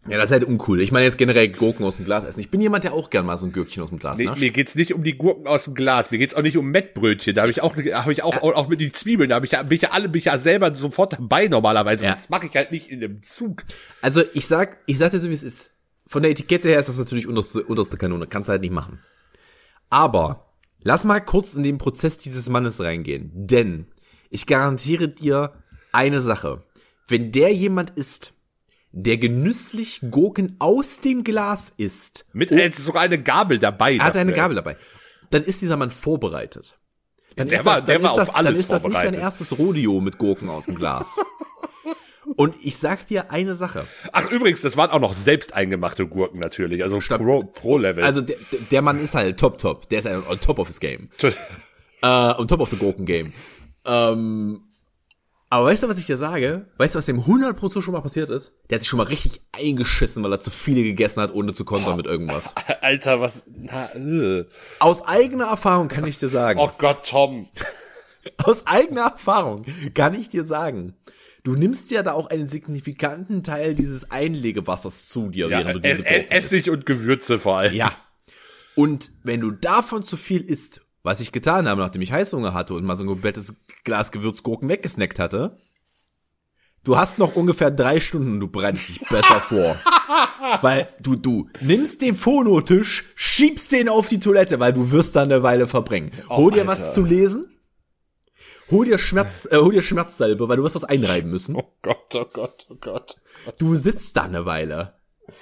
Ja, 0.06 0.18
das 0.18 0.26
ist 0.26 0.32
halt 0.32 0.44
uncool. 0.44 0.82
Ich 0.82 0.92
meine 0.92 1.06
jetzt 1.06 1.16
generell 1.16 1.48
Gurken 1.48 1.82
aus 1.86 1.96
dem 1.96 2.04
Glas 2.04 2.24
essen. 2.24 2.40
Ich 2.40 2.50
bin 2.50 2.60
jemand, 2.60 2.84
der 2.84 2.92
auch 2.92 3.08
gern 3.08 3.24
mal 3.24 3.38
so 3.38 3.46
ein 3.46 3.52
Gürkchen 3.52 3.82
aus 3.82 3.88
dem 3.88 3.98
Glas 3.98 4.18
Nee, 4.18 4.26
nascht. 4.26 4.40
mir 4.40 4.50
geht's 4.50 4.74
nicht 4.74 4.92
um 4.92 5.02
die 5.02 5.16
Gurken 5.16 5.46
aus 5.46 5.64
dem 5.64 5.74
Glas. 5.74 6.10
Mir 6.10 6.18
geht's 6.18 6.34
auch 6.34 6.42
nicht 6.42 6.58
um 6.58 6.70
Mettbrötchen. 6.70 7.34
Da 7.34 7.40
habe 7.42 7.50
ich 7.50 7.62
auch, 7.62 7.74
habe 7.74 8.12
ich 8.12 8.22
auch, 8.22 8.42
auch 8.42 8.68
mit 8.68 8.80
den 8.82 8.92
Zwiebeln. 8.92 9.30
Da 9.30 9.36
habe 9.36 9.46
ich 9.46 9.52
ja, 9.52 9.62
bin 9.62 9.76
ich 9.76 9.82
ja 9.82 9.90
alle, 9.92 10.10
bin 10.10 10.18
ich 10.18 10.26
ja 10.26 10.36
selber 10.36 10.74
sofort 10.74 11.14
dabei 11.14 11.48
normalerweise. 11.48 12.04
Ja. 12.04 12.12
Das 12.12 12.28
mache 12.28 12.46
ich 12.46 12.54
halt 12.54 12.70
nicht 12.70 12.90
in 12.90 13.02
einem 13.02 13.22
Zug. 13.22 13.64
Also 14.02 14.22
ich 14.34 14.46
sag, 14.46 14.76
ich 14.84 14.98
sag 14.98 15.12
dir 15.12 15.20
so 15.20 15.30
wie 15.30 15.34
es 15.34 15.42
ist. 15.42 15.70
Von 16.06 16.22
der 16.22 16.30
Etikette 16.30 16.68
her 16.68 16.78
ist 16.78 16.90
das 16.90 16.98
natürlich 16.98 17.26
unterste, 17.26 17.64
unterste 17.64 17.96
Kanone. 17.96 18.26
Kannst 18.26 18.48
du 18.48 18.52
halt 18.52 18.60
nicht 18.60 18.74
machen. 18.74 18.98
Aber 19.88 20.50
lass 20.82 21.04
mal 21.04 21.20
kurz 21.20 21.54
in 21.54 21.62
den 21.62 21.78
Prozess 21.78 22.18
dieses 22.18 22.50
Mannes 22.50 22.78
reingehen. 22.78 23.30
Denn 23.32 23.86
ich 24.34 24.46
garantiere 24.46 25.08
dir 25.08 25.52
eine 25.92 26.20
Sache. 26.20 26.62
Wenn 27.06 27.30
der 27.32 27.52
jemand 27.54 27.90
ist, 27.90 28.32
der 28.90 29.16
genüsslich 29.16 30.00
Gurken 30.10 30.56
aus 30.58 31.00
dem 31.00 31.22
Glas 31.24 31.72
isst, 31.76 32.26
Mit 32.32 32.50
er 32.50 32.66
hat 32.66 32.74
sogar 32.76 33.02
eine 33.02 33.22
Gabel 33.22 33.58
dabei. 33.58 33.96
er 33.96 34.04
hat 34.04 34.16
eine 34.16 34.32
dafür. 34.32 34.42
Gabel 34.42 34.56
dabei, 34.56 34.76
dann 35.30 35.42
ist 35.44 35.62
dieser 35.62 35.76
Mann 35.76 35.90
vorbereitet. 35.90 36.76
Dann 37.36 37.48
der 37.48 37.60
ist 37.60 37.64
war- 37.66 37.76
das, 37.76 37.84
der 37.86 38.02
war 38.02 38.12
ist 38.14 38.18
auf 38.20 38.26
das, 38.28 38.34
alles 38.34 38.52
Dann 38.54 38.60
ist 38.60 38.70
das 38.72 38.84
nicht 38.88 39.00
sein 39.00 39.14
erstes 39.14 39.58
Rodeo 39.58 40.00
mit 40.00 40.18
Gurken 40.18 40.48
aus 40.50 40.66
dem 40.66 40.74
Glas. 40.76 41.16
Und 42.36 42.54
ich 42.62 42.76
sag 42.78 43.06
dir 43.06 43.30
eine 43.30 43.54
Sache. 43.54 43.86
Ach 44.12 44.30
übrigens, 44.30 44.62
das 44.62 44.76
waren 44.76 44.90
auch 44.90 45.00
noch 45.00 45.12
selbst 45.12 45.52
eingemachte 45.52 46.06
Gurken 46.06 46.40
natürlich. 46.40 46.82
Also 46.82 46.98
pro, 46.98 47.40
pro 47.40 47.76
Level. 47.78 48.02
Also 48.02 48.20
der, 48.22 48.36
der- 48.50 48.60
der 48.60 48.82
Mann 48.82 48.98
ist 49.00 49.14
halt 49.14 49.38
top, 49.38 49.58
top. 49.58 49.88
Der 49.90 49.98
ist 49.98 50.06
halt 50.06 50.26
on 50.26 50.40
top 50.40 50.58
of 50.58 50.66
his 50.68 50.80
game. 50.80 51.04
Äh, 52.02 52.06
on 52.06 52.48
top 52.48 52.60
of 52.60 52.70
the 52.70 52.76
Gurken 52.76 53.04
game. 53.04 53.32
Ähm, 53.86 54.62
aber 55.50 55.66
weißt 55.66 55.84
du, 55.84 55.88
was 55.88 55.98
ich 55.98 56.06
dir 56.06 56.16
sage? 56.16 56.66
Weißt 56.78 56.94
du, 56.94 56.98
was 56.98 57.06
dem 57.06 57.20
100% 57.22 57.80
schon 57.80 57.92
mal 57.94 58.00
passiert 58.00 58.28
ist? 58.30 58.52
Der 58.68 58.76
hat 58.76 58.82
sich 58.82 58.88
schon 58.88 58.96
mal 58.96 59.04
richtig 59.06 59.40
eingeschissen, 59.52 60.24
weil 60.24 60.32
er 60.32 60.40
zu 60.40 60.50
viele 60.50 60.82
gegessen 60.82 61.20
hat, 61.20 61.32
ohne 61.32 61.52
zu 61.52 61.64
kontern 61.64 61.96
mit 61.96 62.06
irgendwas. 62.06 62.54
Alter, 62.80 63.20
was? 63.20 63.46
Na, 63.54 63.94
äh. 63.94 64.46
Aus 64.80 65.06
eigener 65.06 65.46
Erfahrung 65.46 65.88
kann 65.88 66.06
ich 66.06 66.18
dir 66.18 66.28
sagen. 66.28 66.58
Oh 66.58 66.70
Gott, 66.78 67.06
Tom. 67.08 67.48
Aus 68.42 68.66
eigener 68.66 69.02
Erfahrung 69.02 69.64
kann 69.94 70.14
ich 70.14 70.28
dir 70.30 70.44
sagen. 70.44 70.94
Du 71.44 71.54
nimmst 71.54 71.90
ja 71.90 72.02
da 72.02 72.14
auch 72.14 72.30
einen 72.30 72.46
signifikanten 72.48 73.42
Teil 73.42 73.74
dieses 73.74 74.10
Einlegewassers 74.10 75.08
zu 75.08 75.28
dir, 75.28 75.48
Ja, 75.48 75.58
während 75.58 75.74
du 75.76 75.78
äh, 75.88 75.92
diese 75.92 76.02
Gurken 76.02 76.30
Essig 76.30 76.60
isst. 76.60 76.68
und 76.70 76.86
Gewürze 76.86 77.38
vor 77.38 77.58
allem. 77.58 77.74
Ja. 77.74 77.92
Und 78.74 79.10
wenn 79.22 79.40
du 79.40 79.50
davon 79.50 80.02
zu 80.02 80.16
viel 80.16 80.40
isst, 80.40 80.80
was 81.04 81.20
ich 81.20 81.30
getan 81.30 81.68
habe, 81.68 81.82
nachdem 81.82 82.02
ich 82.02 82.10
Heißhunger 82.10 82.54
hatte 82.54 82.74
und 82.74 82.84
mal 82.84 82.96
so 82.96 83.04
ein 83.04 83.08
komplettes 83.08 83.54
Glas 83.84 84.10
Gewürzgurken 84.10 84.68
weggesnackt 84.68 85.18
hatte, 85.18 85.58
du 86.82 86.96
hast 86.96 87.18
noch 87.18 87.36
ungefähr 87.36 87.70
drei 87.70 88.00
Stunden 88.00 88.32
und 88.32 88.40
du 88.40 88.48
bereitest 88.48 88.88
dich 88.88 89.00
besser 89.00 89.40
vor. 89.40 89.76
Weil 90.62 90.88
du, 91.00 91.14
du 91.14 91.48
nimmst 91.60 92.00
den 92.00 92.14
Phonotisch, 92.14 93.04
schiebst 93.14 93.70
den 93.72 93.88
auf 93.88 94.08
die 94.08 94.18
Toilette, 94.18 94.60
weil 94.60 94.72
du 94.72 94.90
wirst 94.90 95.16
da 95.16 95.22
eine 95.22 95.42
Weile 95.42 95.66
verbringen. 95.66 96.10
Hol 96.28 96.52
dir 96.52 96.66
was 96.66 96.82
Alter. 96.82 96.92
zu 96.92 97.04
lesen. 97.04 97.46
Hol 98.70 98.84
dir 98.84 98.98
Schmerz, 98.98 99.48
äh, 99.50 99.56
hol 99.56 99.72
dir 99.72 99.82
Schmerzsalbe, 99.82 100.48
weil 100.48 100.56
du 100.56 100.62
wirst 100.62 100.74
was 100.76 100.84
einreiben 100.84 101.30
müssen. 101.30 101.56
Oh 101.60 101.72
Gott, 101.82 102.14
oh 102.14 102.26
Gott, 102.32 102.66
oh 102.70 102.76
Gott. 102.80 103.16
Du 103.58 103.74
sitzt 103.74 104.16
da 104.16 104.22
eine 104.22 104.46
Weile. 104.46 104.94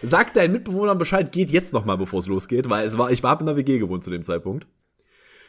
Sag 0.03 0.35
deinen 0.35 0.53
Mitbewohnern 0.53 0.99
Bescheid, 0.99 1.31
geht 1.33 1.51
jetzt 1.51 1.73
noch 1.73 1.85
mal, 1.85 1.97
bevor 1.97 2.21
es 2.21 2.27
losgeht, 2.27 2.69
weil 2.69 2.87
es 2.87 2.99
war, 2.99 3.11
ich 3.11 3.23
war 3.23 3.39
in 3.39 3.47
der 3.47 3.57
WG 3.57 3.79
gewohnt 3.79 4.05
zu 4.05 4.11
dem 4.11 4.25
Zeitpunkt. 4.25 4.67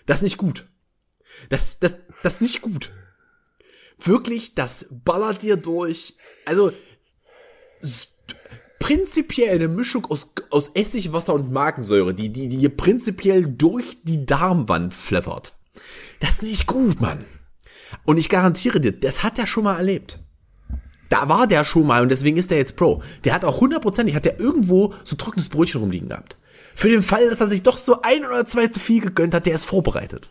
Das 0.05 0.19
ist 0.19 0.23
nicht 0.23 0.37
gut. 0.37 0.67
Das, 1.49 1.79
das, 1.79 1.95
das 2.21 2.35
ist 2.35 2.41
nicht 2.41 2.61
gut. 2.61 2.91
Wirklich, 3.99 4.55
das 4.55 4.85
ballert 4.89 5.43
dir 5.43 5.57
durch. 5.57 6.15
Also, 6.45 6.71
prinzipiell 8.79 9.55
eine 9.55 9.67
Mischung 9.67 10.05
aus, 10.07 10.33
aus 10.49 10.71
Essigwasser 10.73 11.33
und 11.33 11.51
Magensäure, 11.51 12.13
die, 12.13 12.29
die, 12.29 12.47
die 12.47 12.69
prinzipiell 12.69 13.45
durch 13.47 14.03
die 14.03 14.25
Darmwand 14.25 14.93
pfeffert. 14.93 15.53
Das 16.19 16.31
ist 16.31 16.43
nicht 16.43 16.67
gut, 16.67 16.99
Mann. 16.99 17.25
Und 18.05 18.17
ich 18.17 18.29
garantiere 18.29 18.81
dir, 18.81 18.91
das 18.91 19.23
hat 19.23 19.39
er 19.39 19.47
schon 19.47 19.63
mal 19.63 19.77
erlebt. 19.77 20.19
Da 21.09 21.29
war 21.29 21.47
der 21.47 21.65
schon 21.65 21.87
mal 21.87 22.01
und 22.01 22.09
deswegen 22.09 22.37
ist 22.37 22.51
der 22.51 22.57
jetzt 22.57 22.75
Pro. 22.75 23.01
Der 23.23 23.33
hat 23.33 23.45
auch 23.45 23.61
hundertprozentig, 23.61 24.15
hat 24.15 24.25
der 24.25 24.39
irgendwo 24.39 24.93
so 25.03 25.15
trockenes 25.15 25.49
Brötchen 25.49 25.81
rumliegen 25.81 26.09
gehabt. 26.09 26.37
Für 26.75 26.89
den 26.89 27.03
Fall, 27.03 27.29
dass 27.29 27.41
er 27.41 27.47
sich 27.47 27.63
doch 27.63 27.77
so 27.77 28.01
ein 28.01 28.25
oder 28.25 28.45
zwei 28.45 28.67
zu 28.67 28.79
viel 28.79 29.01
gegönnt 29.01 29.33
hat, 29.33 29.45
der 29.45 29.55
ist 29.55 29.65
vorbereitet. 29.65 30.29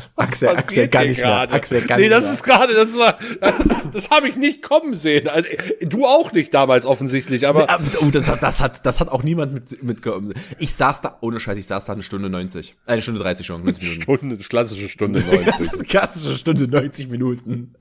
Axel, 0.16 0.48
Axel, 0.48 0.88
gar 0.88 1.04
nicht 1.04 1.18
mehr. 1.20 1.52
Axel, 1.52 1.82
gar 1.82 1.96
nee, 1.98 2.04
nicht 2.04 2.12
das 2.12 2.24
mehr. 2.24 2.32
ist 2.34 2.42
gerade, 2.42 2.74
das 2.74 2.96
war, 2.98 3.18
das, 3.40 3.60
ist- 3.60 3.90
das 3.94 4.10
habe 4.10 4.28
ich 4.28 4.36
nicht 4.36 4.62
kommen 4.62 4.96
sehen. 4.96 5.28
Also, 5.28 5.48
du 5.80 6.06
auch 6.06 6.32
nicht 6.32 6.52
damals 6.54 6.86
offensichtlich, 6.86 7.46
aber 7.46 7.66
Oh, 8.00 8.10
das 8.10 8.28
hat, 8.30 8.42
das 8.42 8.60
hat, 8.60 8.84
das 8.86 9.00
hat 9.00 9.08
auch 9.08 9.22
niemand 9.22 9.52
mit, 9.54 9.82
mitgekommen. 9.82 10.34
Ich 10.58 10.74
saß 10.74 11.02
da, 11.02 11.18
ohne 11.20 11.40
Scheiß, 11.40 11.56
ich 11.58 11.66
saß 11.66 11.84
da 11.84 11.92
eine 11.92 12.02
Stunde 12.02 12.28
90. 12.30 12.76
Äh, 12.86 12.92
Eine 12.92 13.02
Stunde 13.02 13.20
30 13.20 13.46
schon, 13.46 13.64
90 13.64 13.82
Minuten. 13.82 14.02
Stunde, 14.02 14.36
klassische 14.38 14.88
Stunde 14.88 15.20
90. 15.20 15.72
Eine 15.72 15.82
klassische 15.84 16.38
Stunde 16.38 16.68
90 16.68 17.08
Minuten. 17.08 17.74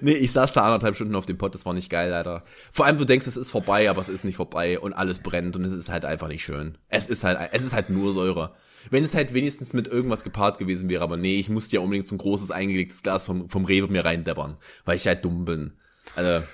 Nee, 0.00 0.12
ich 0.12 0.32
saß 0.32 0.52
da 0.52 0.62
anderthalb 0.62 0.96
Stunden 0.96 1.14
auf 1.14 1.26
dem 1.26 1.38
Pott, 1.38 1.54
das 1.54 1.66
war 1.66 1.72
nicht 1.74 1.90
geil, 1.90 2.10
leider. 2.10 2.44
Vor 2.72 2.86
allem, 2.86 2.98
du 2.98 3.04
denkst, 3.04 3.26
es 3.26 3.36
ist 3.36 3.50
vorbei, 3.50 3.88
aber 3.90 4.00
es 4.00 4.08
ist 4.08 4.24
nicht 4.24 4.36
vorbei 4.36 4.78
und 4.78 4.92
alles 4.92 5.18
brennt 5.20 5.56
und 5.56 5.64
es 5.64 5.72
ist 5.72 5.88
halt 5.90 6.04
einfach 6.04 6.28
nicht 6.28 6.42
schön. 6.44 6.76
Es 6.88 7.08
ist 7.08 7.24
halt, 7.24 7.38
es 7.52 7.64
ist 7.64 7.72
halt 7.74 7.90
nur 7.90 8.12
Säure. 8.12 8.54
Wenn 8.90 9.04
es 9.04 9.14
halt 9.14 9.34
wenigstens 9.34 9.72
mit 9.72 9.88
irgendwas 9.88 10.24
gepaart 10.24 10.58
gewesen 10.58 10.88
wäre, 10.88 11.02
aber 11.02 11.16
nee, 11.16 11.38
ich 11.38 11.48
musste 11.48 11.76
ja 11.76 11.82
unbedingt 11.82 12.06
so 12.06 12.14
ein 12.14 12.18
großes 12.18 12.50
eingelegtes 12.50 13.02
Glas 13.02 13.26
vom, 13.26 13.48
vom 13.48 13.64
Rewe 13.64 13.88
mir 13.88 14.04
reindeppern, 14.04 14.56
weil 14.84 14.96
ich 14.96 15.06
halt 15.06 15.24
dumm 15.24 15.44
bin. 15.44 15.72
Also. 16.14 16.44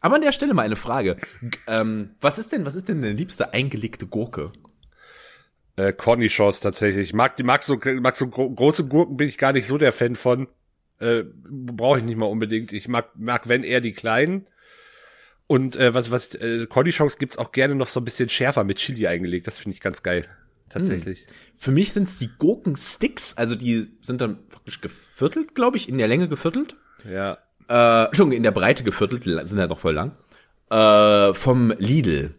Aber 0.00 0.14
an 0.14 0.22
der 0.22 0.32
Stelle 0.32 0.54
mal 0.54 0.62
eine 0.62 0.76
Frage. 0.76 1.16
G 1.42 1.58
ähm, 1.66 2.10
was 2.20 2.38
ist 2.38 2.52
denn, 2.52 2.64
was 2.64 2.74
ist 2.74 2.88
denn 2.88 3.02
deine 3.02 3.14
liebste 3.14 3.52
eingelegte 3.52 4.06
Gurke? 4.06 4.52
äh, 5.80 5.92
Cornichons 5.92 6.60
tatsächlich. 6.60 7.08
Ich 7.08 7.14
mag, 7.14 7.36
die 7.36 7.42
mag 7.42 7.62
so, 7.62 7.80
mag 8.00 8.16
so 8.16 8.28
gro 8.28 8.50
große 8.50 8.86
Gurken 8.86 9.16
bin 9.16 9.28
ich 9.28 9.38
gar 9.38 9.52
nicht 9.52 9.66
so 9.66 9.78
der 9.78 9.92
Fan 9.92 10.14
von. 10.14 10.48
Äh, 10.98 11.24
Brauche 11.24 11.98
ich 11.98 12.04
nicht 12.04 12.16
mal 12.16 12.26
unbedingt. 12.26 12.72
Ich 12.72 12.88
mag, 12.88 13.10
mag 13.16 13.48
wenn 13.48 13.64
eher 13.64 13.80
die 13.80 13.92
kleinen. 13.92 14.46
Und 15.50 15.74
äh, 15.74 15.92
was, 15.92 16.12
was, 16.12 16.32
äh, 16.36 16.66
Cornichons 16.68 17.18
gibt's 17.18 17.36
auch 17.36 17.50
gerne 17.50 17.74
noch 17.74 17.88
so 17.88 17.98
ein 17.98 18.04
bisschen 18.04 18.28
schärfer 18.28 18.62
mit 18.62 18.78
Chili 18.78 19.08
eingelegt. 19.08 19.48
Das 19.48 19.58
finde 19.58 19.74
ich 19.74 19.80
ganz 19.80 20.04
geil. 20.04 20.26
Tatsächlich. 20.68 21.26
Für 21.56 21.72
mich 21.72 21.92
sind's 21.92 22.20
die 22.20 22.30
Gurkensticks, 22.38 23.36
also 23.36 23.56
die 23.56 23.88
sind 24.00 24.20
dann 24.20 24.46
praktisch 24.48 24.80
geviertelt, 24.80 25.56
glaube 25.56 25.76
ich, 25.76 25.88
in 25.88 25.98
der 25.98 26.06
Länge 26.06 26.28
geviertelt. 26.28 26.76
Ja. 27.04 27.38
Äh, 27.66 28.14
schon 28.14 28.30
in 28.30 28.44
der 28.44 28.52
Breite 28.52 28.84
geviertelt, 28.84 29.24
die 29.24 29.30
sind 29.30 29.58
halt 29.58 29.70
noch 29.70 29.80
voll 29.80 29.94
lang. 29.94 30.12
Äh, 30.70 31.34
vom 31.34 31.74
Lidl. 31.78 32.32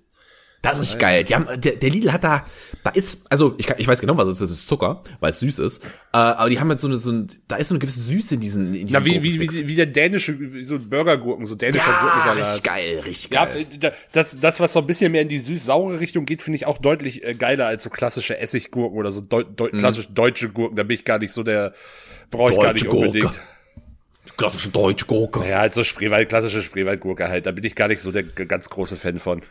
Das 0.63 0.77
ist 0.77 0.99
geil. 0.99 1.23
Die 1.23 1.33
haben, 1.33 1.47
der, 1.59 1.75
der 1.75 1.89
Lidl 1.89 2.13
hat 2.13 2.23
da, 2.23 2.45
da 2.83 2.91
ist, 2.91 3.23
also 3.31 3.55
ich, 3.57 3.65
kann- 3.65 3.77
ich 3.79 3.87
weiß 3.87 3.99
genau, 3.99 4.15
was 4.15 4.27
es 4.27 4.33
ist, 4.35 4.41
das 4.41 4.51
ist 4.51 4.67
Zucker, 4.67 5.01
weil 5.19 5.31
es 5.31 5.39
süß 5.39 5.57
ist. 5.57 5.83
Äh, 5.83 5.87
aber 6.17 6.51
die 6.51 6.59
haben 6.59 6.69
jetzt 6.69 6.81
so 6.81 6.87
eine, 6.87 6.97
so 6.97 7.11
ein, 7.11 7.27
da 7.47 7.55
ist 7.55 7.69
so 7.69 7.73
eine 7.73 7.79
gewisse 7.79 7.99
Süße 8.01 8.35
in 8.35 8.41
diesen, 8.41 8.67
in 8.75 8.85
diesen 8.85 8.93
Na, 8.99 9.03
wie, 9.03 9.23
wie, 9.23 9.39
wie, 9.39 9.67
wie 9.67 9.75
der 9.75 9.87
dänische, 9.87 10.39
wie 10.39 10.61
so 10.61 10.77
Burgergurken, 10.77 11.47
so 11.47 11.55
dänischer 11.55 11.79
ja, 11.89 11.99
Gurkensalat. 12.01 12.37
richtig 12.45 12.63
geil, 12.63 12.99
richtig 13.07 13.31
Ja, 13.33 13.45
geil. 13.45 13.65
da- 13.79 13.91
das, 14.11 14.39
das, 14.39 14.59
was 14.59 14.73
so 14.73 14.79
ein 14.81 14.85
bisschen 14.85 15.11
mehr 15.11 15.23
in 15.23 15.29
die 15.29 15.39
süß-saure 15.39 15.99
Richtung 15.99 16.25
geht, 16.25 16.43
finde 16.43 16.57
ich 16.57 16.67
auch 16.67 16.77
deutlich 16.77 17.23
äh, 17.23 17.33
geiler 17.33 17.65
als 17.65 17.81
so 17.81 17.89
klassische 17.89 18.37
Essiggurken 18.37 18.99
oder 18.99 19.11
so 19.11 19.21
deu 19.21 19.43
Mhm. 19.43 19.55
deu 19.55 19.69
klassisch 19.69 20.09
deutsche 20.13 20.49
Gurken. 20.49 20.75
Da 20.75 20.83
bin 20.83 20.93
ich 20.93 21.05
gar 21.05 21.17
nicht 21.17 21.33
so 21.33 21.41
der, 21.41 21.73
brauche 22.29 22.51
ich 22.51 22.57
gar 22.59 22.67
Deutsche 22.73 22.85
nicht 22.85 22.91
Gurke. 22.91 23.07
unbedingt. 23.07 23.39
Klassische 24.37 24.69
deutsche 24.69 25.05
Gurke. 25.05 25.47
Ja, 25.49 25.59
halt 25.61 25.73
so 25.73 25.83
Spreewald, 25.83 26.29
klassische 26.29 26.61
Spreewaldgurke 26.61 27.27
halt. 27.29 27.47
Da 27.47 27.51
bin 27.51 27.63
ich 27.63 27.73
gar 27.73 27.87
nicht 27.87 28.01
so 28.03 28.11
der 28.11 28.21
ganz 28.21 28.69
große 28.69 28.95
Fan 28.95 29.17
von. 29.17 29.41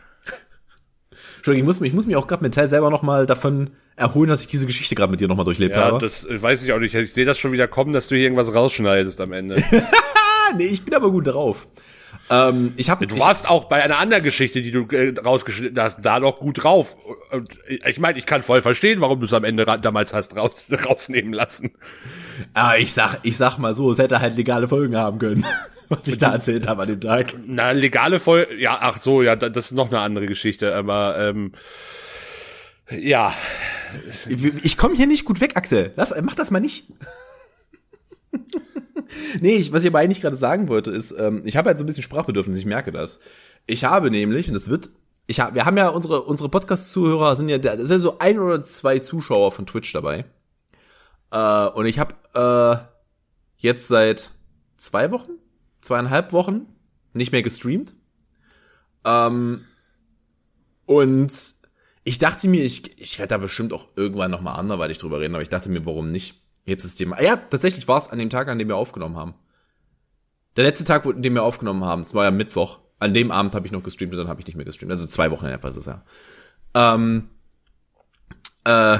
Entschuldigung, 1.41 1.63
ich 1.63 1.67
muss, 1.67 1.79
mich- 1.79 1.89
ich 1.89 1.95
muss 1.95 2.05
mich 2.05 2.15
auch 2.15 2.27
gerade 2.27 2.43
mental 2.43 2.67
selber 2.67 2.91
noch 2.91 3.01
mal 3.01 3.25
davon 3.25 3.71
erholen, 3.95 4.29
dass 4.29 4.41
ich 4.41 4.47
diese 4.47 4.67
Geschichte 4.67 4.93
gerade 4.95 5.09
mit 5.11 5.19
dir 5.21 5.27
noch 5.27 5.35
mal 5.35 5.43
durchlebt 5.43 5.75
Ja, 5.75 5.85
habe. 5.85 5.99
das 5.99 6.23
äh, 6.25 6.39
weiß 6.41 6.61
ich 6.63 6.71
auch 6.71 6.79
nicht. 6.79 6.93
Ich 6.93 7.13
sehe 7.13 7.25
das 7.25 7.37
schon 7.39 7.51
wieder 7.51 7.67
kommen, 7.67 7.93
dass 7.93 8.07
du 8.07 8.15
hier 8.15 8.25
irgendwas 8.25 8.53
rausschneidest 8.53 9.19
am 9.21 9.33
Ende. 9.33 9.55
nee, 10.57 10.65
ich 10.65 10.83
bin 10.85 10.93
aber 10.93 11.09
gut 11.11 11.27
drauf. 11.27 11.67
Ähm, 12.29 12.73
ich 12.77 12.89
habe 12.89 13.07
Du 13.07 13.17
warst 13.19 13.49
auch 13.49 13.65
bei 13.65 13.83
einer 13.83 13.97
anderen 13.97 14.23
Geschichte, 14.23 14.61
die 14.61 14.71
du 14.71 14.85
äh, 14.91 15.13
rausgeschnitten 15.19 15.81
hast, 15.81 16.01
da 16.03 16.19
noch 16.19 16.39
gut 16.39 16.63
drauf. 16.63 16.95
Und 17.31 17.49
ich 17.85 17.99
meine, 17.99 18.19
ich 18.19 18.25
kann 18.25 18.43
voll 18.43 18.61
verstehen, 18.61 19.01
warum 19.01 19.19
du 19.19 19.25
es 19.25 19.33
am 19.33 19.43
Ende 19.43 19.65
damals 19.81 20.13
hast 20.13 20.35
raus, 20.37 20.67
rausnehmen 20.85 21.33
lassen. 21.33 21.71
Ah, 22.53 22.75
ich 22.77 22.93
sag, 22.93 23.19
ich 23.23 23.35
sag 23.37 23.57
mal 23.57 23.73
so, 23.73 23.91
es 23.91 23.97
hätte 23.97 24.19
halt 24.21 24.35
legale 24.37 24.67
Folgen 24.67 24.95
haben 24.95 25.17
können, 25.19 25.43
was 25.91 26.07
ich 26.07 26.17
da 26.17 26.33
erzählt 26.33 26.67
habe 26.67 26.81
an 26.83 26.87
dem 26.87 27.01
Tag. 27.01 27.33
Na, 27.45 27.71
legale 27.71 28.19
Voll, 28.19 28.47
ja, 28.57 28.77
ach 28.81 28.97
so, 28.97 29.21
ja, 29.21 29.35
da- 29.35 29.49
das 29.49 29.65
ist 29.65 29.71
noch 29.73 29.89
eine 29.89 29.99
andere 29.99 30.25
Geschichte, 30.25 30.75
aber 30.75 31.17
ähm, 31.19 31.51
ja, 32.89 33.33
Ich, 34.27 34.43
ich 34.65 34.77
komme 34.77 34.95
hier 34.95 35.07
nicht 35.07 35.25
gut 35.25 35.39
weg, 35.41 35.55
Axel. 35.55 35.91
Lass, 35.95 36.13
mach 36.21 36.35
das 36.35 36.49
mal 36.51 36.59
nicht. 36.59 36.85
nee, 39.41 39.55
ich, 39.55 39.71
was 39.73 39.83
ich 39.83 39.89
aber 39.89 39.99
eigentlich 39.99 40.21
gerade 40.21 40.35
sagen 40.37 40.67
wollte, 40.67 40.91
ist, 40.91 41.11
ähm, 41.17 41.41
ich 41.45 41.57
habe 41.57 41.67
halt 41.67 41.77
so 41.77 41.83
ein 41.83 41.87
bisschen 41.87 42.03
Sprachbedürfnis, 42.03 42.57
ich 42.57 42.65
merke 42.65 42.91
das. 42.91 43.19
Ich 43.65 43.83
habe 43.83 44.09
nämlich, 44.11 44.47
und 44.47 44.53
das 44.53 44.69
wird, 44.69 44.89
ich 45.27 45.39
hab, 45.39 45.53
wir 45.53 45.65
haben 45.65 45.77
ja 45.77 45.89
unsere, 45.89 46.21
unsere 46.23 46.49
Podcast-Zuhörer 46.49 47.35
sind 47.35 47.49
ja, 47.49 47.57
da 47.57 47.71
ist 47.73 47.89
ja 47.89 47.99
so 47.99 48.19
ein 48.19 48.39
oder 48.39 48.61
zwei 48.63 48.99
Zuschauer 48.99 49.51
von 49.51 49.65
Twitch 49.65 49.91
dabei. 49.93 50.25
Äh, 51.31 51.67
und 51.67 51.85
ich 51.85 51.99
habe 51.99 52.15
äh, 52.33 52.83
jetzt 53.57 53.87
seit 53.87 54.31
zwei 54.77 55.11
Wochen, 55.11 55.31
zweieinhalb 55.81 56.33
Wochen 56.33 56.67
nicht 57.13 57.31
mehr 57.31 57.41
gestreamt. 57.41 57.93
Ähm, 59.05 59.65
und 60.85 61.33
ich 62.03 62.17
dachte 62.19 62.47
mir, 62.47 62.63
ich, 62.63 62.99
ich 62.99 63.19
werde 63.19 63.29
da 63.29 63.37
bestimmt 63.37 63.73
auch 63.73 63.87
irgendwann 63.95 64.31
noch 64.31 64.41
mal 64.41 64.55
anderweitig 64.55 64.97
drüber 64.97 65.19
reden, 65.19 65.35
aber 65.35 65.43
ich 65.43 65.49
dachte 65.49 65.69
mir, 65.69 65.85
warum 65.85 66.11
nicht? 66.11 66.41
Jetzt 66.65 66.85
das. 66.85 66.99
Ja, 66.99 67.37
tatsächlich 67.37 67.87
war 67.87 67.97
es 67.97 68.09
an 68.09 68.19
dem 68.19 68.29
Tag, 68.29 68.47
an 68.47 68.59
dem 68.59 68.67
wir 68.67 68.75
aufgenommen 68.75 69.17
haben. 69.17 69.33
Der 70.55 70.63
letzte 70.63 70.83
Tag, 70.83 71.05
an 71.05 71.21
dem 71.21 71.33
wir 71.33 71.43
aufgenommen 71.43 71.83
haben, 71.83 72.01
es 72.01 72.13
war 72.13 72.25
ja 72.25 72.31
Mittwoch. 72.31 72.79
An 72.99 73.13
dem 73.13 73.31
Abend 73.31 73.55
habe 73.55 73.65
ich 73.65 73.71
noch 73.71 73.81
gestreamt 73.81 74.13
und 74.13 74.19
dann 74.19 74.27
habe 74.27 74.41
ich 74.41 74.47
nicht 74.47 74.55
mehr 74.55 74.65
gestreamt. 74.65 74.91
Also 74.91 75.07
zwei 75.07 75.31
Wochen 75.31 75.45
in 75.45 75.51
etwa 75.51 75.69
ist 75.69 75.77
es 75.77 75.87
ja. 75.87 76.03
Ähm, 76.75 77.29
äh, 78.63 78.99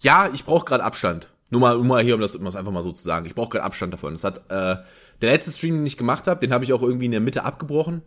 ja, 0.00 0.28
ich 0.32 0.44
brauche 0.44 0.66
gerade 0.66 0.84
Abstand. 0.84 1.30
Nur 1.50 1.62
mal, 1.62 1.76
nur 1.76 1.84
mal 1.84 2.02
hier, 2.02 2.14
um 2.14 2.20
das, 2.20 2.36
um 2.36 2.44
das 2.44 2.56
einfach 2.56 2.72
mal 2.72 2.82
so 2.82 2.92
zu 2.92 3.02
sagen. 3.02 3.24
Ich 3.24 3.34
brauche 3.34 3.48
gerade 3.48 3.64
Abstand 3.64 3.94
davon. 3.94 4.12
Das 4.12 4.24
hat 4.24 4.50
äh, 4.50 4.82
der 5.20 5.32
letzte 5.32 5.50
Stream, 5.50 5.76
den 5.76 5.86
ich 5.86 5.96
gemacht 5.96 6.26
habe, 6.26 6.40
den 6.40 6.52
habe 6.52 6.64
ich 6.64 6.72
auch 6.72 6.82
irgendwie 6.82 7.06
in 7.06 7.12
der 7.12 7.20
Mitte 7.20 7.44
abgebrochen. 7.44 8.02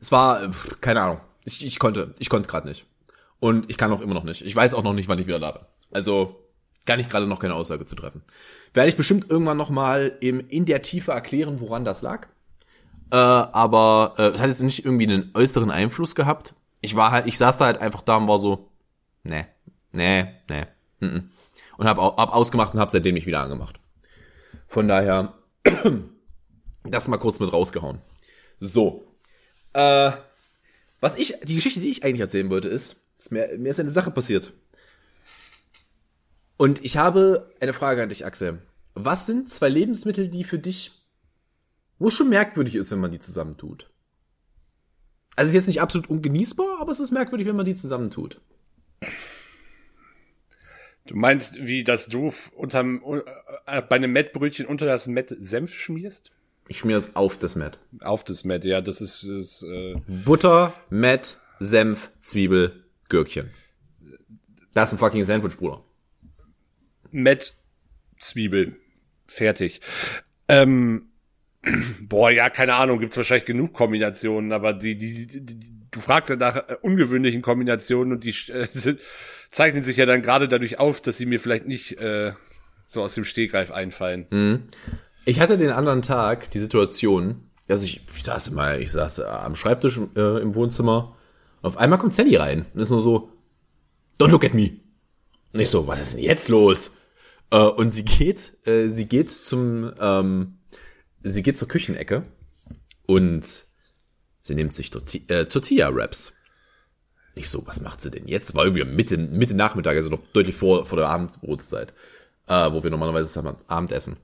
Es 0.00 0.12
war, 0.12 0.42
äh, 0.42 0.50
keine 0.80 1.02
Ahnung. 1.02 1.20
Ich, 1.44 1.64
ich 1.64 1.78
konnte, 1.78 2.14
ich 2.18 2.28
konnte 2.28 2.48
gerade 2.48 2.68
nicht. 2.68 2.86
Und 3.38 3.68
ich 3.70 3.76
kann 3.76 3.92
auch 3.92 4.00
immer 4.00 4.14
noch 4.14 4.24
nicht. 4.24 4.42
Ich 4.42 4.56
weiß 4.56 4.74
auch 4.74 4.82
noch 4.82 4.92
nicht, 4.92 5.08
wann 5.08 5.18
ich 5.18 5.26
wieder 5.26 5.40
bin. 5.40 5.62
Also 5.92 6.42
kann 6.86 7.00
ich 7.00 7.08
gerade 7.08 7.26
noch 7.26 7.40
keine 7.40 7.54
Aussage 7.54 7.84
zu 7.86 7.96
treffen. 7.96 8.22
Werde 8.72 8.88
ich 8.88 8.96
bestimmt 8.96 9.30
irgendwann 9.30 9.56
noch 9.56 9.70
mal 9.70 10.16
im, 10.20 10.40
in 10.48 10.64
der 10.64 10.82
Tiefe 10.82 11.12
erklären, 11.12 11.60
woran 11.60 11.84
das 11.84 12.02
lag. 12.02 12.28
Äh, 13.10 13.16
aber 13.16 14.14
äh, 14.18 14.28
es 14.28 14.40
hat 14.40 14.48
jetzt 14.48 14.62
nicht 14.62 14.84
irgendwie 14.84 15.06
einen 15.06 15.30
äußeren 15.34 15.70
Einfluss 15.70 16.14
gehabt. 16.14 16.54
Ich 16.80 16.96
war 16.96 17.10
halt, 17.10 17.26
ich 17.26 17.38
saß 17.38 17.58
da 17.58 17.66
halt 17.66 17.78
einfach 17.78 18.02
da 18.02 18.16
und 18.16 18.28
war 18.28 18.38
so, 18.38 18.68
nee, 19.22 19.46
nee, 19.92 20.26
nee, 20.48 20.66
mm 21.00 21.06
-mm. 21.06 21.22
und 21.78 21.86
hab, 21.86 21.98
hab 21.98 22.32
ausgemacht 22.34 22.74
und 22.74 22.80
hab 22.80 22.90
seitdem 22.90 23.14
nicht 23.14 23.26
wieder 23.26 23.40
angemacht. 23.40 23.80
Von 24.68 24.88
daher, 24.88 25.34
das 26.84 27.08
mal 27.08 27.18
kurz 27.18 27.40
mit 27.40 27.52
rausgehauen. 27.52 28.00
So, 28.58 29.06
äh, 29.72 30.12
was 31.00 31.16
ich, 31.16 31.34
die 31.44 31.54
Geschichte, 31.54 31.80
die 31.80 31.90
ich 31.90 32.04
eigentlich 32.04 32.20
erzählen 32.20 32.50
wollte, 32.50 32.68
ist, 32.68 32.96
ist 33.18 33.30
mir, 33.30 33.48
mir 33.58 33.70
ist 33.70 33.80
eine 33.80 33.90
Sache 33.90 34.10
passiert. 34.10 34.52
Und 36.56 36.84
ich 36.84 36.96
habe 36.96 37.52
eine 37.60 37.74
Frage 37.74 38.02
an 38.02 38.08
dich, 38.08 38.24
Axel. 38.24 38.62
Was 38.94 39.26
sind 39.26 39.50
zwei 39.50 39.68
Lebensmittel, 39.68 40.28
die 40.28 40.44
für 40.44 40.58
dich, 40.58 40.92
wo 41.98 42.08
es 42.08 42.14
schon 42.14 42.30
merkwürdig 42.30 42.76
ist, 42.76 42.90
wenn 42.90 43.00
man 43.00 43.10
die 43.10 43.18
zusammentut? 43.18 43.90
Also 45.36 45.48
es 45.48 45.50
ist 45.50 45.54
jetzt 45.54 45.66
nicht 45.66 45.82
absolut 45.82 46.08
ungenießbar, 46.08 46.80
aber 46.80 46.92
es 46.92 47.00
ist 47.00 47.10
merkwürdig, 47.10 47.46
wenn 47.46 47.56
man 47.56 47.66
die 47.66 47.74
zusammentut. 47.74 48.40
Du 51.06 51.16
meinst, 51.16 51.66
wie 51.66 51.84
dass 51.84 52.06
du 52.06 52.32
unterm, 52.54 53.02
äh, 53.66 53.82
bei 53.82 53.96
einem 53.96 54.12
Mettbrötchen 54.12 54.66
unter 54.66 54.86
das 54.86 55.06
Mett 55.06 55.34
Senf 55.38 55.74
schmierst? 55.74 56.32
Ich 56.68 56.78
schmier 56.78 56.96
es 56.96 57.14
auf 57.14 57.38
das 57.38 57.54
Met. 57.54 57.78
Auf 58.00 58.24
das 58.24 58.44
Mett, 58.44 58.64
ja, 58.64 58.80
das 58.80 59.00
ist, 59.00 59.22
ist 59.22 59.62
äh, 59.62 59.96
Butter, 60.06 60.74
Met, 60.90 61.38
Senf, 61.60 62.10
Zwiebel, 62.20 62.84
Gürkchen. 63.08 63.50
Das 64.74 64.90
ist 64.90 64.94
ein 64.94 64.98
fucking 64.98 65.24
Sandwich, 65.24 65.56
Bruder. 65.56 65.84
Mett 67.10 67.54
Zwiebel. 68.18 68.76
Fertig. 69.26 69.80
Ähm, 70.48 71.10
boah, 72.00 72.30
ja, 72.30 72.50
keine 72.50 72.74
Ahnung, 72.74 72.98
gibt's 72.98 73.16
wahrscheinlich 73.16 73.46
genug 73.46 73.72
Kombinationen, 73.72 74.52
aber 74.52 74.72
die, 74.72 74.96
die, 74.96 75.26
die, 75.26 75.46
die 75.46 75.76
du 75.96 76.00
fragst 76.00 76.30
ja 76.30 76.36
nach 76.36 76.56
äh, 76.56 76.76
ungewöhnlichen 76.82 77.42
Kombinationen 77.42 78.12
und 78.12 78.24
die 78.24 78.34
äh, 78.52 78.66
sind, 78.70 79.00
zeichnen 79.56 79.82
sich 79.82 79.96
ja 79.96 80.04
dann 80.04 80.20
gerade 80.20 80.48
dadurch 80.48 80.78
auf, 80.78 81.00
dass 81.00 81.16
sie 81.16 81.24
mir 81.24 81.40
vielleicht 81.40 81.66
nicht 81.66 81.98
äh, 81.98 82.34
so 82.84 83.02
aus 83.02 83.14
dem 83.14 83.24
Stegreif 83.24 83.70
einfallen. 83.70 84.68
Ich 85.24 85.40
hatte 85.40 85.56
den 85.56 85.70
anderen 85.70 86.02
Tag 86.02 86.50
die 86.50 86.60
Situation, 86.60 87.48
dass 87.66 87.82
ich, 87.82 88.02
ich 88.14 88.22
saß 88.22 88.50
mal, 88.50 88.82
ich 88.82 88.92
saß 88.92 89.20
äh, 89.20 89.24
am 89.24 89.56
Schreibtisch 89.56 89.98
äh, 90.14 90.42
im 90.42 90.54
Wohnzimmer. 90.54 91.16
Auf 91.62 91.78
einmal 91.78 91.98
kommt 91.98 92.14
Sally 92.14 92.36
rein 92.36 92.66
und 92.74 92.80
ist 92.80 92.90
nur 92.90 93.00
so, 93.00 93.30
don't 94.20 94.28
look 94.28 94.44
at 94.44 94.52
me. 94.52 94.72
Und 95.54 95.60
ich 95.60 95.70
so, 95.70 95.86
was 95.86 96.02
ist 96.02 96.12
denn 96.12 96.22
jetzt 96.22 96.48
los? 96.48 96.90
Äh, 97.50 97.56
und 97.56 97.92
sie 97.92 98.04
geht, 98.04 98.58
äh, 98.66 98.88
sie 98.88 99.06
geht 99.06 99.30
zum, 99.30 99.90
ähm, 99.98 100.58
sie 101.22 101.42
geht 101.42 101.56
zur 101.56 101.68
Küchenecke 101.68 102.24
und 103.06 103.64
sie 104.42 104.54
nimmt 104.54 104.74
sich 104.74 104.92
äh, 105.28 105.46
Tortilla-Wraps. 105.46 106.35
Ich 107.36 107.50
so, 107.50 107.66
was 107.66 107.82
macht 107.82 108.00
sie 108.00 108.10
denn 108.10 108.26
jetzt? 108.26 108.54
War 108.54 108.64
irgendwie 108.64 108.84
Mitte, 108.84 109.18
Mitte 109.18 109.54
Nachmittag, 109.54 109.94
also 109.94 110.08
noch 110.08 110.22
deutlich 110.32 110.56
vor, 110.56 110.86
vor 110.86 110.96
der 110.96 111.08
Abendbrotzeit, 111.08 111.92
äh, 112.48 112.72
wo 112.72 112.82
wir 112.82 112.90
normalerweise 112.90 113.28
zusammen 113.28 113.56
Abendessen. 113.68 114.16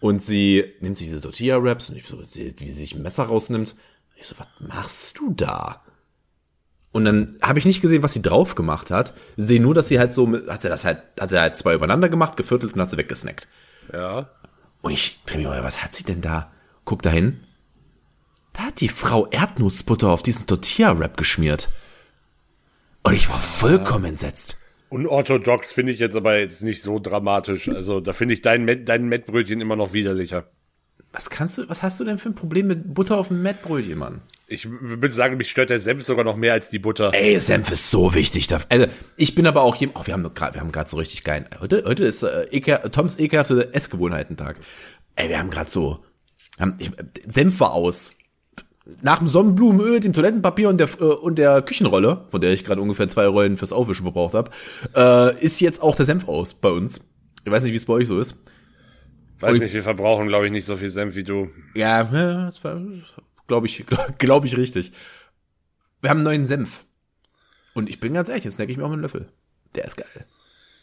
Und 0.00 0.22
sie 0.22 0.74
nimmt 0.80 0.98
sich 0.98 1.06
diese 1.06 1.20
Tortilla-Wraps 1.20 1.90
und 1.90 1.96
ich 1.96 2.08
so, 2.08 2.18
wie 2.18 2.24
sie 2.24 2.70
sich 2.70 2.94
ein 2.94 3.02
Messer 3.02 3.24
rausnimmt. 3.24 3.76
Ich 4.16 4.26
so, 4.26 4.34
was 4.38 4.48
machst 4.58 5.16
du 5.18 5.32
da? 5.32 5.82
Und 6.90 7.04
dann 7.04 7.38
habe 7.40 7.60
ich 7.60 7.66
nicht 7.66 7.82
gesehen, 7.82 8.02
was 8.02 8.14
sie 8.14 8.22
drauf 8.22 8.56
gemacht 8.56 8.90
hat. 8.90 9.14
Sehe 9.36 9.60
nur, 9.60 9.74
dass 9.74 9.88
sie 9.88 10.00
halt 10.00 10.12
so, 10.12 10.28
hat 10.48 10.62
sie 10.62 10.68
das 10.68 10.84
halt, 10.84 11.02
hat 11.20 11.30
sie 11.30 11.40
halt 11.40 11.56
zwei 11.56 11.74
übereinander 11.74 12.08
gemacht, 12.08 12.36
geviertelt 12.36 12.74
und 12.74 12.80
hat 12.80 12.90
sie 12.90 12.96
weggesnackt. 12.96 13.46
Ja. 13.92 14.28
Und 14.82 14.92
ich 14.92 15.22
drehe 15.24 15.42
mir 15.42 15.48
mal, 15.48 15.62
was 15.62 15.84
hat 15.84 15.94
sie 15.94 16.04
denn 16.04 16.20
da? 16.20 16.50
Guck 16.84 17.02
da 17.02 17.10
hin. 17.10 17.44
Da 18.54 18.62
hat 18.62 18.80
die 18.80 18.88
Frau 18.88 19.26
Erdnussbutter 19.26 20.08
auf 20.08 20.22
diesen 20.22 20.46
Tortilla-Wrap 20.46 21.16
geschmiert. 21.16 21.68
Und 23.06 23.14
ich 23.14 23.28
war 23.28 23.40
vollkommen 23.40 24.04
entsetzt. 24.04 24.56
Unorthodox 24.88 25.70
finde 25.70 25.92
ich 25.92 26.00
jetzt 26.00 26.16
aber 26.16 26.40
jetzt 26.40 26.64
nicht 26.64 26.82
so 26.82 26.98
dramatisch. 26.98 27.68
Also 27.68 28.00
da 28.00 28.12
finde 28.12 28.34
ich 28.34 28.40
dein, 28.40 28.84
dein 28.84 29.06
Mettbrötchen 29.06 29.60
immer 29.60 29.76
noch 29.76 29.92
widerlicher. 29.92 30.50
Was 31.12 31.30
kannst 31.30 31.56
du, 31.58 31.68
was 31.68 31.84
hast 31.84 32.00
du 32.00 32.04
denn 32.04 32.18
für 32.18 32.30
ein 32.30 32.34
Problem 32.34 32.66
mit 32.66 32.94
Butter 32.94 33.16
auf 33.16 33.28
dem 33.28 33.42
Mettbrötchen, 33.42 33.96
Mann? 33.96 34.22
Ich 34.48 34.68
würde 34.68 35.14
sagen, 35.14 35.36
mich 35.36 35.52
stört 35.52 35.70
der 35.70 35.78
Senf 35.78 36.02
sogar 36.02 36.24
noch 36.24 36.34
mehr 36.34 36.52
als 36.52 36.70
die 36.70 36.80
Butter. 36.80 37.14
Ey, 37.14 37.38
Senf 37.38 37.70
ist 37.70 37.92
so 37.92 38.12
wichtig. 38.12 38.48
Da, 38.48 38.60
also, 38.70 38.88
ich 39.16 39.36
bin 39.36 39.46
aber 39.46 39.62
auch 39.62 39.76
hier, 39.76 39.90
oh, 39.94 40.04
wir 40.04 40.12
haben 40.12 40.34
gerade, 40.34 40.54
wir 40.54 40.60
haben 40.60 40.72
gerade 40.72 40.90
so 40.90 40.96
richtig 40.96 41.22
geil. 41.22 41.48
Heute, 41.60 41.84
heute 41.86 42.04
ist 42.04 42.24
äh, 42.24 42.48
Eker, 42.50 42.90
Toms 42.90 43.20
ekelhafte 43.20 43.72
Essgewohnheiten-Tag. 43.72 44.56
Ey, 45.14 45.28
wir 45.28 45.38
haben 45.38 45.50
gerade 45.50 45.70
so, 45.70 46.04
haben, 46.58 46.74
ich, 46.80 46.90
Senf 47.24 47.60
war 47.60 47.72
aus. 47.72 48.15
Nach 49.02 49.18
dem 49.18 49.28
Sonnenblumenöl, 49.28 50.00
dem 50.00 50.12
Toilettenpapier 50.12 50.68
und 50.68 50.78
der, 50.78 50.88
äh, 51.00 51.04
und 51.04 51.38
der 51.38 51.62
Küchenrolle, 51.62 52.24
von 52.28 52.40
der 52.40 52.52
ich 52.52 52.64
gerade 52.64 52.80
ungefähr 52.80 53.08
zwei 53.08 53.26
Rollen 53.26 53.56
fürs 53.56 53.72
Aufwischen 53.72 54.04
verbraucht 54.04 54.34
habe, 54.34 54.50
äh, 54.94 55.44
ist 55.44 55.60
jetzt 55.60 55.82
auch 55.82 55.96
der 55.96 56.04
Senf 56.04 56.28
aus 56.28 56.54
bei 56.54 56.70
uns. 56.70 57.00
Ich 57.44 57.50
weiß 57.50 57.64
nicht, 57.64 57.72
wie 57.72 57.76
es 57.76 57.84
bei 57.84 57.94
euch 57.94 58.06
so 58.06 58.18
ist. 58.18 58.36
Weiß 59.40 59.60
nicht, 59.60 59.74
wir 59.74 59.82
verbrauchen, 59.82 60.28
glaube 60.28 60.46
ich, 60.46 60.52
nicht 60.52 60.66
so 60.66 60.76
viel 60.76 60.88
Senf 60.88 61.14
wie 61.14 61.24
du. 61.24 61.50
Ja, 61.74 62.04
das 62.04 62.62
war, 62.64 62.80
glaube 63.46 63.66
ich, 63.66 63.84
glaube 63.86 64.14
glaub 64.18 64.44
ich 64.44 64.56
richtig. 64.56 64.92
Wir 66.00 66.10
haben 66.10 66.18
einen 66.18 66.24
neuen 66.24 66.46
Senf. 66.46 66.84
Und 67.74 67.90
ich 67.90 68.00
bin 68.00 68.14
ganz 68.14 68.28
ehrlich, 68.28 68.44
jetzt 68.44 68.54
snacke 68.54 68.72
ich 68.72 68.78
mir 68.78 68.84
auch 68.84 68.92
einen 68.92 69.02
Löffel. 69.02 69.28
Der 69.74 69.84
ist 69.84 69.96
geil. 69.96 70.26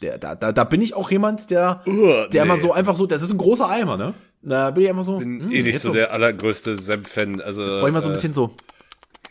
Der, 0.02 0.18
da, 0.18 0.36
da, 0.36 0.52
da 0.52 0.64
bin 0.66 0.82
ich 0.82 0.94
auch 0.94 1.10
jemand, 1.10 1.50
der, 1.50 1.82
Uah, 1.88 2.28
der 2.28 2.44
nee. 2.44 2.50
immer 2.50 2.58
so 2.58 2.74
einfach 2.74 2.96
so, 2.96 3.08
das 3.08 3.22
ist 3.22 3.32
ein 3.32 3.38
großer 3.38 3.70
Eimer, 3.70 3.98
ne? 3.98 4.14
Da 4.44 4.72
bin 4.72 4.84
ich 4.84 4.90
einfach 4.90 5.04
so. 5.04 5.20
Bin 5.20 5.42
hm, 5.42 5.52
eh 5.52 5.64
nicht 5.64 5.74
jetzt 5.74 5.84
so 5.84 5.94
der 5.94 6.12
allergrößte 6.12 6.78
Senf-Fan. 6.78 7.42
Also, 7.42 7.62
Brauche 7.62 7.88
ich 7.88 7.94
mal 7.94 8.02
so 8.02 8.10
ein 8.10 8.12
äh, 8.12 8.16
bisschen 8.16 8.34
so, 8.34 8.56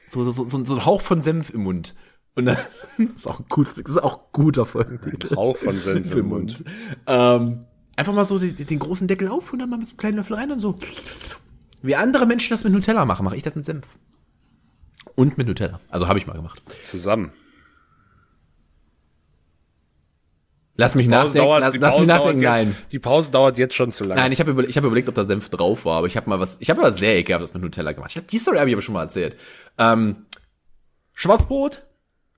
so, 0.07 0.25
so, 0.25 0.33
so, 0.33 0.64
so 0.64 0.75
ein 0.75 0.85
Hauch 0.85 1.03
von 1.03 1.20
Senf 1.20 1.51
im 1.51 1.62
Mund. 1.62 1.94
Und 2.35 2.46
dann 2.46 2.57
ist 3.14 3.27
auch 3.27 3.46
gut, 3.48 3.77
ist 3.77 4.03
auch 4.03 4.33
guter 4.33 4.64
Folgentitel. 4.64 5.37
Hauch 5.37 5.57
von 5.59 5.77
Senf 5.77 6.14
im 6.14 6.29
Mund. 6.29 6.64
Ähm, 7.07 7.66
einfach 7.96 8.14
mal 8.14 8.25
so 8.25 8.38
den, 8.38 8.57
den 8.57 8.79
großen 8.79 9.07
Deckel 9.07 9.29
auf 9.29 9.53
und 9.53 9.59
dann 9.59 9.68
mal 9.68 9.79
mit 9.79 9.88
so 9.88 9.92
einem 9.92 9.98
kleinen 9.98 10.16
Löffel 10.16 10.37
rein 10.37 10.51
und 10.51 10.61
so. 10.61 10.79
Wie 11.83 11.94
andere 11.94 12.27
Menschen 12.27 12.51
das 12.51 12.64
mit 12.64 12.72
Nutella 12.72 13.05
machen, 13.05 13.25
mache 13.25 13.37
ich 13.37 13.42
das 13.42 13.55
mit 13.55 13.64
Senf. 13.64 13.87
Und 15.14 15.37
mit 15.37 15.46
Nutella. 15.46 15.81
Also 15.90 16.09
habe 16.09 16.18
ich 16.18 16.27
mal 16.27 16.35
gemacht. 16.35 16.62
Zusammen. 16.87 17.33
Lass 20.83 20.95
mich 20.95 21.09
nachdenken. 21.09 21.38
dauert- 21.38 21.61
lass, 21.61 21.75
lass 21.79 21.99
mich 21.99 22.09
nachdenken. 22.09 22.42
Nein. 22.42 22.68
jetzt- 22.68 22.92
Die 22.92 22.99
Pause 22.99 23.31
dauert 23.31 23.57
jetzt 23.59 23.75
schon 23.75 23.92
zu 23.92 24.05
lange. 24.05 24.21
Nein, 24.21 24.33
ich 24.33 24.40
habe 24.40 24.51
über, 24.51 24.62
ich 24.64 24.77
hab 24.77 24.85
überlegt, 24.85 25.09
ob 25.09 25.14
da 25.14 25.25
Senf 25.25 25.49
drauf 25.49 25.85
war, 25.85 25.99
aber 25.99 26.07
ich 26.07 26.16
habe 26.16 26.29
mal 26.29 26.38
was, 26.40 26.57
ich 26.61 26.68
habe 26.71 26.83
was 26.83 26.97
sehr 26.99 27.16
ekelhaftes 27.16 27.55
mit 27.55 27.62
Nutella 27.62 27.92
gemacht. 27.92 28.11
Ich 28.11 28.14
glaub, 28.16 28.29
die 28.29 28.38
Story 28.38 28.59
habe 28.59 28.68
ich 28.68 28.75
aber 28.75 28.83
schon 28.83 28.95
mal 28.95 29.03
erzählt. 29.03 29.37
Ähm, 29.79 30.27
Schwarzbrot, 31.14 31.83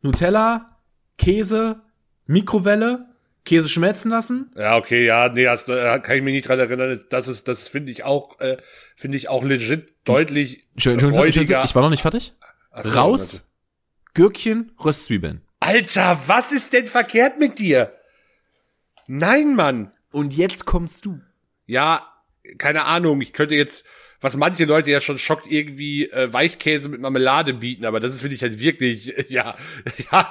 Nutella, 0.03 0.79
Käse, 1.19 1.81
Mikrowelle, 2.27 3.07
Käse 3.45 3.69
schmelzen 3.69 4.11
lassen. 4.11 4.51
Ja, 4.57 4.77
okay, 4.77 5.05
ja, 5.05 5.29
nee, 5.29 5.47
hast, 5.49 5.69
äh, 5.69 5.99
kann 6.01 6.17
ich 6.17 6.23
mich 6.23 6.35
nicht 6.35 6.49
dran 6.49 6.59
erinnern. 6.59 6.99
Das 7.11 7.29
ist, 7.29 7.47
das 7.47 7.69
finde 7.69 7.93
ich 7.93 8.05
auch, 8.05 8.41
äh, 8.41 8.57
finde 8.97 9.17
ich 9.19 9.29
auch 9.29 9.45
legit 9.45 9.93
deutlich 10.05 10.67
Schön, 10.77 10.99
schön, 10.99 11.15
schön, 11.15 11.33
schön, 11.33 11.45
ich 11.65 11.75
war 11.75 11.83
noch 11.83 11.91
nicht 11.91 12.03
fertig. 12.03 12.35
Raus. 12.73 13.43
Gürkchen, 14.15 14.73
Röstzwiebeln. 14.83 15.43
Alter, 15.61 16.19
was 16.27 16.53
ist 16.53 16.73
denn 16.73 16.87
verkehrt 16.87 17.39
mit 17.39 17.59
dir? 17.59 17.93
Nein, 19.07 19.55
Mann. 19.57 19.93
Und 20.13 20.33
jetzt 20.35 20.65
kommst 20.65 21.05
du. 21.07 21.21
Ja, 21.67 22.07
keine 22.59 22.85
Ahnung. 22.85 23.21
Ich 23.21 23.33
könnte 23.33 23.55
jetzt, 23.55 23.87
was 24.21 24.37
manche 24.37 24.65
Leute 24.65 24.91
ja 24.91 25.01
schon 25.01 25.19
schockt, 25.19 25.51
irgendwie 25.51 26.09
äh, 26.11 26.33
Weichkäse 26.33 26.89
mit 26.89 27.01
Marmelade 27.01 27.55
bieten, 27.55 27.85
aber 27.85 28.01
das 28.01 28.15
ist 28.15 28.21
finde 28.21 28.37
ich 28.37 28.43
halt 28.43 28.61
wirklich, 28.61 29.13
ja, 29.29 29.55
ja, 30.13 30.31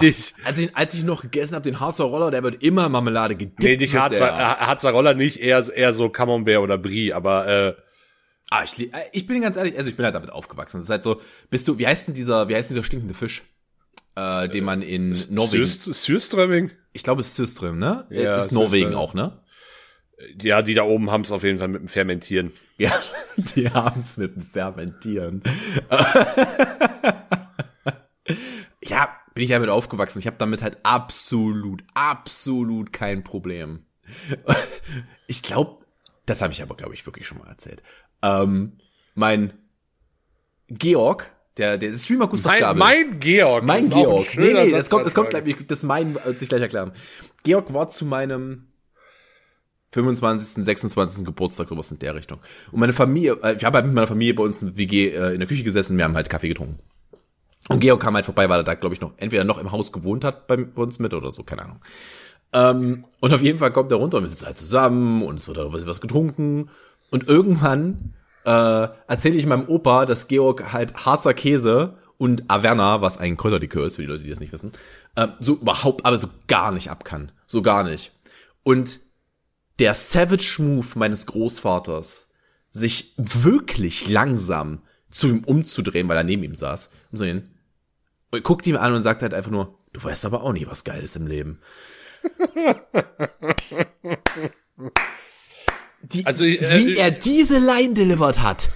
richtig. 0.00 0.34
Als 0.44 0.58
ich, 0.58 0.76
als 0.76 0.94
ich 0.94 1.04
noch 1.04 1.22
gegessen 1.22 1.54
habe, 1.54 1.64
den 1.64 1.80
Harzer 1.80 2.04
Roller, 2.04 2.30
der 2.30 2.42
wird 2.42 2.62
immer 2.62 2.88
Marmelade 2.88 3.34
gedippt. 3.36 3.62
Nee, 3.62 3.76
nicht 3.76 3.94
Harzer, 3.94 4.26
der. 4.26 4.34
äh, 4.34 4.66
Harzer 4.66 4.90
Roller 4.90 5.14
nicht, 5.14 5.38
eher, 5.38 5.64
eher 5.74 5.92
so 5.92 6.08
Camembert 6.10 6.58
oder 6.58 6.78
Brie, 6.78 7.12
aber 7.12 7.46
äh, 7.46 7.74
Ah, 8.50 8.64
ich, 8.64 8.78
äh, 8.80 8.90
ich 9.12 9.26
bin 9.26 9.42
ganz 9.42 9.58
ehrlich, 9.58 9.76
also 9.76 9.90
ich 9.90 9.96
bin 9.96 10.06
halt 10.06 10.14
damit 10.14 10.30
aufgewachsen. 10.30 10.78
Das 10.78 10.84
ist 10.84 10.90
halt 10.90 11.02
so, 11.02 11.20
bist 11.50 11.68
du, 11.68 11.78
wie 11.78 11.86
heißt 11.86 12.06
denn 12.08 12.14
dieser, 12.14 12.48
wie 12.48 12.54
heißt 12.56 12.70
denn 12.70 12.76
dieser 12.76 12.84
stinkende 12.86 13.12
Fisch? 13.12 13.42
Äh, 14.16 14.48
den 14.48 14.64
man 14.64 14.80
in 14.80 15.10
Norwegen, 15.28 15.64
Sürst- 15.64 15.92
Sürströmming? 15.92 16.70
Ich 16.92 17.02
glaube, 17.02 17.20
es 17.20 17.28
ist 17.28 17.36
Syström, 17.36 17.78
ne? 17.78 18.06
Ja, 18.10 18.36
ist 18.36 18.52
Norwegen 18.52 18.90
Syström. 18.90 18.94
auch, 18.94 19.14
ne? 19.14 19.40
Ja, 20.42 20.62
die 20.62 20.74
da 20.74 20.82
oben 20.82 21.10
haben 21.10 21.20
es 21.20 21.30
auf 21.30 21.44
jeden 21.44 21.58
Fall 21.58 21.68
mit 21.68 21.80
dem 21.80 21.88
Fermentieren. 21.88 22.52
Ja, 22.76 22.92
die 23.36 23.70
haben's 23.70 24.16
mit 24.16 24.34
dem 24.34 24.42
Fermentieren. 24.42 25.42
ja, 28.82 29.08
bin 29.34 29.44
ich 29.44 29.50
damit 29.50 29.68
aufgewachsen. 29.68 30.18
Ich 30.18 30.26
habe 30.26 30.36
damit 30.38 30.62
halt 30.62 30.78
absolut, 30.82 31.84
absolut 31.94 32.92
kein 32.92 33.22
Problem. 33.24 33.84
Ich 35.30 35.42
glaube, 35.42 35.84
das 36.24 36.40
habe 36.40 36.54
ich 36.54 36.62
aber, 36.62 36.74
glaube 36.74 36.94
ich, 36.94 37.04
wirklich 37.04 37.26
schon 37.26 37.36
mal 37.36 37.48
erzählt. 37.48 37.82
Ähm, 38.22 38.78
mein 39.14 39.52
Georg, 40.68 41.30
der, 41.58 41.78
der 41.78 41.92
Streamer 41.94 42.28
Gustav 42.28 42.52
Mein, 42.52 42.60
Gabel. 42.60 42.78
mein 42.78 43.20
Georg. 43.20 43.64
Mein 43.64 43.90
Georg. 43.90 44.36
Nee, 44.36 44.52
nee, 44.52 44.70
das 44.70 44.88
kommt, 44.88 45.06
das 45.06 45.14
kommt 45.14 45.30
gleich, 45.30 45.56
das 45.66 45.82
mein, 45.82 46.14
wird 46.14 46.38
sich 46.38 46.48
gleich 46.48 46.62
erklären. 46.62 46.92
Georg 47.42 47.72
war 47.74 47.88
zu 47.88 48.04
meinem 48.04 48.68
25., 49.92 50.64
26. 50.64 51.24
Geburtstag, 51.24 51.68
sowas 51.68 51.90
in 51.90 51.98
der 51.98 52.14
Richtung. 52.14 52.38
Und 52.72 52.80
meine 52.80 52.92
Familie, 52.92 53.38
äh, 53.42 53.56
ich 53.56 53.64
habe 53.64 53.76
halt 53.76 53.86
mit 53.86 53.94
meiner 53.94 54.06
Familie 54.06 54.34
bei 54.34 54.42
uns 54.42 54.60
in 54.60 54.68
der 54.68 54.76
WG 54.76 55.08
äh, 55.08 55.32
in 55.32 55.38
der 55.38 55.48
Küche 55.48 55.62
gesessen, 55.62 55.96
wir 55.96 56.04
haben 56.04 56.14
halt 56.14 56.28
Kaffee 56.28 56.48
getrunken. 56.48 56.78
Und 57.68 57.80
Georg 57.80 58.00
kam 58.00 58.14
halt 58.14 58.24
vorbei, 58.24 58.48
weil 58.48 58.60
er 58.60 58.64
da, 58.64 58.74
glaube 58.74 58.94
ich, 58.94 59.00
noch 59.00 59.12
entweder 59.16 59.44
noch 59.44 59.58
im 59.58 59.72
Haus 59.72 59.92
gewohnt 59.92 60.24
hat 60.24 60.46
bei 60.46 60.56
uns 60.74 60.98
mit 60.98 61.12
oder 61.14 61.30
so, 61.30 61.42
keine 61.42 61.62
Ahnung. 61.62 61.80
Ähm, 62.52 63.04
und 63.20 63.32
auf 63.32 63.42
jeden 63.42 63.58
Fall 63.58 63.72
kommt 63.72 63.90
er 63.90 63.98
runter 63.98 64.18
und 64.18 64.24
wir 64.24 64.30
sitzen 64.30 64.46
halt 64.46 64.58
zusammen 64.58 65.22
und 65.22 65.38
es 65.38 65.48
wird 65.48 65.58
halt 65.58 65.86
was 65.86 66.00
getrunken. 66.00 66.70
Und 67.10 67.28
irgendwann 67.28 68.14
äh, 68.48 68.88
erzähle 69.08 69.36
ich 69.36 69.44
meinem 69.44 69.68
Opa, 69.68 70.06
dass 70.06 70.26
Georg 70.26 70.72
halt 70.72 71.04
Harzer 71.04 71.34
Käse 71.34 71.98
und 72.16 72.50
Averna, 72.50 73.02
was 73.02 73.18
ein 73.18 73.36
Kräuterlikör 73.36 73.86
ist, 73.86 73.96
für 73.96 74.02
die 74.02 74.08
Leute, 74.08 74.22
die 74.22 74.30
das 74.30 74.40
nicht 74.40 74.54
wissen, 74.54 74.72
äh, 75.16 75.28
so 75.38 75.56
überhaupt, 75.56 76.06
aber 76.06 76.16
so 76.16 76.28
gar 76.46 76.72
nicht 76.72 76.90
ab 76.90 77.04
kann. 77.04 77.30
So 77.46 77.60
gar 77.60 77.84
nicht. 77.84 78.10
Und 78.62 79.00
der 79.78 79.92
Savage 79.92 80.56
Move 80.60 80.86
meines 80.94 81.26
Großvaters, 81.26 82.28
sich 82.70 83.12
wirklich 83.18 84.08
langsam 84.08 84.80
zu 85.10 85.28
ihm 85.28 85.44
umzudrehen, 85.44 86.08
weil 86.08 86.16
er 86.16 86.24
neben 86.24 86.42
ihm 86.42 86.54
saß, 86.54 86.88
und 87.12 87.18
so 87.18 87.24
hin, 87.24 87.50
und 88.30 88.44
guckt 88.44 88.66
ihn 88.66 88.76
an 88.76 88.94
und 88.94 89.02
sagt 89.02 89.20
halt 89.20 89.34
einfach 89.34 89.50
nur, 89.50 89.78
du 89.92 90.02
weißt 90.02 90.24
aber 90.24 90.42
auch 90.42 90.52
nicht, 90.52 90.70
was 90.70 90.84
geil 90.84 91.02
ist 91.02 91.16
im 91.16 91.26
Leben. 91.26 91.60
Die, 96.02 96.24
Also, 96.26 96.44
äh, 96.44 96.58
wie 96.84 96.96
er 96.96 97.10
diese 97.10 97.58
Line 97.58 97.94
delivered 97.94 98.40
hat. 98.42 98.68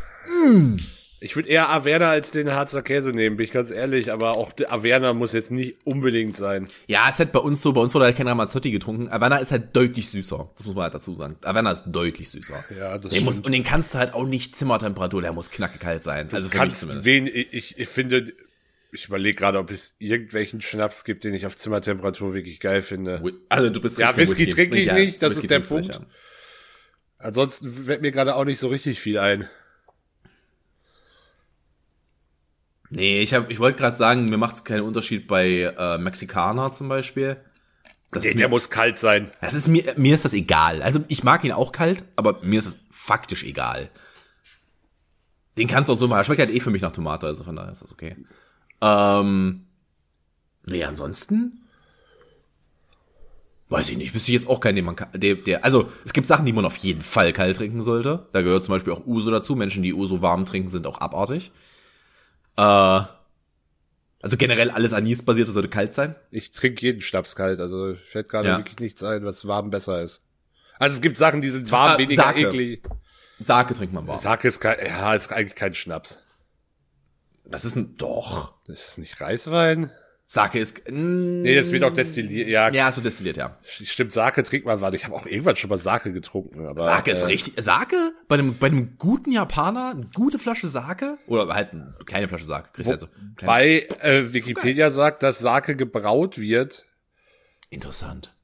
Ich 1.20 1.36
würde 1.36 1.48
eher 1.48 1.68
Averna 1.68 2.10
als 2.10 2.32
den 2.32 2.50
Harzer 2.50 2.82
Käse 2.82 3.10
nehmen, 3.10 3.36
bin 3.36 3.44
ich 3.44 3.52
ganz 3.52 3.70
ehrlich, 3.70 4.10
aber 4.10 4.36
auch 4.36 4.50
der 4.52 4.72
Averna 4.72 5.12
muss 5.12 5.32
jetzt 5.32 5.52
nicht 5.52 5.76
unbedingt 5.84 6.36
sein. 6.36 6.66
Ja, 6.88 7.04
es 7.08 7.14
ist 7.14 7.18
halt 7.20 7.32
bei 7.32 7.38
uns 7.38 7.62
so, 7.62 7.72
bei 7.72 7.80
uns 7.80 7.94
wurde 7.94 8.06
halt 8.06 8.16
kein 8.16 8.26
Ramazzotti 8.26 8.72
getrunken. 8.72 9.08
Averna 9.08 9.36
ist 9.36 9.52
halt 9.52 9.76
deutlich 9.76 10.08
süßer. 10.10 10.50
Das 10.56 10.66
muss 10.66 10.74
man 10.74 10.82
halt 10.84 10.94
dazu 10.94 11.14
sagen. 11.14 11.36
Averna 11.42 11.70
ist 11.70 11.84
deutlich 11.86 12.28
süßer. 12.28 12.64
Ja, 12.76 12.98
das 12.98 13.12
den 13.12 13.24
muss. 13.24 13.38
Und 13.38 13.52
den 13.52 13.62
kannst 13.62 13.94
du 13.94 13.98
halt 13.98 14.14
auch 14.14 14.26
nicht 14.26 14.56
Zimmertemperatur, 14.56 15.22
der 15.22 15.32
muss 15.32 15.50
knackig 15.52 15.80
kalt 15.80 16.02
sein. 16.02 16.28
also 16.32 16.48
für 16.48 16.54
mich 16.56 16.60
Kannst 16.60 16.80
zumindest. 16.80 17.04
wen, 17.06 17.28
ich, 17.28 17.78
ich 17.78 17.88
finde, 17.88 18.32
ich 18.90 19.06
überlege 19.06 19.36
gerade, 19.36 19.58
ob 19.58 19.70
es 19.70 19.94
irgendwelchen 20.00 20.60
Schnaps 20.60 21.04
gibt, 21.04 21.22
den 21.22 21.34
ich 21.34 21.46
auf 21.46 21.54
Zimmertemperatur 21.54 22.34
wirklich 22.34 22.58
geil 22.58 22.82
finde. 22.82 23.22
Also 23.48 23.70
du 23.70 23.80
bist 23.80 23.96
Ja, 23.96 24.08
richtiger 24.10 24.28
Whisky 24.38 24.46
trinke 24.52 24.76
ich 24.76 24.86
Ja, 24.86 24.94
nicht, 24.94 25.22
das 25.22 25.36
Whisky 25.36 25.42
ist 25.44 25.50
der 25.52 25.60
du 25.60 25.74
nicht, 25.76 25.92
Punkt. 25.92 25.94
ja. 25.94 26.16
Ansonsten 27.22 27.72
fällt 27.84 28.02
mir 28.02 28.10
gerade 28.10 28.34
auch 28.34 28.44
nicht 28.44 28.58
so 28.58 28.68
richtig 28.68 29.00
viel 29.00 29.18
ein. 29.18 29.48
Nee, 32.90 33.22
ich 33.22 33.32
hab, 33.32 33.50
ich 33.50 33.58
wollte 33.58 33.78
gerade 33.78 33.96
sagen, 33.96 34.28
mir 34.28 34.36
macht 34.36 34.56
es 34.56 34.64
keinen 34.64 34.82
Unterschied 34.82 35.26
bei 35.26 35.72
äh, 35.78 35.98
Mexikaner 35.98 36.72
zum 36.72 36.88
Beispiel. 36.88 37.36
Das 38.10 38.22
Der, 38.24 38.32
ist 38.32 38.38
der 38.38 38.48
mir, 38.48 38.50
muss 38.50 38.68
kalt 38.68 38.98
sein. 38.98 39.30
das 39.40 39.54
ist 39.54 39.68
mir, 39.68 39.94
mir 39.96 40.14
ist 40.14 40.26
das 40.26 40.34
egal. 40.34 40.82
Also 40.82 41.02
ich 41.08 41.24
mag 41.24 41.42
ihn 41.44 41.52
auch 41.52 41.72
kalt, 41.72 42.04
aber 42.16 42.40
mir 42.42 42.58
ist 42.58 42.66
es 42.66 42.78
faktisch 42.90 43.44
egal. 43.44 43.88
Den 45.56 45.68
kannst 45.68 45.88
du 45.88 45.94
auch 45.94 45.98
so 45.98 46.08
machen. 46.08 46.18
Er 46.20 46.24
schmeckt 46.24 46.40
halt 46.40 46.50
eh 46.50 46.60
für 46.60 46.70
mich 46.70 46.82
nach 46.82 46.92
Tomate, 46.92 47.26
also 47.26 47.44
von 47.44 47.56
daher 47.56 47.72
ist 47.72 47.82
das 47.82 47.92
okay. 47.92 48.16
Ähm, 48.82 49.66
nee, 50.66 50.84
ansonsten 50.84 51.61
weiß 53.72 53.88
ich 53.90 53.96
nicht. 53.96 54.14
Wüsste 54.14 54.30
ich 54.30 54.34
jetzt 54.34 54.48
auch 54.48 54.60
keinen, 54.60 54.76
den 54.76 54.84
man, 54.84 54.96
der, 55.14 55.34
der, 55.36 55.64
also 55.64 55.90
es 56.04 56.12
gibt 56.12 56.26
Sachen, 56.26 56.46
die 56.46 56.52
man 56.52 56.64
auf 56.64 56.76
jeden 56.76 57.02
Fall 57.02 57.32
kalt 57.32 57.56
trinken 57.56 57.80
sollte. 57.82 58.28
Da 58.32 58.42
gehört 58.42 58.64
zum 58.64 58.74
Beispiel 58.74 58.92
auch 58.92 59.06
Uso 59.06 59.30
dazu. 59.30 59.56
Menschen, 59.56 59.82
die 59.82 59.94
Uso 59.94 60.22
warm 60.22 60.46
trinken, 60.46 60.68
sind 60.68 60.86
auch 60.86 61.00
abartig. 61.00 61.50
Äh, 62.56 62.62
also 64.24 64.36
generell 64.36 64.70
alles 64.70 64.92
Anis-basierte 64.92 65.50
sollte 65.50 65.68
kalt 65.68 65.94
sein. 65.94 66.14
Ich 66.30 66.52
trinke 66.52 66.82
jeden 66.82 67.00
Schnaps 67.00 67.34
kalt, 67.34 67.58
also 67.58 67.96
fällt 68.06 68.28
gerade 68.28 68.48
Ja. 68.48 68.58
wirklich 68.58 68.78
nichts 68.78 69.02
ein, 69.02 69.24
was 69.24 69.46
warm 69.48 69.70
besser 69.70 70.00
ist. 70.02 70.22
Also 70.78 70.94
es 70.96 71.02
gibt 71.02 71.16
Sachen, 71.16 71.40
die 71.40 71.50
sind 71.50 71.70
warm, 71.72 71.92
Ah, 71.94 71.98
weniger 71.98 72.22
Sake. 72.22 72.40
eklig. 72.48 72.82
Sake 73.40 73.74
trinkt 73.74 73.92
man 73.94 74.06
warm. 74.06 74.20
Sake 74.20 74.46
ist 74.46 74.60
kein, 74.60 74.78
ja, 74.86 75.14
ist 75.14 75.32
eigentlich 75.32 75.56
kein 75.56 75.74
Schnaps. 75.74 76.20
Das 77.44 77.64
ist 77.64 77.74
ein, 77.76 77.96
doch. 77.96 78.52
Das 78.66 78.86
ist 78.86 78.98
nicht 78.98 79.20
Reiswein. 79.20 79.90
Sake 80.32 80.58
ist. 80.58 80.90
Mm, 80.90 81.42
Nee, 81.42 81.54
das 81.56 81.70
wird 81.72 81.84
auch 81.84 81.92
destilliert. 81.92 82.48
Ja, 82.48 82.70
Ja, 82.70 82.88
es 82.88 82.96
wird 82.96 83.04
destilliert, 83.04 83.36
ja. 83.36 83.58
stimmt, 83.64 84.12
Sake 84.12 84.42
trinkt 84.42 84.64
man 84.66 84.80
warte. 84.80 84.96
Ich 84.96 85.04
habe 85.04 85.14
auch 85.14 85.26
irgendwann 85.26 85.56
schon 85.56 85.68
mal 85.68 85.76
Sake 85.76 86.10
getrunken. 86.10 86.66
Aber, 86.66 86.82
Sake 86.82 87.10
ist 87.10 87.24
äh, 87.24 87.26
richtig. 87.26 87.62
Sake? 87.62 88.14
Bei 88.28 88.36
einem, 88.36 88.56
bei 88.56 88.68
einem 88.68 88.96
guten 88.96 89.30
Japaner, 89.30 89.90
eine 89.90 90.08
gute 90.14 90.38
Flasche 90.38 90.68
Sake? 90.68 91.18
Oder 91.26 91.52
halt 91.54 91.72
eine 91.74 91.94
kleine 92.06 92.28
Flasche 92.28 92.46
Sake. 92.46 92.70
Kriegst 92.72 92.86
du 92.88 92.92
halt 92.92 93.00
so. 93.00 93.08
Bei 93.44 93.86
äh, 94.00 94.32
Wikipedia 94.32 94.88
sagt, 94.88 95.22
dass 95.22 95.38
Sake 95.38 95.76
gebraut 95.76 96.38
wird. 96.38 96.86
Interessant. 97.68 98.34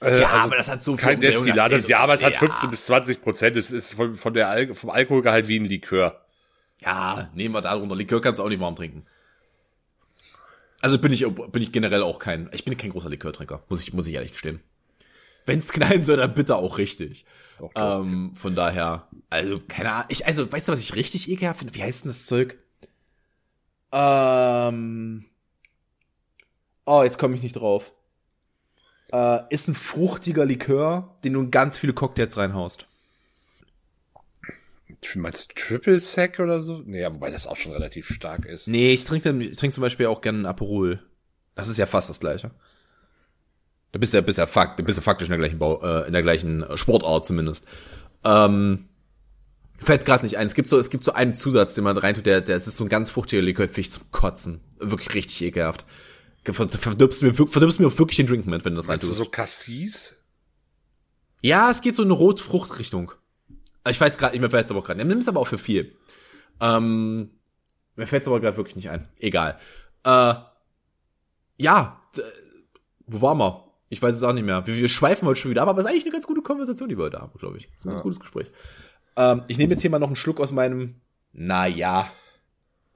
Äh, 0.00 0.20
Ja, 0.20 0.28
also 0.28 0.44
aber 0.44 0.56
das 0.58 0.68
hat 0.68 0.84
so 0.84 0.94
kein 0.94 1.18
viel 1.20 1.30
Umdrehung, 1.30 1.44
Destillat. 1.46 1.72
das 1.72 1.88
ja, 1.88 1.98
aber 1.98 2.14
es 2.14 2.22
hat 2.22 2.34
ja. 2.34 2.38
15 2.38 2.70
bis 2.70 2.86
20 2.86 3.20
Prozent. 3.20 3.56
Es 3.56 3.72
ist 3.72 3.94
von, 3.94 4.14
von 4.14 4.32
der 4.32 4.48
Al 4.48 4.72
vom 4.74 4.90
Alkoholgehalt 4.90 5.48
wie 5.48 5.58
ein 5.58 5.64
Likör. 5.64 6.24
Ja, 6.80 7.30
nehmen 7.34 7.52
wir 7.52 7.62
da 7.62 7.74
drunter. 7.74 7.96
Likör 7.96 8.20
kannst 8.20 8.38
du 8.38 8.44
auch 8.44 8.48
nicht 8.48 8.60
warm 8.60 8.76
trinken. 8.76 9.04
Also 10.80 10.98
bin 10.98 11.12
ich, 11.12 11.26
bin 11.26 11.62
ich 11.62 11.72
generell 11.72 12.02
auch 12.02 12.18
kein, 12.18 12.48
ich 12.52 12.64
bin 12.64 12.76
kein 12.76 12.90
großer 12.90 13.08
Likörtrinker, 13.10 13.64
muss 13.68 13.82
ich, 13.82 13.92
muss 13.92 14.06
ich 14.06 14.14
ehrlich 14.14 14.32
gestehen. 14.32 14.60
Wenn's 15.46 15.72
knallen 15.72 16.04
soll, 16.04 16.18
dann 16.18 16.34
bitte 16.34 16.56
auch 16.56 16.78
richtig. 16.78 17.24
Doch, 17.58 17.72
Ähm, 17.74 18.34
von 18.34 18.54
daher, 18.54 19.08
also, 19.30 19.60
keine 19.66 19.92
Ahnung, 19.92 20.06
ich, 20.10 20.26
also, 20.26 20.50
weißt 20.50 20.68
du, 20.68 20.72
was 20.72 20.80
ich 20.80 20.94
richtig 20.94 21.28
ekelhaft 21.30 21.60
finde? 21.60 21.74
Wie 21.74 21.82
heißt 21.82 22.04
denn 22.04 22.10
das 22.12 22.26
Zeug? 22.26 22.58
Ähm, 23.92 25.24
oh, 26.84 27.02
jetzt 27.02 27.18
komme 27.18 27.34
ich 27.36 27.42
nicht 27.42 27.54
drauf. 27.56 27.92
Äh, 29.12 29.40
ist 29.50 29.68
ein 29.68 29.74
fruchtiger 29.74 30.44
Likör, 30.44 31.16
den 31.24 31.34
du 31.34 31.40
in 31.40 31.50
ganz 31.50 31.78
viele 31.78 31.94
Cocktails 31.94 32.36
reinhaust. 32.36 32.87
Meinst 35.14 35.50
du 35.50 35.54
Triple 35.54 36.00
Sec 36.00 36.40
oder 36.40 36.60
so? 36.60 36.82
Nee, 36.84 37.00
ja, 37.00 37.14
wobei 37.14 37.30
das 37.30 37.46
auch 37.46 37.56
schon 37.56 37.72
relativ 37.72 38.08
stark 38.08 38.46
ist. 38.46 38.66
Nee, 38.68 38.92
ich 38.92 39.04
trinke 39.04 39.30
ich 39.42 39.56
trink 39.56 39.72
zum 39.74 39.82
Beispiel 39.82 40.06
auch 40.06 40.20
gerne 40.20 40.38
einen 40.38 40.46
Aperol. 40.46 41.00
Das 41.54 41.68
ist 41.68 41.76
ja 41.78 41.86
fast 41.86 42.08
das 42.08 42.20
gleiche. 42.20 42.50
Da 43.92 43.98
bist 43.98 44.12
du 44.12 44.18
ja, 44.18 44.20
bist 44.20 44.38
ja, 44.38 44.46
fakt, 44.46 44.84
bist 44.84 44.98
du 44.98 45.02
faktisch 45.02 45.28
in 45.28 45.32
der 45.32 45.38
gleichen 45.38 45.58
Bau, 45.58 45.80
äh, 45.82 46.06
in 46.06 46.12
der 46.12 46.22
gleichen 46.22 46.62
äh, 46.62 46.76
Sportart 46.76 47.26
zumindest. 47.26 47.64
Ähm, 48.24 48.88
fällt 49.78 50.04
gerade 50.04 50.24
nicht 50.24 50.36
ein. 50.36 50.46
Es 50.46 50.54
gibt 50.54 50.68
so, 50.68 50.78
es 50.78 50.90
gibt 50.90 51.04
so 51.04 51.12
einen 51.12 51.34
Zusatz, 51.34 51.74
den 51.74 51.84
man 51.84 51.96
reintut, 51.96 52.26
der, 52.26 52.40
der 52.40 52.56
es 52.56 52.66
ist 52.66 52.76
so 52.76 52.84
ein 52.84 52.90
ganz 52.90 53.10
fruchtiger 53.10 53.40
Likör, 53.42 53.66
finde 53.66 53.80
ich 53.80 53.92
zum 53.92 54.10
Kotzen. 54.10 54.60
Wirklich 54.78 55.14
richtig 55.14 55.42
ekelhaft. 55.42 55.86
Ver- 56.44 56.68
Verdirbst 56.68 57.22
mir, 57.22 57.34
verdirbst 57.34 57.78
mir 57.80 57.98
wirklich 57.98 58.16
den 58.16 58.26
Drink 58.26 58.46
mit, 58.46 58.64
wenn 58.64 58.72
du 58.74 58.76
das 58.78 58.88
reintust. 58.88 59.14
so 59.14 59.24
Cassis? 59.26 60.16
Ja, 61.40 61.70
es 61.70 61.82
geht 61.82 61.94
so 61.94 62.02
in 62.02 62.08
eine 62.08 62.14
Rotfruchtrichtung. 62.18 63.12
Ich 63.90 64.00
weiß 64.00 64.18
gerade 64.18 64.32
nicht, 64.32 64.42
mir 64.42 64.50
fällt 64.50 64.66
es 64.66 64.70
aber 64.70 64.82
gerade. 64.82 65.04
Nimm 65.04 65.18
es 65.18 65.28
aber 65.28 65.40
auch 65.40 65.46
für 65.46 65.58
viel. 65.58 65.96
Ähm, 66.60 67.30
mir 67.96 68.06
fällt 68.06 68.22
es 68.22 68.28
aber 68.28 68.40
gerade 68.40 68.56
wirklich 68.56 68.76
nicht 68.76 68.90
ein. 68.90 69.08
Egal. 69.18 69.58
Äh, 70.04 70.34
ja, 71.58 72.00
wo 73.06 73.22
waren 73.22 73.38
wir? 73.38 73.64
Ich 73.88 74.02
weiß 74.02 74.14
es 74.14 74.22
auch 74.22 74.32
nicht 74.32 74.44
mehr. 74.44 74.66
Wir, 74.66 74.76
wir 74.76 74.88
schweifen 74.88 75.26
heute 75.26 75.40
schon 75.40 75.50
wieder 75.50 75.62
ab, 75.62 75.68
aber 75.68 75.80
es 75.80 75.86
ist 75.86 75.90
eigentlich 75.90 76.04
eine 76.04 76.12
ganz 76.12 76.26
gute 76.26 76.42
Konversation, 76.42 76.88
die 76.88 76.98
wir 76.98 77.04
heute 77.04 77.20
haben, 77.20 77.36
glaube 77.38 77.56
ich. 77.56 77.68
Das 77.70 77.80
ist 77.80 77.86
ein 77.86 77.90
ganz 77.90 78.02
gutes 78.02 78.20
Gespräch. 78.20 78.50
Ähm, 79.16 79.42
ich 79.48 79.58
nehme 79.58 79.72
jetzt 79.72 79.82
hier 79.82 79.90
mal 79.90 79.98
noch 79.98 80.08
einen 80.08 80.16
Schluck 80.16 80.40
aus 80.40 80.52
meinem, 80.52 80.96
naja, 81.32 82.10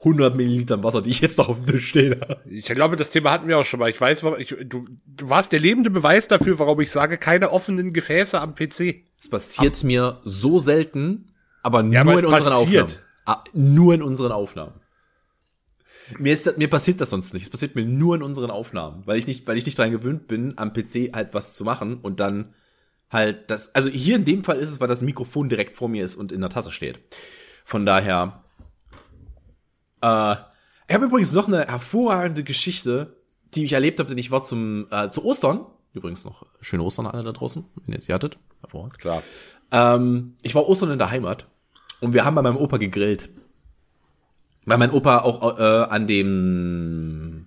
100 0.00 0.34
Millilitern 0.34 0.82
Wasser, 0.82 1.00
die 1.00 1.10
ich 1.10 1.20
jetzt 1.20 1.38
noch 1.38 1.48
auf 1.48 1.58
dem 1.58 1.66
Tisch 1.66 1.88
stehen 1.88 2.20
habe. 2.20 2.42
Ich 2.48 2.66
glaube, 2.66 2.96
das 2.96 3.10
Thema 3.10 3.30
hatten 3.30 3.48
wir 3.48 3.58
auch 3.58 3.64
schon 3.64 3.80
mal. 3.80 3.90
Ich 3.90 4.00
weiß, 4.00 4.24
ich, 4.38 4.54
du, 4.64 4.86
du 5.06 5.28
warst 5.28 5.52
der 5.52 5.60
lebende 5.60 5.90
Beweis 5.90 6.28
dafür, 6.28 6.58
warum 6.58 6.80
ich 6.80 6.90
sage, 6.90 7.18
keine 7.18 7.52
offenen 7.52 7.92
Gefäße 7.92 8.40
am 8.40 8.54
PC. 8.54 9.04
Es 9.22 9.28
passiert 9.28 9.84
mir 9.84 10.20
so 10.24 10.58
selten, 10.58 11.32
aber 11.62 11.84
nur 11.84 12.00
aber 12.00 12.18
in 12.18 12.26
unseren 12.26 12.52
passiert. 12.52 12.82
Aufnahmen. 12.82 13.06
Ah, 13.24 13.44
nur 13.52 13.94
in 13.94 14.02
unseren 14.02 14.32
Aufnahmen. 14.32 14.80
Mir, 16.18 16.32
ist, 16.32 16.58
mir 16.58 16.68
passiert 16.68 17.00
das 17.00 17.10
sonst 17.10 17.32
nicht. 17.32 17.44
Es 17.44 17.50
passiert 17.50 17.76
mir 17.76 17.84
nur 17.84 18.16
in 18.16 18.22
unseren 18.24 18.50
Aufnahmen, 18.50 19.04
weil 19.06 19.20
ich 19.20 19.28
nicht, 19.28 19.46
weil 19.46 19.56
ich 19.56 19.64
nicht 19.64 19.78
daran 19.78 19.92
gewöhnt 19.92 20.26
bin, 20.26 20.58
am 20.58 20.72
PC 20.72 21.14
halt 21.14 21.34
was 21.34 21.54
zu 21.54 21.62
machen 21.62 21.98
und 21.98 22.18
dann 22.18 22.52
halt 23.10 23.48
das. 23.48 23.72
Also 23.76 23.90
hier 23.90 24.16
in 24.16 24.24
dem 24.24 24.42
Fall 24.42 24.58
ist 24.58 24.72
es, 24.72 24.80
weil 24.80 24.88
das 24.88 25.02
Mikrofon 25.02 25.48
direkt 25.48 25.76
vor 25.76 25.88
mir 25.88 26.04
ist 26.04 26.16
und 26.16 26.32
in 26.32 26.40
der 26.40 26.50
Tasse 26.50 26.72
steht. 26.72 26.98
Von 27.64 27.86
daher. 27.86 28.42
Äh, 30.00 30.34
ich 30.88 30.94
habe 30.94 31.04
übrigens 31.04 31.30
noch 31.30 31.46
eine 31.46 31.68
hervorragende 31.68 32.42
Geschichte, 32.42 33.18
die 33.54 33.66
ich 33.66 33.74
erlebt 33.74 34.00
habe, 34.00 34.08
denn 34.08 34.18
ich 34.18 34.32
war 34.32 34.42
zum 34.42 34.88
äh, 34.90 35.10
zu 35.10 35.24
Ostern. 35.24 35.64
Übrigens 35.94 36.24
noch 36.24 36.44
schöne 36.60 36.82
Ostern 36.82 37.06
alle 37.06 37.22
da 37.22 37.30
draußen, 37.30 37.64
wenn 37.86 37.94
ihr 37.94 38.00
die 38.00 38.12
hattet. 38.12 38.36
Hervorragend. 38.62 38.98
Klar. 38.98 39.22
Ähm, 39.70 40.34
ich 40.42 40.54
war 40.54 40.68
Ostern 40.68 40.90
in 40.90 40.98
der 40.98 41.10
Heimat 41.10 41.46
und 42.00 42.12
wir 42.14 42.24
haben 42.24 42.34
bei 42.34 42.42
meinem 42.42 42.56
Opa 42.56 42.78
gegrillt. 42.78 43.28
Weil 44.64 44.78
mein 44.78 44.90
Opa 44.90 45.18
auch 45.18 45.58
äh, 45.58 45.62
an 45.62 46.06
dem, 46.06 47.46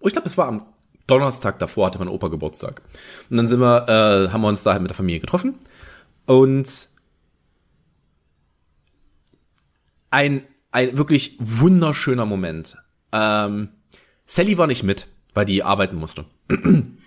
oh, 0.00 0.06
ich 0.06 0.12
glaube, 0.12 0.28
es 0.28 0.38
war 0.38 0.48
am 0.48 0.66
Donnerstag 1.06 1.58
davor 1.58 1.86
hatte 1.86 1.98
mein 1.98 2.08
Opa 2.08 2.28
Geburtstag. 2.28 2.80
Und 3.28 3.36
dann 3.36 3.48
sind 3.48 3.60
wir, 3.60 3.88
äh, 3.88 4.32
haben 4.32 4.40
wir 4.40 4.48
uns 4.48 4.62
da 4.62 4.72
halt 4.72 4.82
mit 4.82 4.90
der 4.90 4.96
Familie 4.96 5.20
getroffen 5.20 5.56
und 6.26 6.88
ein, 10.10 10.46
ein 10.70 10.96
wirklich 10.96 11.36
wunderschöner 11.40 12.24
Moment. 12.24 12.76
Ähm, 13.10 13.68
Sally 14.26 14.56
war 14.56 14.66
nicht 14.66 14.84
mit, 14.84 15.06
weil 15.34 15.44
die 15.44 15.62
arbeiten 15.62 15.96
musste. 15.96 16.24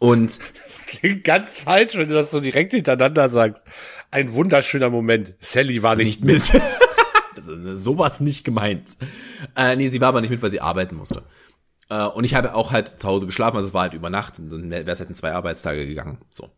Und 0.00 0.38
Das 0.72 0.86
klingt 0.86 1.22
ganz 1.24 1.60
falsch, 1.60 1.94
wenn 1.96 2.08
du 2.08 2.14
das 2.14 2.32
so 2.32 2.40
direkt 2.40 2.72
hintereinander 2.72 3.28
sagst. 3.28 3.64
Ein 4.10 4.32
wunderschöner 4.32 4.90
Moment. 4.90 5.34
Sally 5.40 5.82
war 5.82 5.94
nicht, 5.94 6.24
nicht 6.24 6.52
mit. 6.52 6.62
Sowas 7.74 8.20
nicht 8.20 8.44
gemeint. 8.44 8.96
Äh, 9.56 9.76
nee, 9.76 9.88
sie 9.88 10.00
war 10.00 10.08
aber 10.08 10.20
nicht 10.20 10.30
mit, 10.30 10.42
weil 10.42 10.50
sie 10.50 10.60
arbeiten 10.60 10.96
musste. 10.96 11.22
Äh, 11.88 12.06
und 12.06 12.24
ich 12.24 12.34
habe 12.34 12.54
auch 12.54 12.72
halt 12.72 13.00
zu 13.00 13.06
Hause 13.06 13.26
geschlafen, 13.26 13.56
also 13.56 13.68
es 13.68 13.74
war 13.74 13.82
halt 13.82 13.94
über 13.94 14.10
Nacht, 14.10 14.38
und 14.38 14.50
dann 14.50 14.70
wäre 14.70 14.90
es 14.90 15.00
halt 15.00 15.10
in 15.10 15.16
zwei 15.16 15.32
Arbeitstage 15.32 15.86
gegangen. 15.86 16.18
So. 16.30 16.50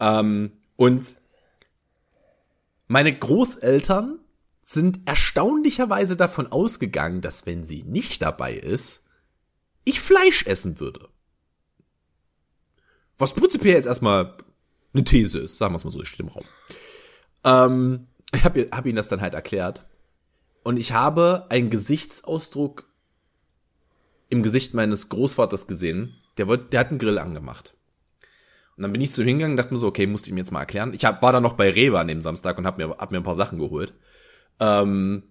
Ähm, 0.00 0.52
und 0.76 1.16
meine 2.88 3.16
Großeltern 3.16 4.18
sind 4.62 5.00
erstaunlicherweise 5.06 6.16
davon 6.16 6.50
ausgegangen, 6.50 7.20
dass 7.20 7.46
wenn 7.46 7.64
sie 7.64 7.84
nicht 7.84 8.22
dabei 8.22 8.54
ist, 8.54 9.04
ich 9.84 10.00
Fleisch 10.00 10.46
essen 10.46 10.78
würde. 10.78 11.08
Was 13.18 13.34
prinzipiell 13.34 13.74
jetzt 13.74 13.86
erstmal 13.86 14.36
eine 14.94 15.04
These 15.04 15.40
ist, 15.40 15.58
sagen 15.58 15.72
wir 15.72 15.76
es 15.76 15.84
mal 15.84 15.90
so, 15.90 16.04
steht 16.04 16.20
im 16.20 16.28
Raum. 16.28 16.44
Ähm, 17.44 18.06
ich 18.34 18.44
habe 18.44 18.68
hab 18.70 18.86
ihnen 18.86 18.96
das 18.96 19.08
dann 19.08 19.20
halt 19.20 19.34
erklärt. 19.34 19.82
Und 20.64 20.78
ich 20.78 20.92
habe 20.92 21.46
einen 21.50 21.70
Gesichtsausdruck 21.70 22.86
im 24.28 24.42
Gesicht 24.42 24.74
meines 24.74 25.08
Großvaters 25.08 25.66
gesehen. 25.66 26.16
Der, 26.38 26.46
wollte, 26.46 26.66
der 26.66 26.80
hat 26.80 26.90
einen 26.90 26.98
Grill 26.98 27.18
angemacht. 27.18 27.74
Und 28.76 28.82
dann 28.82 28.92
bin 28.92 29.00
ich 29.00 29.12
zu 29.12 29.22
ihm 29.22 29.28
hingegangen 29.28 29.56
dachte 29.56 29.74
mir 29.74 29.78
so, 29.78 29.86
okay, 29.86 30.06
musste 30.06 30.28
ich 30.28 30.32
ihm 30.32 30.38
jetzt 30.38 30.52
mal 30.52 30.60
erklären. 30.60 30.94
Ich 30.94 31.04
hab, 31.04 31.20
war 31.20 31.32
dann 31.32 31.42
noch 31.42 31.54
bei 31.54 31.70
Rewe 31.70 31.98
an 31.98 32.08
dem 32.08 32.22
Samstag 32.22 32.56
und 32.56 32.66
hab 32.66 32.78
mir, 32.78 32.90
hab 32.90 33.10
mir 33.10 33.18
ein 33.18 33.24
paar 33.24 33.36
Sachen 33.36 33.58
geholt. 33.58 33.92
Ähm, 34.60 35.24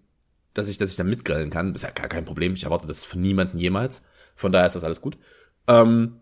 dass 0.54 0.68
ich, 0.68 0.78
dass 0.78 0.92
ich 0.92 0.98
dann 0.98 1.10
mitgrillen 1.10 1.50
kann. 1.50 1.74
Ist 1.74 1.84
ja 1.84 1.92
gar 1.92 2.08
kein 2.08 2.26
Problem. 2.26 2.54
Ich 2.54 2.66
erwarte 2.66 2.88
das 2.88 3.06
von 3.06 3.22
niemandem 3.22 3.60
jemals. 3.60 4.04
Von 4.36 4.52
daher 4.52 4.68
ist 4.68 4.76
das 4.76 4.84
alles 4.84 5.02
gut. 5.02 5.18
Ähm, 5.68 6.18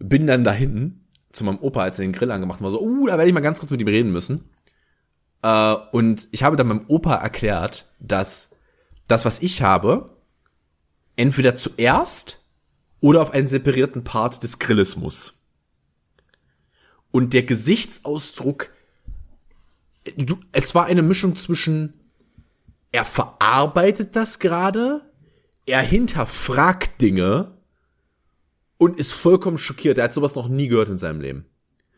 bin 0.00 0.26
dann 0.26 0.44
da 0.44 0.52
hinten 0.52 1.06
zu 1.32 1.44
meinem 1.44 1.58
Opa, 1.60 1.82
als 1.82 1.98
er 1.98 2.04
den 2.04 2.12
Grill 2.12 2.32
angemacht 2.32 2.58
hat, 2.58 2.64
war 2.64 2.70
so, 2.70 2.82
uh, 2.82 3.06
da 3.06 3.16
werde 3.16 3.28
ich 3.28 3.34
mal 3.34 3.40
ganz 3.40 3.60
kurz 3.60 3.70
mit 3.70 3.80
ihm 3.80 3.88
reden 3.88 4.10
müssen. 4.10 4.50
Äh, 5.42 5.74
und 5.92 6.26
ich 6.32 6.42
habe 6.42 6.56
dann 6.56 6.66
meinem 6.66 6.86
Opa 6.88 7.14
erklärt, 7.14 7.86
dass 8.00 8.50
das, 9.06 9.24
was 9.24 9.40
ich 9.42 9.62
habe, 9.62 10.16
entweder 11.16 11.54
zuerst 11.54 12.42
oder 13.00 13.22
auf 13.22 13.30
einen 13.30 13.46
separierten 13.46 14.02
Part 14.04 14.42
des 14.42 14.58
Grilles 14.58 14.96
muss. 14.96 15.34
Und 17.10 17.32
der 17.32 17.42
Gesichtsausdruck, 17.42 18.70
du, 20.16 20.38
es 20.52 20.74
war 20.74 20.86
eine 20.86 21.02
Mischung 21.02 21.36
zwischen, 21.36 21.94
er 22.92 23.04
verarbeitet 23.04 24.16
das 24.16 24.38
gerade, 24.38 25.02
er 25.66 25.82
hinterfragt 25.82 27.00
Dinge 27.00 27.52
und 28.80 28.98
ist 28.98 29.12
vollkommen 29.12 29.58
schockiert. 29.58 29.98
Er 29.98 30.04
hat 30.04 30.14
sowas 30.14 30.34
noch 30.34 30.48
nie 30.48 30.66
gehört 30.66 30.88
in 30.88 30.96
seinem 30.96 31.20
Leben. 31.20 31.44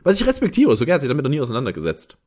Was 0.02 0.20
ich 0.20 0.26
respektiere, 0.26 0.76
so 0.76 0.84
er 0.84 0.94
hat 0.94 1.00
sich 1.00 1.08
damit 1.08 1.22
noch 1.22 1.30
nie 1.30 1.40
auseinandergesetzt. 1.40 2.18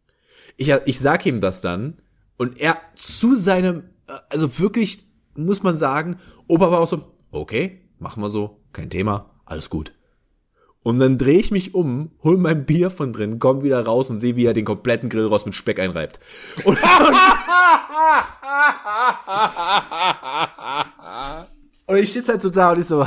Ich, 0.55 0.69
ich 0.85 0.97
sag 0.97 1.25
ihm 1.25 1.41
das 1.41 1.59
dann 1.59 1.97
und 2.37 2.57
er 2.57 2.79
zu 2.95 3.35
seinem, 3.35 3.83
äh, 4.07 4.13
also 4.29 4.57
wirklich, 4.59 5.03
muss 5.35 5.61
man 5.61 5.77
sagen, 5.77 6.15
Opa 6.47 6.71
war 6.71 6.79
auch 6.79 6.87
so, 6.87 7.11
okay, 7.31 7.81
machen 7.99 8.23
wir 8.23 8.29
so, 8.29 8.61
kein 8.71 8.89
Thema, 8.89 9.29
alles 9.43 9.69
gut. 9.69 9.91
Und 10.83 10.99
dann 10.99 11.17
drehe 11.17 11.39
ich 11.39 11.51
mich 11.51 11.75
um, 11.75 12.11
hol 12.23 12.37
mein 12.37 12.65
Bier 12.65 12.89
von 12.89 13.11
drin, 13.11 13.39
komm 13.39 13.61
wieder 13.61 13.83
raus 13.83 14.09
und 14.09 14.21
sehe, 14.21 14.37
wie 14.37 14.45
er 14.45 14.53
den 14.53 14.63
kompletten 14.63 15.09
Grillrost 15.09 15.45
mit 15.45 15.55
Speck 15.55 15.81
einreibt. 15.81 16.21
Und, 16.63 16.77
und 21.87 21.97
ich 21.97 22.13
sitze 22.13 22.31
halt 22.31 22.41
so 22.41 22.49
da 22.49 22.71
und 22.71 22.79
ich 22.79 22.85
so, 22.85 23.05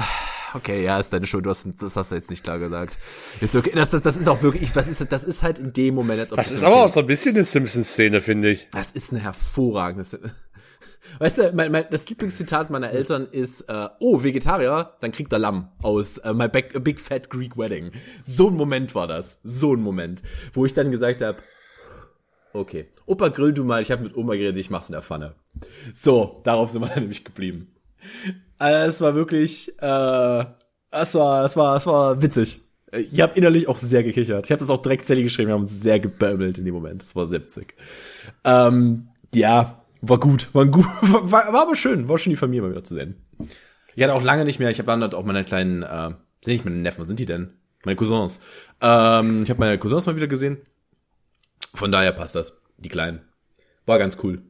okay, 0.55 0.85
ja, 0.85 0.99
ist 0.99 1.13
deine 1.13 1.27
Schuld, 1.27 1.47
du 1.47 1.51
hast, 1.51 1.67
das 1.81 1.97
hast 1.97 2.11
du 2.11 2.15
jetzt 2.15 2.31
nicht 2.31 2.45
klar 2.45 2.59
gesagt. 2.59 2.99
Ist 3.41 3.55
okay, 3.55 3.73
das, 3.75 3.91
das, 3.91 4.03
das 4.03 4.17
ist 4.17 4.29
auch 4.29 4.43
wirklich, 4.43 4.75
was 4.75 4.89
ist, 4.89 5.05
das 5.11 5.25
ist 5.25 5.43
halt 5.43 5.59
in 5.59 5.73
dem 5.73 5.95
Moment, 5.95 6.21
als 6.21 6.33
ob 6.33 6.39
Das 6.39 6.53
ist 6.53 6.65
aber 6.65 6.85
auch 6.85 6.89
so 6.89 7.01
ein 7.01 7.07
bisschen 7.07 7.35
eine 7.35 7.45
Simpsons-Szene, 7.45 8.21
finde 8.21 8.51
ich. 8.51 8.69
das 8.71 8.91
ist 8.91 9.13
eine 9.13 9.21
hervorragende 9.21 10.05
Szene. 10.05 10.35
Weißt 11.19 11.39
du, 11.39 11.53
mein, 11.53 11.73
mein, 11.73 11.85
das 11.91 12.09
Lieblingszitat 12.09 12.71
meiner 12.71 12.91
Eltern 12.91 13.27
ist, 13.31 13.63
äh, 13.63 13.89
oh, 13.99 14.23
Vegetarier, 14.23 14.95
dann 15.01 15.11
kriegt 15.11 15.33
er 15.33 15.39
Lamm 15.39 15.71
aus 15.83 16.19
äh, 16.19 16.35
My 16.35 16.49
Big, 16.49 16.85
Big 16.85 17.01
Fat 17.01 17.31
Greek 17.31 17.57
Wedding. 17.57 17.93
So 18.25 18.49
ein 18.49 18.55
Moment 18.55 18.95
war 18.95 19.07
das. 19.07 19.41
So 19.43 19.75
ein 19.75 19.81
Moment. 19.81 20.23
Wo 20.53 20.67
ich 20.67 20.75
dann 20.75 20.91
gesagt 20.91 21.23
habe, 21.23 21.39
okay, 22.53 22.89
Opa, 23.07 23.29
grill 23.29 23.55
du 23.55 23.65
mal, 23.65 23.81
ich 23.81 23.91
habe 23.91 24.03
mit 24.03 24.17
Oma 24.17 24.35
geredet, 24.35 24.59
ich 24.59 24.71
mach's 24.71 24.89
in 24.89 24.93
der 24.93 25.03
Pfanne. 25.03 25.35
So, 25.95 26.43
darauf 26.45 26.71
sind 26.71 26.83
wir 26.83 26.89
dann 26.95 27.01
nämlich 27.01 27.25
geblieben. 27.25 27.75
Äh, 28.61 28.87
es 28.87 29.01
war 29.01 29.15
wirklich, 29.15 29.69
äh, 29.81 30.45
es 30.91 31.15
war, 31.15 31.45
es 31.45 31.57
war, 31.57 31.77
es 31.77 31.87
war 31.87 32.23
witzig. 32.23 32.61
Ich 32.93 33.21
habe 33.21 33.35
innerlich 33.37 33.69
auch 33.69 33.77
sehr 33.77 34.03
gekichert. 34.03 34.47
Ich 34.47 34.51
habe 34.51 34.61
das 34.61 34.71
auch 34.71 34.81
direkt 34.81 35.07
Sally 35.07 35.23
geschrieben, 35.23 35.49
wir 35.49 35.55
haben 35.55 35.63
uns 35.63 35.81
sehr 35.81 36.01
gebömmelt 36.01 36.59
in 36.59 36.65
dem 36.65 36.75
Moment. 36.75 37.03
Das 37.03 37.15
war 37.15 37.27
70. 37.27 37.75
Ähm, 38.45 39.09
ja, 39.35 39.85
war 40.01 40.19
gut, 40.19 40.49
war 40.55 40.65
gut, 40.67 40.87
war, 41.03 41.53
war 41.53 41.63
aber 41.63 41.77
schön, 41.77 42.09
war 42.09 42.19
schön 42.19 42.31
die 42.31 42.37
Familie 42.37 42.63
mal 42.63 42.71
wieder 42.71 42.85
zu 42.85 42.95
sehen. 42.95 43.17
Ich 43.95 44.03
hatte 44.03 44.15
auch 44.15 44.23
lange 44.23 44.45
nicht 44.45 44.59
mehr, 44.59 44.71
ich 44.71 44.79
habe 44.79 44.87
dann 44.87 45.03
auch 45.13 45.25
meine 45.25 45.45
kleinen, 45.45 45.83
äh, 45.83 46.11
sind 46.43 46.53
nicht 46.55 46.65
meine 46.65 46.77
Neffen, 46.77 47.01
was 47.01 47.09
sind 47.09 47.21
die 47.21 47.27
denn? 47.27 47.51
Meine 47.85 47.97
Cousins. 47.97 48.41
Ähm, 48.81 49.43
ich 49.43 49.51
habe 49.51 49.61
meine 49.61 49.79
Cousins 49.79 50.07
mal 50.07 50.17
wieder 50.17 50.27
gesehen. 50.27 50.59
Von 51.75 51.93
daher 51.93 52.13
passt 52.13 52.35
das, 52.35 52.61
die 52.79 52.89
Kleinen. 52.89 53.21
War 53.87 53.99
ganz 53.99 54.19
cool. 54.23 54.43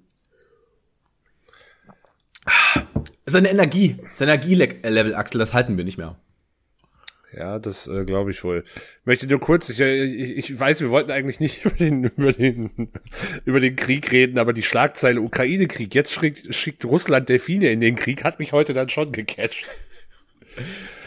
Seine 3.29 3.51
Energie, 3.51 3.97
sein 4.13 4.29
Energielevel, 4.29 5.15
Axel, 5.15 5.39
das 5.39 5.55
halten 5.55 5.77
wir 5.77 5.85
nicht 5.85 5.99
mehr. 5.99 6.17
Ja, 7.37 7.59
das 7.59 7.87
äh, 7.89 8.05
glaube 8.07 8.31
ich 8.31 8.43
wohl. 8.43 8.65
Ich 9.01 9.07
möchte 9.07 9.27
nur 9.27 9.39
kurz, 9.39 9.69
ich, 9.69 9.79
ich, 9.81 10.39
ich 10.51 10.59
weiß, 10.59 10.81
wir 10.81 10.89
wollten 10.91 11.11
eigentlich 11.11 11.41
nicht 11.41 11.65
über 11.65 11.75
den, 11.77 12.05
über 12.05 12.33
den, 12.33 12.89
über 13.45 13.61
den 13.61 13.77
Krieg 13.77 14.11
reden, 14.11 14.39
aber 14.39 14.53
die 14.55 14.63
Schlagzeile 14.63 15.21
Ukraine-Krieg, 15.21 15.95
jetzt 15.95 16.15
schickt, 16.15 16.55
schickt 16.55 16.85
Russland 16.87 17.29
Delfine 17.29 17.71
in 17.71 17.81
den 17.81 17.97
Krieg, 17.97 18.25
hat 18.25 18.39
mich 18.39 18.53
heute 18.53 18.73
dann 18.73 18.89
schon 18.89 19.13
gecatcht. 19.13 19.67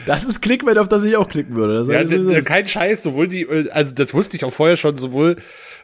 Das 0.06 0.24
ist 0.24 0.42
Clickbait, 0.42 0.78
auf 0.78 0.88
das 0.88 1.04
ich 1.04 1.18
auch 1.18 1.28
klicken 1.28 1.56
würde. 1.56 1.80
Das 1.80 1.88
Ja, 1.88 2.02
ist- 2.02 2.12
d- 2.12 2.24
d- 2.24 2.42
kein 2.44 2.68
Scheiß, 2.68 3.04
sowohl 3.04 3.28
die, 3.28 3.42
äh, 3.42 3.70
also 3.72 3.94
das 3.94 4.14
wusste 4.14 4.38
ich 4.38 4.44
auch 4.46 4.54
vorher 4.54 4.78
schon, 4.78 4.96
sowohl 4.98 5.38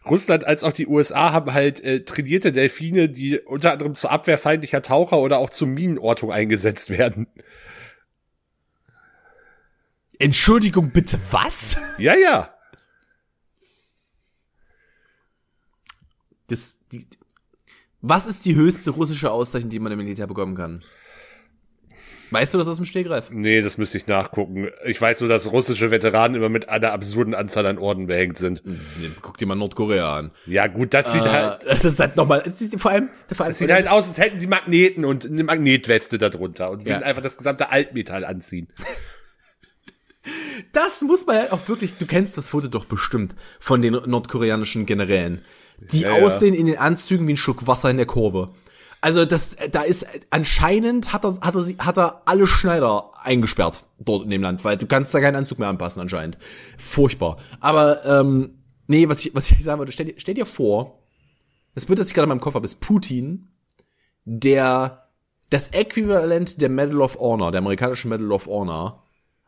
Russland 0.09 0.45
als 0.45 0.63
auch 0.63 0.71
die 0.71 0.87
USA 0.87 1.31
haben 1.31 1.53
halt 1.53 1.83
äh, 1.83 2.03
trainierte 2.03 2.51
Delfine, 2.51 3.09
die 3.09 3.39
unter 3.39 3.71
anderem 3.71 3.95
zur 3.95 4.11
Abwehr 4.11 4.37
feindlicher 4.37 4.81
Taucher 4.81 5.19
oder 5.19 5.37
auch 5.37 5.49
zur 5.49 5.67
Minenortung 5.67 6.31
eingesetzt 6.31 6.89
werden. 6.89 7.27
Entschuldigung, 10.19 10.91
bitte, 10.91 11.19
was? 11.31 11.77
Ja, 11.97 12.15
ja. 12.15 12.53
Das, 16.47 16.77
die, 16.91 17.05
was 18.01 18.25
ist 18.25 18.45
die 18.45 18.55
höchste 18.55 18.91
russische 18.91 19.31
Auszeichnung, 19.31 19.69
die 19.69 19.79
man 19.79 19.91
im 19.91 19.99
Militär 19.99 20.27
bekommen 20.27 20.55
kann? 20.55 20.81
Weißt 22.31 22.53
du 22.53 22.57
das 22.57 22.67
aus 22.67 22.75
dem 22.75 22.85
Stegreif? 22.85 23.25
Nee, 23.29 23.61
das 23.61 23.77
müsste 23.77 23.97
ich 23.97 24.07
nachgucken. 24.07 24.69
Ich 24.85 24.99
weiß 24.99 25.21
nur, 25.21 25.29
dass 25.29 25.51
russische 25.51 25.91
Veteranen 25.91 26.35
immer 26.35 26.49
mit 26.49 26.67
einer 26.67 26.91
absurden 26.91 27.33
Anzahl 27.33 27.65
an 27.65 27.77
Orden 27.77 28.07
behängt 28.07 28.37
sind. 28.37 28.61
Guck 29.21 29.37
dir 29.37 29.45
mal 29.45 29.55
Nordkorea 29.55 30.17
an. 30.17 30.31
Ja, 30.45 30.67
gut, 30.67 30.93
das 30.93 31.13
sieht 31.13 31.21
halt, 31.21 31.63
Äh, 31.63 31.69
das 31.69 31.85
ist 31.85 31.99
halt 31.99 32.15
nochmal, 32.17 32.43
vor 32.77 32.91
allem, 32.91 33.09
vor 33.33 33.45
allem 33.45 33.51
das 33.51 33.57
sieht 33.59 33.71
halt 33.71 33.87
aus, 33.87 34.07
als 34.07 34.17
hätten 34.17 34.37
sie 34.37 34.47
Magneten 34.47 35.05
und 35.05 35.25
eine 35.25 35.43
Magnetweste 35.43 36.17
darunter 36.17 36.69
und 36.71 36.85
würden 36.85 37.01
Ja. 37.01 37.07
einfach 37.07 37.21
das 37.21 37.37
gesamte 37.37 37.69
Altmetall 37.71 38.25
anziehen. 38.25 38.67
das 40.73 41.01
muss 41.01 41.25
man 41.25 41.37
ja 41.37 41.51
auch 41.53 41.67
wirklich, 41.67 41.95
du 41.97 42.05
kennst 42.05 42.37
das 42.37 42.49
Foto 42.49 42.67
doch 42.67 42.85
bestimmt 42.85 43.35
von 43.59 43.81
den 43.81 43.93
nordkoreanischen 43.93 44.85
Generälen. 44.85 45.41
Die 45.79 46.01
Ja, 46.01 46.17
ja. 46.17 46.25
aussehen 46.25 46.53
in 46.53 46.65
den 46.65 46.77
Anzügen 46.77 47.27
wie 47.27 47.33
ein 47.33 47.37
Schluck 47.37 47.67
Wasser 47.67 47.89
in 47.89 47.97
der 47.97 48.05
Kurve. 48.07 48.49
Also 49.07 49.23
das, 49.23 49.55
da 49.71 49.83
ist 49.83 50.05
anscheinend 50.31 51.13
hat 51.13 51.23
er, 51.23 51.39
hat 51.39 51.55
er, 51.55 51.61
sie- 51.61 51.77
hat 51.77 51.97
er 51.97 52.23
alle 52.25 52.45
Schneider 52.45 53.09
eingesperrt 53.23 53.83
dort 53.99 54.25
in 54.25 54.29
dem 54.31 54.41
Land, 54.41 54.65
weil 54.65 54.75
du 54.75 54.85
kannst 54.85 55.13
da 55.13 55.21
keinen 55.21 55.37
Anzug 55.37 55.59
mehr 55.59 55.69
anpassen 55.69 56.01
anscheinend. 56.01 56.37
Furchtbar. 56.77 57.37
Aber 57.61 58.03
ähm, 58.05 58.49
nee, 58.87 59.07
was 59.07 59.25
ich, 59.25 59.33
was 59.33 59.49
ich 59.49 59.63
sagen 59.63 59.79
wollte, 59.79 59.93
stell 59.93 60.07
dir, 60.07 60.15
stell 60.17 60.33
dir 60.35 60.45
vor, 60.45 61.03
das 61.73 61.85
Bild, 61.85 61.99
das 61.99 62.09
ich 62.09 62.13
gerade 62.15 62.25
in 62.25 62.29
meinem 62.29 62.41
Kopf 62.41 62.55
habe, 62.55 62.65
ist 62.65 62.81
Putin, 62.81 63.47
der 64.25 65.07
das 65.49 65.69
Äquivalent 65.69 66.59
der 66.59 66.67
Medal 66.67 66.99
of 67.01 67.17
Honor, 67.17 67.51
der 67.53 67.59
amerikanischen 67.59 68.09
Medal 68.09 68.33
of 68.33 68.45
Honor, 68.47 69.03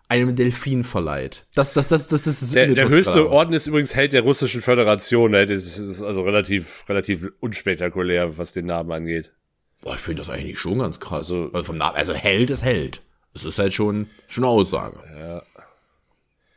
einem 0.07 0.36
Delfin 0.38 0.86
verleiht. 0.86 1.47
Das, 1.53 1.74
das, 1.74 1.89
das, 1.89 2.07
das 2.07 2.26
ist 2.26 2.41
das 2.41 2.51
Der, 2.51 2.64
Image, 2.66 2.78
der 2.78 2.86
ich 2.86 2.91
höchste. 2.93 3.30
Orden 3.30 3.51
ist 3.53 3.68
übrigens 3.68 3.93
Held 3.93 4.14
der 4.14 4.22
russischen 4.22 4.62
Föderation. 4.62 5.32
ne? 5.32 5.45
Das 5.45 5.66
ist 5.78 6.01
also 6.01 6.22
relativ, 6.24 6.86
relativ 6.88 7.28
unspektakulär, 7.41 8.38
was 8.38 8.53
den 8.53 8.66
Namen 8.68 8.91
angeht. 8.93 9.34
Boah, 9.82 9.95
ich 9.95 10.01
finde 10.01 10.21
das 10.21 10.30
eigentlich 10.30 10.59
schon 10.59 10.80
ganz 10.80 10.99
krass. 10.99 11.32
Also, 11.32 11.49
vom 11.63 11.77
Namen, 11.77 11.95
also 11.95 12.13
Held 12.13 12.49
ist 12.49 12.63
Held. 12.63 13.01
Das 13.34 13.45
ist 13.45 13.59
halt 13.59 13.73
schon, 13.73 14.07
schon 14.27 14.43
eine 14.43 14.51
Aussage. 14.51 14.97
Ja. 15.17 15.43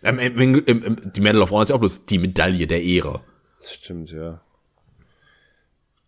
Ähm, 0.04 0.18
im, 0.18 0.64
im, 0.66 0.82
im, 0.82 1.12
die 1.12 1.20
Medal 1.20 1.42
of 1.42 1.50
Honor 1.50 1.62
ist 1.62 1.68
ja 1.68 1.76
auch 1.76 1.80
bloß 1.80 2.06
die 2.06 2.18
Medaille 2.18 2.66
der 2.66 2.82
Ehre. 2.82 3.20
Das 3.58 3.74
stimmt, 3.74 4.10
ja. 4.10 4.40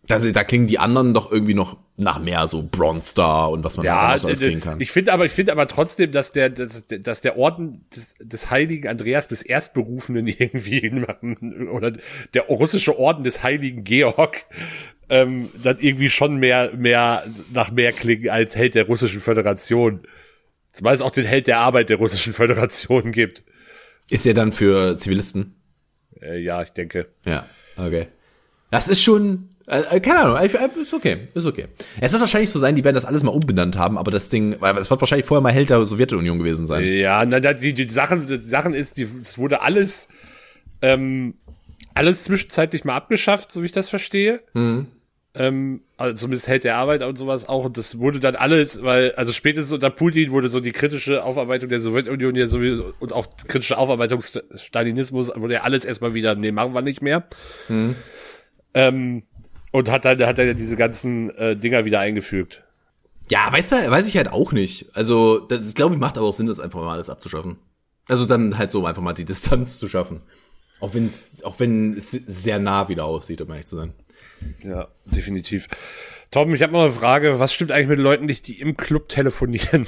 Also, 0.09 0.31
da 0.31 0.43
klingen 0.43 0.67
die 0.67 0.77
anderen 0.77 1.13
doch 1.13 1.31
irgendwie 1.31 1.53
noch 1.53 1.77
nach 1.97 2.19
mehr 2.19 2.47
so 2.47 2.61
Bronze 2.61 3.11
Star 3.11 3.49
und 3.49 3.63
was 3.63 3.77
man 3.77 3.85
da 3.85 4.11
Ja, 4.11 4.17
so 4.17 4.27
alles 4.27 4.41
äh, 4.41 4.47
kriegen 4.47 4.59
kann. 4.59 4.81
ich 4.81 4.91
finde 4.91 5.13
aber, 5.13 5.25
ich 5.25 5.31
finde 5.31 5.53
aber 5.53 5.65
trotzdem, 5.67 6.11
dass 6.11 6.31
der, 6.33 6.49
dass, 6.49 6.87
dass 6.87 7.21
der 7.21 7.37
Orden 7.37 7.85
des, 7.95 8.15
des 8.19 8.51
heiligen 8.51 8.89
Andreas 8.89 9.29
des 9.29 9.41
Erstberufenen 9.41 10.27
irgendwie 10.37 10.91
oder 11.71 11.93
der 12.33 12.43
russische 12.47 12.99
Orden 12.99 13.23
des 13.23 13.43
heiligen 13.43 13.83
Georg 13.83 14.45
ähm, 15.09 15.49
dann 15.61 15.77
irgendwie 15.79 16.09
schon 16.09 16.37
mehr, 16.37 16.71
mehr 16.75 17.23
nach 17.53 17.71
mehr 17.71 17.91
klingen 17.91 18.29
als 18.29 18.55
Held 18.55 18.75
der 18.75 18.87
russischen 18.87 19.21
Föderation. 19.21 20.01
Zumal 20.71 20.93
es 20.93 21.01
auch 21.01 21.11
den 21.11 21.25
Held 21.25 21.47
der 21.47 21.59
Arbeit 21.59 21.89
der 21.89 21.97
russischen 21.97 22.33
Föderation 22.33 23.11
gibt. 23.11 23.43
ist 24.09 24.25
ja 24.25 24.33
dann 24.33 24.51
für 24.51 24.97
Zivilisten. 24.97 25.55
Äh, 26.21 26.39
ja, 26.39 26.61
ich 26.61 26.69
denke. 26.69 27.07
Ja, 27.25 27.45
okay. 27.77 28.07
Das 28.71 28.87
ist 28.87 29.01
schon, 29.01 29.49
äh, 29.67 29.99
keine 29.99 30.19
Ahnung, 30.19 30.37
äh, 30.37 30.45
äh, 30.45 30.81
ist 30.81 30.93
okay, 30.93 31.27
ist 31.33 31.45
okay. 31.45 31.67
Es 32.01 32.11
wird 32.11 32.19
wahrscheinlich 32.19 32.49
so 32.49 32.59
sein, 32.59 32.75
die 32.75 32.83
werden 32.83 32.95
das 32.95 33.05
alles 33.05 33.23
mal 33.23 33.31
umbenannt 33.31 33.77
haben, 33.77 33.97
aber 33.97 34.11
das 34.11 34.29
Ding, 34.29 34.57
weil 34.59 34.77
es 34.77 34.89
wird 34.89 35.01
wahrscheinlich 35.01 35.25
vorher 35.25 35.41
mal 35.41 35.51
Held 35.51 35.69
der 35.69 35.85
Sowjetunion 35.85 36.37
gewesen 36.39 36.67
sein. 36.67 36.83
Ja, 36.83 37.25
na, 37.25 37.39
die, 37.39 37.73
die 37.73 37.89
Sachen, 37.89 38.27
die 38.27 38.41
Sachen 38.41 38.73
ist, 38.73 38.97
die, 38.97 39.07
es 39.21 39.37
wurde 39.37 39.61
alles, 39.61 40.09
ähm, 40.81 41.35
alles 41.93 42.25
zwischenzeitlich 42.25 42.83
mal 42.83 42.95
abgeschafft, 42.95 43.51
so 43.51 43.61
wie 43.61 43.67
ich 43.67 43.71
das 43.71 43.89
verstehe. 43.89 44.41
Ähm, 45.37 45.81
also 45.97 46.15
zumindest 46.15 46.47
hält 46.47 46.63
der 46.63 46.77
Arbeit 46.77 47.03
und 47.03 47.17
sowas 47.17 47.49
auch. 47.49 47.65
Und 47.65 47.77
das 47.77 47.99
wurde 47.99 48.19
dann 48.19 48.35
alles, 48.35 48.83
weil, 48.83 49.11
also 49.15 49.33
spätestens 49.33 49.73
unter 49.73 49.89
Putin 49.89 50.31
wurde 50.31 50.47
so 50.49 50.59
die 50.59 50.71
kritische 50.71 51.23
Aufarbeitung 51.23 51.69
der 51.69 51.79
Sowjetunion 51.79 52.35
ja 52.35 52.47
sowieso 52.47 52.93
und 52.99 53.11
auch 53.11 53.27
kritische 53.47 53.77
Aufarbeitung 53.77 54.21
St- 54.21 54.43
Stalinismus 54.57 55.31
wurde 55.35 55.55
ja 55.55 55.61
alles 55.61 55.83
erstmal 55.85 56.13
wieder, 56.13 56.35
nee, 56.35 56.51
machen 56.51 56.73
wir 56.73 56.81
nicht 56.81 57.01
mehr. 57.01 57.27
Ähm, 58.73 59.23
und 59.71 59.91
hat 59.91 60.05
dann, 60.05 60.25
hat 60.25 60.37
dann 60.37 60.47
ja 60.47 60.53
diese 60.53 60.75
ganzen 60.77 61.29
äh, 61.31 61.55
Dinger 61.57 61.85
wieder 61.85 61.99
eingefügt. 61.99 62.63
Ja, 63.29 63.51
weiß, 63.51 63.69
da, 63.69 63.89
weiß 63.91 64.07
ich 64.07 64.15
halt 64.17 64.31
auch 64.31 64.51
nicht. 64.51 64.95
Also, 64.95 65.39
das 65.39 65.73
glaube 65.73 65.95
ich, 65.95 65.99
macht 65.99 66.17
aber 66.17 66.27
auch 66.27 66.33
Sinn, 66.33 66.47
das 66.47 66.59
einfach 66.59 66.79
mal 66.79 66.93
alles 66.93 67.09
abzuschaffen. 67.09 67.57
Also 68.07 68.25
dann 68.25 68.57
halt 68.57 68.71
so 68.71 68.85
einfach 68.85 69.01
mal 69.01 69.13
die 69.13 69.25
Distanz 69.25 69.79
zu 69.79 69.87
schaffen. 69.87 70.21
Auch 70.79 70.93
wenn 70.93 71.07
es, 71.07 71.43
auch 71.43 71.59
wenn 71.59 71.93
es 71.93 72.11
sehr 72.11 72.59
nah 72.59 72.87
wieder 72.87 73.05
aussieht, 73.05 73.41
um 73.41 73.49
ehrlich 73.49 73.65
zu 73.65 73.77
sein. 73.77 73.93
Ja, 74.63 74.87
definitiv. 75.05 75.67
Tom, 76.31 76.53
ich 76.53 76.61
habe 76.61 76.73
mal 76.73 76.83
eine 76.85 76.91
Frage. 76.91 77.39
Was 77.39 77.53
stimmt 77.53 77.71
eigentlich 77.71 77.87
mit 77.87 77.99
Leuten 77.99 78.25
nicht, 78.25 78.47
die 78.47 78.59
im 78.59 78.75
Club 78.75 79.09
telefonieren? 79.09 79.87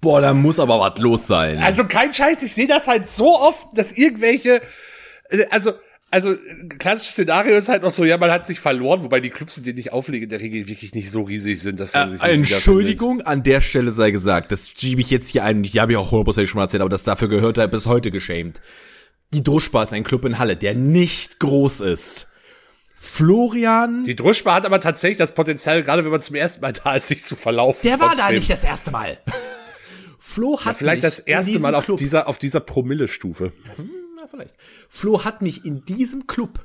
Boah, 0.00 0.20
da 0.20 0.32
muss 0.32 0.60
aber 0.60 0.78
was 0.78 0.98
los 1.00 1.26
sein. 1.26 1.58
Also 1.58 1.84
kein 1.84 2.14
Scheiß, 2.14 2.42
ich 2.42 2.54
sehe 2.54 2.68
das 2.68 2.86
halt 2.86 3.06
so 3.06 3.36
oft, 3.36 3.66
dass 3.76 3.92
irgendwelche, 3.92 4.62
äh, 5.30 5.46
also, 5.50 5.72
also 6.10 6.36
klassisches 6.78 7.14
Szenario 7.14 7.56
ist 7.56 7.68
halt 7.68 7.82
noch 7.82 7.90
so, 7.90 8.04
ja, 8.04 8.16
man 8.16 8.30
hat 8.30 8.46
sich 8.46 8.60
verloren, 8.60 9.02
wobei 9.02 9.20
die 9.20 9.30
Clubs, 9.30 9.58
in 9.58 9.64
denen 9.64 9.78
ich 9.78 9.92
auflege, 9.92 10.24
in 10.24 10.30
der 10.30 10.40
Regel 10.40 10.68
wirklich 10.68 10.94
nicht 10.94 11.10
so 11.10 11.22
riesig 11.22 11.60
sind, 11.60 11.80
dass 11.80 11.94
Äh, 11.94 12.06
Entschuldigung, 12.20 13.22
an 13.22 13.42
der 13.42 13.60
Stelle 13.60 13.90
sei 13.90 14.12
gesagt, 14.12 14.52
das 14.52 14.70
schiebe 14.70 15.00
ich 15.00 15.10
jetzt 15.10 15.30
hier 15.30 15.44
ein, 15.44 15.64
die 15.64 15.80
habe 15.80 15.92
ich 15.92 15.98
auch 15.98 16.12
hundertprozentig 16.12 16.50
schon 16.50 16.58
mal 16.58 16.64
erzählt, 16.64 16.80
aber 16.80 16.90
das 16.90 17.02
dafür 17.02 17.28
gehört 17.28 17.58
er 17.58 17.66
bis 17.66 17.86
heute 17.86 18.10
geschämt. 18.10 18.60
Die 19.32 19.42
Druschbar 19.42 19.82
ist 19.82 19.92
ein 19.92 20.04
Club 20.04 20.24
in 20.24 20.38
Halle, 20.38 20.56
der 20.56 20.74
nicht 20.74 21.38
groß 21.38 21.80
ist. 21.80 22.28
Florian, 22.94 24.04
Die 24.04 24.16
Druschbar 24.16 24.56
hat 24.56 24.66
aber 24.66 24.80
tatsächlich 24.80 25.18
das 25.18 25.32
Potenzial, 25.34 25.82
gerade 25.82 26.02
wenn 26.02 26.10
man 26.10 26.20
zum 26.20 26.34
ersten 26.34 26.62
Mal 26.62 26.72
da 26.72 26.96
ist, 26.96 27.08
sich 27.08 27.24
zu 27.24 27.36
verlaufen. 27.36 27.80
Der 27.84 28.00
war 28.00 28.10
da 28.10 28.22
trotzdem. 28.22 28.36
nicht 28.38 28.50
das 28.50 28.64
erste 28.64 28.90
Mal. 28.90 29.18
Flo 30.18 30.58
hat 30.64 30.76
Vielleicht 30.76 31.02
mich 31.02 31.10
das 31.10 31.20
erste 31.20 31.58
Mal 31.60 31.74
auf 31.74 31.84
Club, 31.84 31.98
dieser, 31.98 32.26
auf 32.26 32.38
dieser 32.38 32.60
Promille-Stufe. 32.60 33.52
Ja, 34.18 34.26
vielleicht. 34.26 34.56
Flo 34.88 35.24
hat 35.24 35.42
mich 35.42 35.64
in 35.64 35.84
diesem 35.84 36.26
Club 36.26 36.58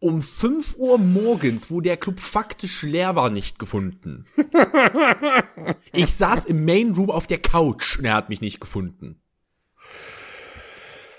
um 0.00 0.20
5 0.20 0.76
Uhr 0.76 0.98
morgens, 0.98 1.70
wo 1.70 1.80
der 1.80 1.96
Club 1.96 2.20
faktisch 2.20 2.82
leer 2.82 3.16
war, 3.16 3.30
nicht 3.30 3.58
gefunden. 3.58 4.26
ich 5.92 6.14
saß 6.14 6.44
im 6.44 6.64
Main 6.64 6.92
Room 6.92 7.10
auf 7.10 7.26
der 7.26 7.38
Couch 7.38 7.98
und 7.98 8.04
er 8.04 8.14
hat 8.14 8.28
mich 8.28 8.40
nicht 8.40 8.60
gefunden. 8.60 9.20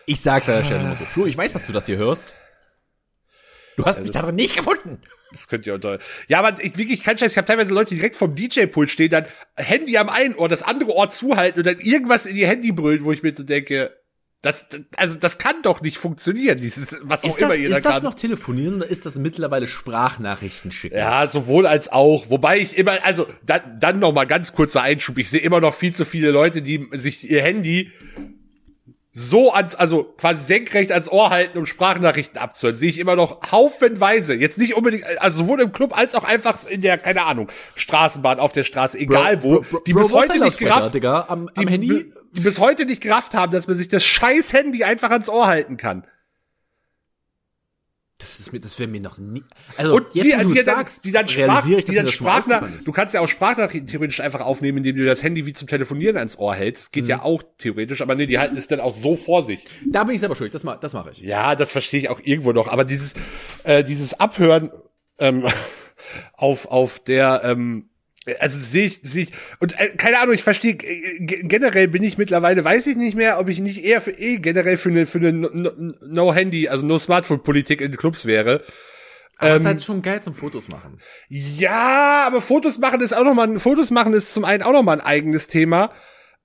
Ich 0.09 0.21
sag's 0.21 0.49
an 0.49 0.55
der 0.55 0.63
Stelle 0.63 0.83
nur 0.83 0.95
so. 0.95 1.05
Flo, 1.05 1.27
ich 1.27 1.37
weiß, 1.37 1.53
dass 1.53 1.67
du 1.67 1.71
das 1.71 1.85
hier 1.85 1.97
hörst. 1.97 2.33
Du 3.77 3.85
hast 3.85 4.01
mich 4.01 4.09
darin 4.09 4.33
nicht 4.33 4.57
gefunden. 4.57 4.99
Das 5.31 5.47
könnt 5.47 5.67
ihr 5.67 5.75
unter. 5.75 5.99
Ja, 6.27 6.39
aber 6.39 6.59
ich, 6.63 6.75
wirklich 6.77 7.03
kein 7.03 7.15
Scheiß. 7.19 7.31
Ich 7.31 7.37
habe 7.37 7.45
teilweise 7.45 7.75
Leute, 7.75 7.91
die 7.91 7.97
direkt 7.97 8.15
vom 8.15 8.33
DJ-Pult 8.33 8.89
stehen, 8.89 9.11
dann 9.11 9.25
Handy 9.55 9.99
am 9.99 10.09
einen 10.09 10.33
Ohr, 10.33 10.49
das 10.49 10.63
andere 10.63 10.95
Ohr 10.95 11.11
zuhalten 11.11 11.59
und 11.59 11.67
dann 11.67 11.77
irgendwas 11.77 12.25
in 12.25 12.35
ihr 12.35 12.47
Handy 12.47 12.71
brüllen, 12.71 13.03
wo 13.03 13.11
ich 13.11 13.21
mir 13.21 13.35
so 13.35 13.43
denke, 13.43 13.95
das, 14.41 14.67
also 14.97 15.19
das 15.19 15.37
kann 15.37 15.61
doch 15.61 15.81
nicht 15.81 15.99
funktionieren, 15.99 16.59
dieses, 16.59 16.97
was 17.03 17.23
auch 17.23 17.29
Ist 17.29 17.39
immer 17.39 17.49
das, 17.49 17.57
jeder 17.59 17.77
ist 17.77 17.85
das 17.85 17.93
kann. 17.93 18.03
noch 18.03 18.15
telefonieren 18.15 18.77
oder 18.77 18.87
ist 18.87 19.05
das 19.05 19.15
mittlerweile 19.17 19.67
Sprachnachrichten 19.67 20.71
schicken? 20.71 20.97
Ja, 20.97 21.27
sowohl 21.27 21.67
als 21.67 21.91
auch. 21.91 22.31
Wobei 22.31 22.57
ich 22.57 22.77
immer, 22.79 22.97
also 23.05 23.27
dann, 23.45 23.79
dann 23.79 23.99
noch 23.99 24.11
mal 24.11 24.25
ganz 24.25 24.53
kurzer 24.53 24.81
Einschub. 24.81 25.19
Ich 25.19 25.29
sehe 25.29 25.41
immer 25.41 25.61
noch 25.61 25.75
viel 25.75 25.93
zu 25.93 26.03
viele 26.03 26.31
Leute, 26.31 26.63
die 26.63 26.87
sich 26.93 27.29
ihr 27.29 27.43
Handy 27.43 27.91
so 29.11 29.51
ans, 29.51 29.75
also 29.75 30.03
quasi 30.03 30.45
senkrecht 30.45 30.91
ans 30.91 31.09
Ohr 31.09 31.29
halten, 31.31 31.57
um 31.57 31.65
Sprachnachrichten 31.65 32.39
abzuhören. 32.39 32.75
Sehe 32.75 32.89
ich 32.89 32.99
immer 32.99 33.15
noch 33.15 33.51
haufenweise. 33.51 34.35
Jetzt 34.35 34.57
nicht 34.57 34.75
unbedingt, 34.75 35.05
also 35.19 35.43
sowohl 35.43 35.61
im 35.61 35.71
Club 35.71 35.97
als 35.97 36.13
auch 36.13 36.23
einfach 36.23 36.65
in 36.67 36.81
der, 36.81 36.97
keine 36.97 37.23
Ahnung, 37.23 37.47
Straßenbahn, 37.75 38.39
auf 38.39 38.51
der 38.51 38.63
Straße, 38.63 38.97
egal 38.97 39.43
wo, 39.43 39.61
Bro, 39.61 39.65
bro, 39.69 39.79
die 39.79 39.93
Bro, 39.93 40.01
bis 40.01 40.13
heute 40.13 40.39
nicht 40.39 40.59
gerafft, 40.59 40.93
Digga, 40.93 41.25
am, 41.27 41.49
am 41.55 41.65
die, 41.65 41.71
Handy. 41.71 42.13
die 42.35 42.41
bis 42.41 42.59
heute 42.59 42.85
nicht 42.85 43.01
gerafft 43.01 43.33
haben, 43.33 43.51
dass 43.51 43.67
man 43.67 43.75
sich 43.75 43.87
das 43.87 44.03
scheiß 44.03 44.53
Handy 44.53 44.83
einfach 44.83 45.09
ans 45.09 45.29
Ohr 45.29 45.47
halten 45.47 45.77
kann. 45.77 46.05
Das 48.19 48.37
ist 48.39 48.51
mir, 48.51 48.59
das 48.59 48.77
wäre 48.77 48.89
mir 48.89 48.99
noch 48.99 49.17
nie. 49.17 49.43
Also 49.77 49.95
Und 49.95 50.13
jetzt, 50.13 50.25
die, 50.25 50.31
du 50.43 50.49
die, 50.49 50.55
dann, 50.55 50.65
sagst, 50.65 51.05
die 51.05 51.11
dann, 51.11 51.27
Sprach, 51.29 51.65
ich, 51.65 51.85
die 51.85 51.95
dann 51.95 52.05
Sprachnach 52.07 52.57
aufgefallen 52.57 52.77
ist. 52.77 52.87
du 52.87 52.91
kannst 52.91 53.13
ja 53.13 53.21
auch 53.21 53.27
Sprachnachrichten 53.29 53.87
theoretisch 53.87 54.19
einfach 54.19 54.41
aufnehmen, 54.41 54.79
indem 54.79 54.97
du 54.97 55.05
das 55.05 55.23
Handy 55.23 55.45
wie 55.45 55.53
zum 55.53 55.69
Telefonieren 55.69 56.17
ans 56.17 56.37
Ohr 56.37 56.53
hältst. 56.53 56.91
Geht 56.91 57.05
Mhm. 57.05 57.09
ja 57.09 57.21
auch 57.23 57.41
theoretisch, 57.57 58.01
aber 58.01 58.15
nee, 58.15 58.25
die 58.25 58.37
halten 58.37 58.57
es 58.57 58.67
dann 58.67 58.81
auch 58.81 58.93
so 58.93 59.15
vor 59.15 59.43
sich. 59.43 59.65
Da 59.87 60.03
bin 60.03 60.15
ich 60.15 60.19
selber 60.19 60.35
schuld. 60.35 60.53
Das, 60.53 60.63
ma 60.65 60.75
das 60.75 60.91
mache 60.93 61.11
ich. 61.11 61.19
Ja, 61.19 61.55
das 61.55 61.71
verstehe 61.71 62.01
ich 62.01 62.09
auch 62.09 62.19
irgendwo 62.21 62.51
noch, 62.51 62.67
aber 62.67 62.83
dieses, 62.83 63.13
äh, 63.63 63.83
dieses 63.85 64.19
Abhören 64.19 64.69
ähm, 65.19 65.47
auf, 66.33 66.65
auf 66.67 66.99
der, 66.99 67.41
ähm, 67.45 67.88
also 68.39 68.57
sehe 68.59 68.85
ich, 68.85 68.99
sehe 69.03 69.23
ich, 69.23 69.31
und 69.59 69.79
äh, 69.79 69.89
keine 69.97 70.19
Ahnung, 70.19 70.33
ich 70.35 70.43
verstehe, 70.43 70.73
äh, 70.73 71.19
ge- 71.25 71.41
generell 71.43 71.87
bin 71.87 72.03
ich 72.03 72.17
mittlerweile, 72.17 72.63
weiß 72.63 72.87
ich 72.87 72.95
nicht 72.95 73.15
mehr, 73.15 73.39
ob 73.39 73.49
ich 73.49 73.59
nicht 73.59 73.83
eher 73.83 74.01
für, 74.01 74.11
eh 74.11 74.37
generell 74.37 74.77
für 74.77 74.89
eine, 74.89 75.05
für 75.05 75.17
eine 75.19 75.33
No- 75.33 75.49
No- 75.53 75.71
No-Handy, 76.01 76.67
also 76.69 76.85
No-Smartphone-Politik 76.85 77.81
in 77.81 77.95
Clubs 77.97 78.25
wäre. 78.25 78.63
Aber 79.37 79.51
Ähm, 79.51 79.55
es 79.55 79.61
ist 79.61 79.67
halt 79.67 79.83
schon 79.83 80.01
geil 80.01 80.21
zum 80.21 80.33
Fotos 80.33 80.67
machen. 80.67 80.99
Ja, 81.29 82.25
aber 82.27 82.41
Fotos 82.41 82.77
machen 82.77 82.99
ist 83.01 83.13
auch 83.13 83.23
noch 83.23 83.33
mal 83.33 83.57
Fotos 83.57 83.89
machen 83.91 84.13
ist 84.13 84.33
zum 84.33 84.43
einen 84.45 84.63
auch 84.63 84.73
noch 84.73 84.83
mal 84.83 84.93
ein 84.99 85.01
eigenes 85.05 85.47
Thema. 85.47 85.91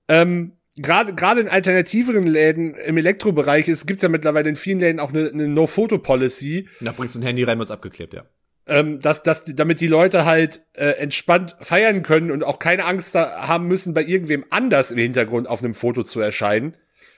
Ähm, 0.07 0.53
gerade 0.77 1.13
gerade 1.13 1.41
in 1.41 1.49
alternativeren 1.49 2.25
Läden 2.27 2.73
im 2.75 2.97
Elektrobereich 2.97 3.67
ist 3.67 3.85
gibt's 3.85 4.03
ja 4.03 4.09
mittlerweile 4.09 4.49
in 4.49 4.55
vielen 4.55 4.79
Läden 4.79 4.99
auch 4.99 5.09
eine, 5.13 5.29
eine 5.29 5.47
No-Photo-Policy, 5.49 6.69
Da 6.81 6.91
bringst 6.93 7.15
du 7.15 7.19
ein 7.19 7.23
Handy 7.23 7.43
rein, 7.43 7.59
wird's 7.59 7.71
abgeklebt, 7.71 8.13
ja. 8.13 8.23
Ähm, 8.67 8.99
dass 8.99 9.23
dass 9.23 9.43
damit 9.45 9.79
die 9.79 9.87
Leute 9.87 10.25
halt 10.25 10.65
äh, 10.73 10.91
entspannt 10.91 11.55
feiern 11.61 12.03
können 12.03 12.31
und 12.31 12.43
auch 12.43 12.59
keine 12.59 12.85
Angst 12.85 13.15
haben 13.15 13.67
müssen, 13.67 13.93
bei 13.93 14.03
irgendwem 14.03 14.45
anders 14.49 14.91
im 14.91 14.97
Hintergrund 14.97 15.47
auf 15.47 15.63
einem 15.63 15.73
Foto 15.73 16.03
zu 16.03 16.19
erscheinen. 16.19 16.75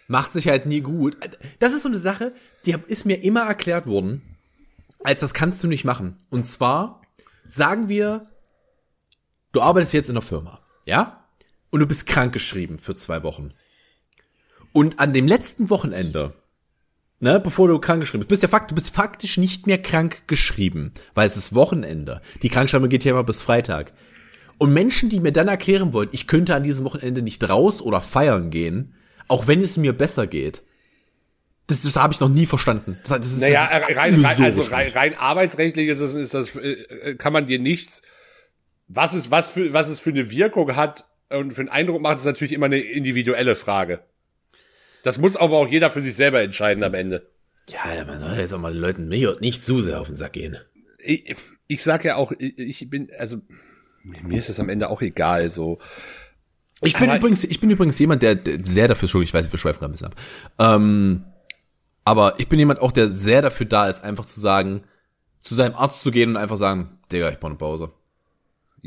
Macht 0.08 0.34
sich 0.34 0.48
halt 0.48 0.66
nie 0.66 0.82
gut. 0.82 1.18
Das 1.60 1.74
ist 1.74 1.84
so 1.84 1.90
eine 1.90 1.98
Sache, 1.98 2.34
die 2.66 2.76
ist 2.88 3.06
mir 3.06 3.24
immer 3.24 3.42
erklärt 3.42 3.88
worden, 3.88 4.38
als 5.04 5.22
das 5.22 5.34
kannst 5.34 5.64
du 5.64 5.68
nicht 5.68 5.86
machen. 5.86 6.18
Und 6.30 6.46
zwar 6.46 7.02
sagen 7.46 7.90
wir, 7.90 8.26
du 9.52 9.62
arbeitest 9.62 9.94
jetzt 9.94 10.10
in 10.10 10.16
einer 10.16 10.22
Firma, 10.22 10.62
ja? 10.86 11.26
Und 11.70 11.82
du 11.82 11.88
bist 11.88 12.08
krankgeschrieben 12.08 12.80
für 12.80 12.96
zwei 12.96 13.24
Wochen. 13.24 13.52
Und 14.72 15.00
an 15.00 15.14
dem 15.14 15.28
letzten 15.28 15.70
Wochenende, 15.70 16.34
ne, 17.20 17.40
bevor 17.40 17.68
du 17.68 17.80
krankgeschrieben 17.80 18.22
bist, 18.22 18.30
bist 18.30 18.44
ja 18.44 18.50
fakt, 18.50 18.72
du 18.72 18.76
bist 18.76 18.94
faktisch 18.94 19.38
nicht 19.38 19.68
mehr 19.68 19.82
krank 19.82 20.28
geschrieben, 20.28 20.94
weil 21.14 21.28
es 21.28 21.38
ist 21.38 21.56
Wochenende. 21.56 22.22
Die 22.42 22.50
Krankschreibung 22.50 22.90
geht 22.90 23.04
ja 23.04 23.12
immer 23.12 23.24
bis 23.24 23.42
Freitag. 23.42 23.94
Und 24.58 24.74
Menschen, 24.74 25.10
die 25.10 25.20
mir 25.20 25.32
dann 25.32 25.48
erklären 25.48 25.94
wollen, 25.94 26.10
ich 26.12 26.28
könnte 26.28 26.56
an 26.56 26.64
diesem 26.64 26.86
Wochenende 26.86 27.22
nicht 27.22 27.48
raus 27.48 27.82
oder 27.82 28.02
feiern 28.02 28.50
gehen, 28.50 28.96
auch 29.28 29.48
wenn 29.48 29.62
es 29.62 29.78
mir 29.78 29.94
besser 29.94 30.26
geht. 30.26 30.64
Das, 31.68 31.84
das 31.84 31.98
habe 31.98 32.14
ich 32.14 32.20
noch 32.20 32.30
nie 32.30 32.46
verstanden. 32.46 32.98
Das, 33.04 33.18
das 33.18 33.32
ist, 33.34 33.42
Naja, 33.42 33.68
das 33.70 33.90
ist 33.90 33.98
rein, 33.98 34.26
rein, 34.26 34.42
also 34.42 34.62
rein, 34.64 34.90
rein 34.90 35.16
arbeitsrechtlich 35.18 35.90
ist 35.90 36.00
es, 36.00 36.16
ist 36.16 36.34
das, 36.34 36.56
äh, 36.56 37.16
kann 37.18 37.34
man 37.34 37.46
dir 37.46 37.60
nichts, 37.60 38.02
was 38.88 39.14
es, 39.14 39.32
was 39.32 39.50
für, 39.50 39.74
was 39.74 39.90
es 39.90 40.00
für 40.00 40.12
eine 40.12 40.32
Wirkung 40.32 40.76
hat 40.76 41.10
und 41.30 41.54
für 41.54 41.62
einen 41.62 41.70
Eindruck 41.70 42.02
macht, 42.02 42.18
ist 42.18 42.26
natürlich 42.26 42.54
immer 42.54 42.68
eine 42.68 42.78
individuelle 42.78 43.56
Frage. 43.56 44.00
Das 45.08 45.20
muss 45.20 45.38
aber 45.38 45.56
auch 45.56 45.70
jeder 45.70 45.90
für 45.90 46.02
sich 46.02 46.14
selber 46.18 46.42
entscheiden 46.42 46.84
am 46.84 46.94
Ende. 46.94 47.32
Ja, 47.70 48.04
man 48.06 48.20
soll 48.20 48.34
jetzt 48.34 48.54
auch 48.54 48.60
mal 48.60 48.74
den 48.74 48.82
Leuten 48.82 49.08
nicht 49.08 49.64
zu 49.64 49.80
sehr 49.80 50.02
auf 50.02 50.08
den 50.08 50.18
Sack 50.18 50.34
gehen. 50.34 50.58
Ich, 51.02 51.34
ich 51.68 51.82
sag 51.82 52.04
ja 52.04 52.18
auch, 52.18 52.34
ich 52.38 52.90
bin, 52.90 53.10
also, 53.18 53.38
mir 54.04 54.38
ist 54.38 54.50
es 54.50 54.60
am 54.60 54.68
Ende 54.68 54.90
auch 54.90 55.02
egal, 55.02 55.50
so. 55.50 55.80
Ich 56.82 56.94
bin 56.98 57.10
Aber- 57.10 57.20
übrigens, 57.20 57.46
ich 57.46 57.62
bin 57.62 57.70
übrigens 57.70 57.98
jemand, 58.00 58.22
der, 58.22 58.36
der 58.36 58.60
sehr 58.66 58.90
dafür 58.90 59.08
schuldig, 59.08 59.30
ich 59.30 59.34
weiß, 59.34 59.50
wir 59.50 59.58
schweifen 59.58 59.80
gerade 59.80 59.92
ein 59.92 59.94
bisschen 59.94 60.08
ab. 60.08 60.16
Ähm, 60.60 61.24
aber 62.04 62.34
ich 62.38 62.50
bin 62.50 62.60
jemand 62.60 62.82
auch, 62.82 62.92
der 62.92 63.10
sehr 63.10 63.42
dafür 63.42 63.66
da 63.66 63.88
ist, 63.88 64.04
einfach 64.04 64.26
zu 64.26 64.42
sagen, 64.42 64.84
zu 65.40 65.56
seinem 65.56 65.76
Arzt 65.76 66.02
zu 66.02 66.12
gehen 66.12 66.32
und 66.32 66.36
einfach 66.36 66.58
sagen, 66.58 67.00
Digga, 67.14 67.30
ich 67.30 67.38
brauche 67.40 67.52
eine 67.52 67.58
Pause. 67.58 67.94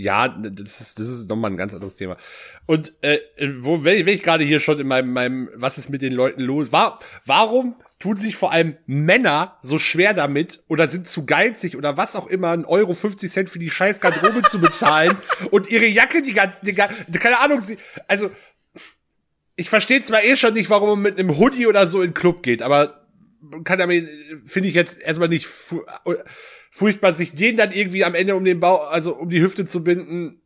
Ja, 0.03 0.29
das 0.29 0.81
ist, 0.81 0.99
das 0.99 1.09
ist 1.09 1.29
nochmal 1.29 1.51
ein 1.51 1.59
ganz 1.59 1.75
anderes 1.75 1.97
Thema. 1.97 2.17
Und 2.65 2.95
äh, 3.03 3.19
wo, 3.59 3.85
wenn 3.85 3.99
ich, 3.99 4.07
wenn 4.07 4.15
ich 4.15 4.23
gerade 4.23 4.45
hier 4.45 4.59
schon 4.59 4.81
in 4.81 4.87
meinem, 4.87 5.13
meinem, 5.13 5.51
was 5.55 5.77
ist 5.77 5.91
mit 5.91 6.01
den 6.01 6.15
Leuten 6.15 6.41
los? 6.41 6.73
War, 6.73 7.01
warum 7.27 7.75
tun 7.99 8.17
sich 8.17 8.35
vor 8.35 8.51
allem 8.51 8.79
Männer 8.87 9.59
so 9.61 9.79
schwer 9.79 10.15
damit 10.15 10.63
oder 10.69 10.89
sind 10.89 11.07
zu 11.07 11.27
geizig 11.27 11.77
oder 11.77 11.99
was 11.99 12.17
auch 12.17 12.29
immer, 12.29 12.53
ein 12.53 12.65
Euro 12.65 12.95
50 12.95 13.31
Cent 13.31 13.51
für 13.51 13.59
die 13.59 13.69
scheiß 13.71 14.01
Garderobe 14.01 14.41
zu 14.49 14.59
bezahlen 14.59 15.15
und 15.51 15.69
ihre 15.71 15.87
Jacke 15.87 16.23
die 16.23 16.33
ganze, 16.33 16.57
die, 16.65 16.73
ganze- 16.73 16.95
keine 17.19 17.41
Ahnung, 17.41 17.61
sie, 17.61 17.77
also 18.09 18.31
ich 19.57 19.69
verstehe 19.69 20.03
zwar 20.03 20.25
eh 20.25 20.35
schon 20.37 20.55
nicht, 20.55 20.71
warum 20.71 20.89
man 20.89 21.01
mit 21.03 21.19
einem 21.19 21.37
Hoodie 21.37 21.67
oder 21.67 21.87
so 21.87 22.01
in 22.01 22.11
den 22.11 22.15
Club 22.15 22.43
geht, 22.43 22.63
aber 22.63 23.07
kann 23.65 23.79
damit, 23.79 24.09
finde 24.47 24.71
ich 24.71 24.75
jetzt 24.75 24.99
erstmal 25.03 25.29
nicht 25.29 25.47
fu 25.47 25.83
furchtbar, 26.71 27.13
sich 27.13 27.35
den 27.35 27.57
dann 27.57 27.73
irgendwie 27.73 28.05
am 28.05 28.15
Ende 28.15 28.37
um 28.37 28.45
den 28.45 28.61
Bau, 28.61 28.79
also 28.85 29.15
um 29.15 29.29
die 29.29 29.43
Hüfte 29.43 29.67
zu 29.67 29.85
binden, 29.85 30.41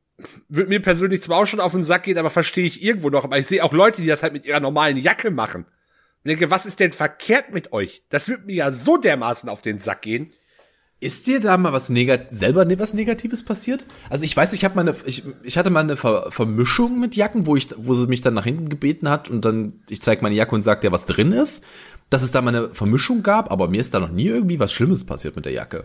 wird 0.49 0.69
mir 0.69 0.81
persönlich 0.81 1.23
zwar 1.23 1.39
auch 1.39 1.47
schon 1.47 1.61
auf 1.61 1.73
den 1.73 1.83
Sack 1.83 2.05
gehen, 2.05 2.19
aber 2.19 2.31
verstehe 2.31 2.67
ich 2.67 2.83
irgendwo 2.83 3.11
noch. 3.11 3.25
Aber 3.25 3.39
ich 3.39 3.47
sehe 3.47 3.63
auch 3.63 3.73
Leute, 3.73 4.01
die 4.01 4.09
das 4.09 4.23
halt 4.23 4.33
mit 4.33 4.47
ihrer 4.47 4.61
normalen 4.61 4.97
Jacke 4.97 5.31
machen. 5.31 5.65
Und 5.65 6.29
denke, 6.29 6.51
was 6.51 6.67
ist 6.67 6.81
denn 6.81 6.93
verkehrt 6.93 7.53
mit 7.53 7.73
euch? 7.73 8.03
Das 8.09 8.29
wird 8.29 8.47
mir 8.47 8.55
ja 8.55 8.71
so 8.73 8.97
dermaßen 8.97 9.49
auf 9.49 9.61
den 9.61 9.79
Sack 9.79 10.03
gehen. 10.03 10.33
Ist 11.01 11.27
dir 11.27 11.39
da 11.39 11.59
mal 11.59 11.73
was 11.75 11.91
Negat 11.91 12.31
selber 12.31 12.65
ne- 12.65 12.79
was 12.79 12.95
Negatives 12.95 13.43
passiert? 13.43 13.85
Also 14.09 14.25
ich 14.25 14.35
weiß, 14.35 14.55
ich 14.55 14.65
habe 14.65 14.77
mal 14.77 14.83
eine, 14.89 14.97
ich, 15.05 15.23
ich 15.43 15.59
hatte 15.59 15.69
mal 15.69 15.81
eine 15.81 15.97
Ver 15.97 16.31
Vermischung 16.31 16.99
mit 16.99 17.15
Jacken, 17.15 17.45
wo 17.45 17.57
ich, 17.57 17.69
wo 17.77 17.93
sie 17.93 18.07
mich 18.07 18.23
dann 18.23 18.33
nach 18.33 18.45
hinten 18.45 18.71
gebeten 18.71 19.11
hat 19.11 19.29
und 19.29 19.45
dann 19.45 19.83
ich 19.91 20.01
zeig 20.01 20.23
meine 20.23 20.35
Jacke 20.35 20.55
und 20.55 20.63
sag 20.63 20.81
dir, 20.81 20.93
was 20.93 21.05
drin 21.05 21.33
ist, 21.33 21.63
dass 22.09 22.23
es 22.23 22.31
da 22.31 22.41
mal 22.41 22.55
eine 22.57 22.75
Vermischung 22.75 23.23
gab, 23.23 23.51
aber 23.51 23.69
mir 23.69 23.81
ist 23.83 23.93
da 23.93 24.01
noch 24.01 24.13
nie 24.13 24.29
irgendwie 24.29 24.61
was 24.61 24.73
Schlimmes 24.73 25.05
passiert 25.05 25.37
mit 25.37 25.45
der 25.45 25.53
Jacke. 25.53 25.85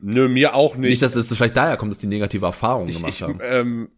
Nö, 0.00 0.28
mir 0.28 0.54
auch 0.54 0.76
nicht. 0.76 0.90
Nicht, 0.90 1.02
dass 1.02 1.14
es 1.14 1.34
vielleicht 1.34 1.56
daher 1.56 1.76
kommt, 1.76 1.92
dass 1.92 1.98
die 1.98 2.06
negative 2.06 2.46
Erfahrungen 2.46 2.92
gemacht 2.92 3.12
ich, 3.12 3.22
haben. 3.22 3.38
ähm, 3.42 3.88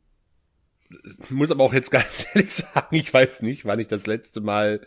muss 1.29 1.51
aber 1.51 1.65
auch 1.65 1.75
jetzt 1.75 1.91
ganz 1.93 2.27
ehrlich 2.35 2.55
sagen, 2.55 2.95
ich 2.95 3.13
weiß 3.13 3.43
nicht, 3.43 3.65
wann 3.65 3.79
ich 3.79 3.89
das 3.89 4.07
letzte 4.07 4.41
Mal 4.41 4.81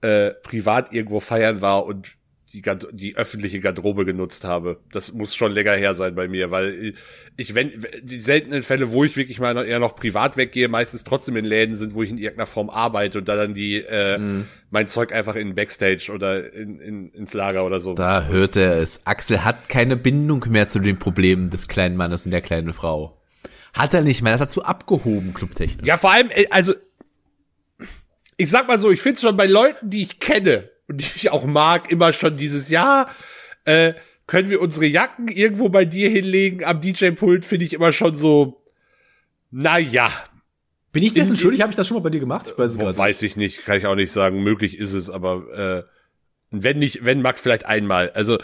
äh, 0.00 0.30
privat 0.30 0.92
irgendwo 0.92 1.20
feiern 1.20 1.60
war 1.60 1.86
und 1.86 2.16
die, 2.52 2.62
Gard- 2.62 2.86
die 2.92 3.16
öffentliche 3.16 3.60
Garderobe 3.60 4.04
genutzt 4.04 4.44
habe. 4.44 4.78
Das 4.92 5.12
muss 5.12 5.34
schon 5.34 5.52
länger 5.52 5.72
her 5.72 5.94
sein 5.94 6.14
bei 6.14 6.28
mir, 6.28 6.50
weil 6.50 6.94
ich, 7.36 7.54
wenn, 7.54 7.70
die 8.02 8.20
seltenen 8.20 8.62
Fälle, 8.62 8.92
wo 8.92 9.04
ich 9.04 9.16
wirklich 9.16 9.40
mal 9.40 9.52
noch, 9.54 9.64
eher 9.64 9.80
noch 9.80 9.96
privat 9.96 10.36
weggehe, 10.36 10.68
meistens 10.68 11.04
trotzdem 11.04 11.36
in 11.36 11.44
Läden 11.44 11.74
sind, 11.74 11.94
wo 11.94 12.02
ich 12.02 12.10
in 12.10 12.18
irgendeiner 12.18 12.46
Form 12.46 12.70
arbeite 12.70 13.18
und 13.18 13.28
da 13.28 13.36
dann 13.36 13.52
die, 13.52 13.78
äh, 13.78 14.18
Mhm. 14.18 14.46
mein 14.70 14.86
Zeug 14.88 15.12
einfach 15.12 15.34
in 15.34 15.54
Backstage 15.54 16.10
oder 16.14 16.52
in, 16.54 16.78
in, 16.80 17.08
ins 17.10 17.34
Lager 17.34 17.66
oder 17.66 17.80
so. 17.80 17.94
Da 17.94 18.24
hört 18.26 18.56
er 18.56 18.76
es. 18.78 19.04
Axel 19.06 19.44
hat 19.44 19.68
keine 19.68 19.96
Bindung 19.96 20.44
mehr 20.48 20.68
zu 20.68 20.78
den 20.78 20.98
Problemen 20.98 21.50
des 21.50 21.68
kleinen 21.68 21.96
Mannes 21.96 22.24
und 22.26 22.30
der 22.30 22.42
kleinen 22.42 22.72
Frau. 22.72 23.20
Hat 23.74 23.92
er 23.92 24.02
nicht 24.02 24.22
mehr, 24.22 24.32
das 24.32 24.40
hat 24.40 24.50
zu 24.50 24.62
abgehoben, 24.62 25.34
clubtechnisch. 25.34 25.86
Ja, 25.86 25.98
vor 25.98 26.12
allem, 26.12 26.30
äh, 26.30 26.46
also, 26.50 26.72
ich 28.36 28.50
sag 28.50 28.68
mal 28.68 28.78
so, 28.78 28.90
ich 28.90 29.00
find's 29.02 29.20
schon 29.22 29.36
bei 29.36 29.46
Leuten, 29.46 29.90
die 29.90 30.02
ich 30.02 30.18
kenne 30.20 30.70
und 30.88 31.00
die 31.00 31.10
ich 31.16 31.30
auch 31.30 31.44
mag, 31.44 31.90
immer 31.90 32.12
schon 32.12 32.36
dieses 32.36 32.68
Jahr, 32.68 33.10
äh, 33.64 33.94
können 34.26 34.50
wir 34.50 34.60
unsere 34.60 34.86
Jacken 34.86 35.28
irgendwo 35.28 35.68
bei 35.68 35.84
dir 35.84 36.08
hinlegen 36.10 36.64
am 36.64 36.80
DJ-Pult, 36.80 37.46
finde 37.46 37.64
ich 37.64 37.72
immer 37.72 37.92
schon 37.92 38.14
so, 38.16 38.62
na 39.50 39.78
ja, 39.78 40.10
Bin 40.92 41.02
ich 41.04 41.12
dessen 41.12 41.32
In- 41.32 41.38
schuldig? 41.38 41.60
Habe 41.60 41.70
ich 41.70 41.76
das 41.76 41.86
schon 41.86 41.96
mal 41.96 42.02
bei 42.02 42.10
dir 42.10 42.20
gemacht? 42.20 42.46
Ich 42.48 42.58
weiß 42.58 42.72
es 42.76 42.98
weiß 42.98 43.22
ich 43.22 43.36
nicht, 43.36 43.64
kann 43.64 43.78
ich 43.78 43.86
auch 43.86 43.94
nicht 43.94 44.10
sagen, 44.12 44.42
möglich 44.42 44.78
ist 44.78 44.94
es, 44.94 45.10
aber 45.10 45.84
äh, 45.86 45.96
wenn 46.50 46.78
nicht, 46.78 47.04
wenn 47.04 47.22
mag 47.22 47.38
vielleicht 47.38 47.66
einmal. 47.66 48.10
Also, 48.10 48.38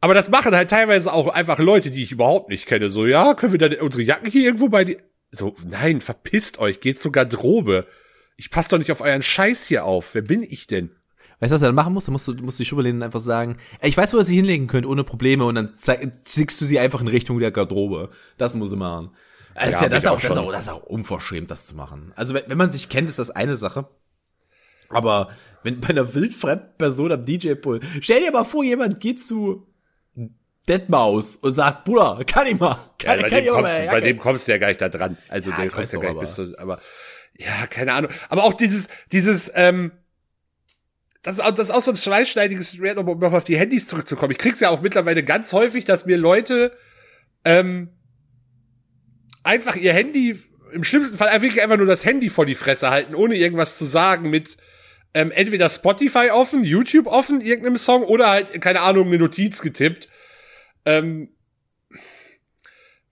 aber 0.00 0.14
das 0.14 0.30
machen 0.30 0.54
halt 0.54 0.70
teilweise 0.70 1.12
auch 1.12 1.28
einfach 1.28 1.58
Leute, 1.58 1.90
die 1.90 2.02
ich 2.02 2.12
überhaupt 2.12 2.48
nicht 2.50 2.66
kenne. 2.66 2.90
So, 2.90 3.06
ja, 3.06 3.34
können 3.34 3.52
wir 3.52 3.58
dann 3.58 3.74
unsere 3.80 4.02
Jacken 4.02 4.30
hier 4.30 4.44
irgendwo 4.44 4.68
bei 4.68 4.84
dir? 4.84 4.98
So, 5.30 5.56
nein, 5.66 6.00
verpisst 6.00 6.58
euch, 6.58 6.80
geht 6.80 6.98
zur 6.98 7.12
Garderobe. 7.12 7.86
Ich 8.36 8.50
passe 8.50 8.70
doch 8.70 8.78
nicht 8.78 8.90
auf 8.92 9.00
euren 9.00 9.22
Scheiß 9.22 9.66
hier 9.66 9.84
auf. 9.84 10.14
Wer 10.14 10.22
bin 10.22 10.42
ich 10.42 10.66
denn? 10.66 10.90
Weißt 11.40 11.50
du, 11.50 11.54
was 11.54 11.60
du 11.60 11.66
dann 11.66 11.74
machen 11.74 11.94
musst? 11.94 12.06
Dann 12.06 12.12
musst 12.12 12.28
du, 12.28 12.34
musst 12.34 12.60
du 12.60 12.64
rüberlehnen 12.64 13.00
und 13.00 13.02
einfach 13.02 13.20
sagen, 13.20 13.56
ey, 13.80 13.88
ich 13.88 13.96
weiß, 13.96 14.12
wo 14.12 14.18
ihr 14.18 14.24
sie 14.24 14.36
hinlegen 14.36 14.66
könnt, 14.66 14.86
ohne 14.86 15.04
Probleme, 15.04 15.44
und 15.44 15.54
dann 15.54 15.72
ziehst 15.74 16.60
du 16.60 16.66
sie 16.66 16.78
einfach 16.78 17.00
in 17.00 17.08
Richtung 17.08 17.38
der 17.40 17.50
Garderobe. 17.50 18.10
Das 18.36 18.54
musst 18.54 18.72
du 18.72 18.76
machen. 18.76 19.10
Das, 19.54 19.70
ist 19.70 19.80
ja, 19.82 19.88
das, 19.88 20.04
ist 20.04 20.10
auch, 20.10 20.20
das, 20.20 20.30
ist 20.30 20.38
auch, 20.38 20.52
das 20.52 20.62
ist 20.62 20.68
auch 20.68 20.82
unverschämt, 20.82 21.50
das 21.50 21.66
zu 21.66 21.74
machen. 21.74 22.12
Also, 22.14 22.34
wenn, 22.34 22.42
wenn 22.46 22.58
man 22.58 22.70
sich 22.70 22.88
kennt, 22.88 23.08
ist 23.08 23.18
das 23.18 23.30
eine 23.30 23.56
Sache. 23.56 23.88
Aber 24.90 25.30
wenn 25.62 25.80
bei 25.80 25.88
einer 25.88 26.14
wildfremden 26.14 26.76
Person 26.76 27.12
am 27.12 27.24
DJ-Pool, 27.24 27.80
stell 28.00 28.22
dir 28.22 28.32
mal 28.32 28.44
vor, 28.44 28.62
jemand 28.62 29.00
geht 29.00 29.20
zu 29.20 29.66
Deadmaus 30.68 31.36
und 31.36 31.54
sagt, 31.54 31.84
Bruder, 31.84 32.22
kann 32.26 32.46
ich 32.46 32.58
mal, 32.58 32.76
kann, 32.98 33.16
ja, 33.16 33.22
bei, 33.22 33.30
kann 33.30 33.44
dem 33.44 33.54
kommst, 33.54 33.78
mal, 33.78 33.86
bei 33.86 34.00
dem 34.00 34.18
kommst 34.18 34.48
du 34.48 34.52
ja 34.52 34.58
gar 34.58 34.68
nicht 34.68 34.80
da 34.80 34.88
dran. 34.88 35.16
Also, 35.28 35.50
ja, 35.52 35.56
der 35.56 35.70
kommst 35.70 35.92
ja 35.92 36.00
gar 36.00 36.10
nicht 36.10 36.20
bis 36.20 36.34
zu, 36.34 36.58
aber, 36.58 36.80
ja, 37.38 37.66
keine 37.66 37.94
Ahnung. 37.94 38.10
Aber 38.28 38.44
auch 38.44 38.54
dieses, 38.54 38.88
dieses, 39.10 39.50
ähm, 39.54 39.92
das 41.22 41.34
ist, 41.34 41.40
auch, 41.40 41.50
das 41.50 41.68
ist 41.68 41.74
auch 41.74 41.82
so 41.82 41.90
ein 41.92 41.96
zweischneidiges 41.96 42.76
Schwert, 42.76 42.98
um 42.98 43.18
noch 43.18 43.32
auf 43.32 43.44
die 43.44 43.58
Handys 43.58 43.86
zurückzukommen. 43.86 44.32
Ich 44.32 44.38
krieg's 44.38 44.60
ja 44.60 44.70
auch 44.70 44.80
mittlerweile 44.80 45.22
ganz 45.22 45.52
häufig, 45.52 45.84
dass 45.84 46.06
mir 46.06 46.16
Leute 46.16 46.72
ähm, 47.44 47.90
einfach 49.42 49.76
ihr 49.76 49.92
Handy, 49.92 50.38
im 50.72 50.84
schlimmsten 50.84 51.18
Fall 51.18 51.28
einfach 51.28 51.76
nur 51.76 51.86
das 51.86 52.04
Handy 52.04 52.30
vor 52.30 52.46
die 52.46 52.54
Fresse 52.54 52.90
halten, 52.90 53.14
ohne 53.14 53.36
irgendwas 53.36 53.76
zu 53.76 53.84
sagen, 53.84 54.30
mit 54.30 54.56
ähm, 55.12 55.30
entweder 55.30 55.68
Spotify 55.68 56.30
offen, 56.30 56.64
YouTube 56.64 57.06
offen, 57.06 57.40
irgendeinem 57.40 57.76
Song, 57.76 58.02
oder 58.04 58.30
halt, 58.30 58.60
keine 58.60 58.80
Ahnung, 58.80 59.08
eine 59.08 59.18
Notiz 59.18 59.60
getippt. 59.60 60.08
Ähm, 60.84 61.30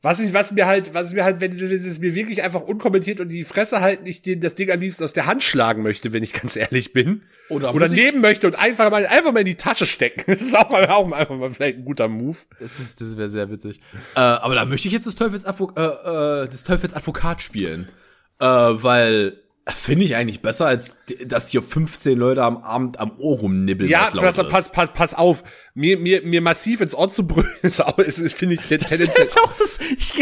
was 0.00 0.20
ich, 0.20 0.32
was 0.32 0.52
mir 0.52 0.66
halt, 0.66 0.94
was 0.94 1.12
mir 1.12 1.24
halt, 1.24 1.40
wenn, 1.40 1.58
wenn 1.58 1.70
es 1.72 1.98
mir 1.98 2.14
wirklich 2.14 2.42
einfach 2.44 2.60
unkommentiert 2.60 3.20
und 3.20 3.30
die 3.30 3.42
Fresse 3.42 3.80
halten, 3.80 4.06
ich 4.06 4.22
den, 4.22 4.40
das 4.40 4.54
Ding 4.54 4.70
am 4.70 4.78
liebsten 4.78 5.02
aus 5.02 5.12
der 5.12 5.26
Hand 5.26 5.42
schlagen 5.42 5.82
möchte, 5.82 6.12
wenn 6.12 6.22
ich 6.22 6.32
ganz 6.32 6.54
ehrlich 6.54 6.92
bin. 6.92 7.22
Oder, 7.48 7.74
oder 7.74 7.88
nehmen 7.88 8.20
möchte 8.20 8.46
und 8.46 8.56
einfach 8.56 8.90
mal, 8.90 9.06
einfach 9.06 9.32
mal 9.32 9.40
in 9.40 9.46
die 9.46 9.56
Tasche 9.56 9.86
stecken. 9.86 10.24
Das 10.38 10.40
ist 10.40 10.56
auch 10.56 10.70
mal, 10.70 10.86
auch 10.88 11.10
einfach 11.10 11.36
mal 11.36 11.50
vielleicht 11.50 11.78
ein 11.78 11.84
guter 11.84 12.06
Move. 12.06 12.36
Das 12.60 12.78
ist, 12.78 13.00
das 13.00 13.16
wäre 13.16 13.28
sehr 13.28 13.50
witzig. 13.50 13.80
Äh, 14.14 14.20
aber 14.20 14.54
da 14.54 14.64
möchte 14.66 14.86
ich 14.86 14.94
jetzt 14.94 15.06
das 15.06 15.16
Teufels, 15.16 15.44
äh, 15.44 15.50
äh, 15.50 16.48
das 16.48 16.62
Teufels 16.62 16.94
Advokat 16.94 17.42
spielen. 17.42 17.88
Äh, 18.40 18.46
weil 18.46 19.38
Finde 19.74 20.06
ich 20.06 20.16
eigentlich 20.16 20.40
besser, 20.40 20.66
als 20.66 20.96
dass 21.26 21.50
hier 21.50 21.62
15 21.62 22.18
Leute 22.18 22.42
am 22.42 22.58
Abend 22.58 22.98
am 22.98 23.12
Ohr 23.18 23.38
rumnibbeln. 23.38 23.90
Ja, 23.90 24.10
pass, 24.14 24.36
pass, 24.36 24.72
pass, 24.72 24.92
pass 24.94 25.14
auf. 25.14 25.42
Mir, 25.74 25.98
mir, 25.98 26.22
mir 26.22 26.40
massiv 26.40 26.80
ins 26.80 26.94
Ohr 26.94 27.10
zu 27.10 27.26
brüllen, 27.26 27.50
ist 27.62 27.84
auch, 27.84 27.98
ist, 27.98 28.18
finde 28.32 28.54
ich 28.54 28.60
tendenziell, 28.62 29.08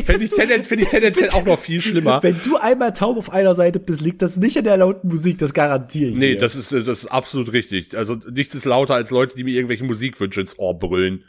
finde 0.05 0.25
ich, 0.25 0.31
tenden, 0.31 0.65
find 0.65 0.83
ich 0.83 0.89
tendenziell 0.89 1.31
auch 1.31 1.45
noch 1.45 1.59
viel 1.59 1.81
schlimmer. 1.81 2.23
Wenn 2.23 2.41
du 2.43 2.57
einmal 2.57 2.93
taub 2.93 3.17
auf 3.17 3.33
einer 3.33 3.55
Seite 3.55 3.79
bist, 3.79 4.01
liegt 4.01 4.21
das 4.21 4.37
nicht 4.37 4.57
in 4.57 4.65
der 4.65 4.79
lauten 4.79 5.09
Musik, 5.09 5.39
das 5.39 5.55
garantiere 5.55 6.11
ich 6.11 6.17
Nee, 6.17 6.33
dir. 6.35 6.39
das 6.39 6.57
ist, 6.57 6.73
das 6.73 6.89
ist 6.89 7.07
absolut 7.07 7.53
richtig. 7.53 7.97
Also 7.97 8.17
nichts 8.31 8.55
ist 8.55 8.65
lauter 8.65 8.95
als 8.95 9.11
Leute, 9.11 9.37
die 9.37 9.45
mir 9.45 9.55
irgendwelche 9.55 9.85
Musikwünsche 9.85 10.41
ins 10.41 10.59
Ohr 10.59 10.79
brüllen. 10.79 11.25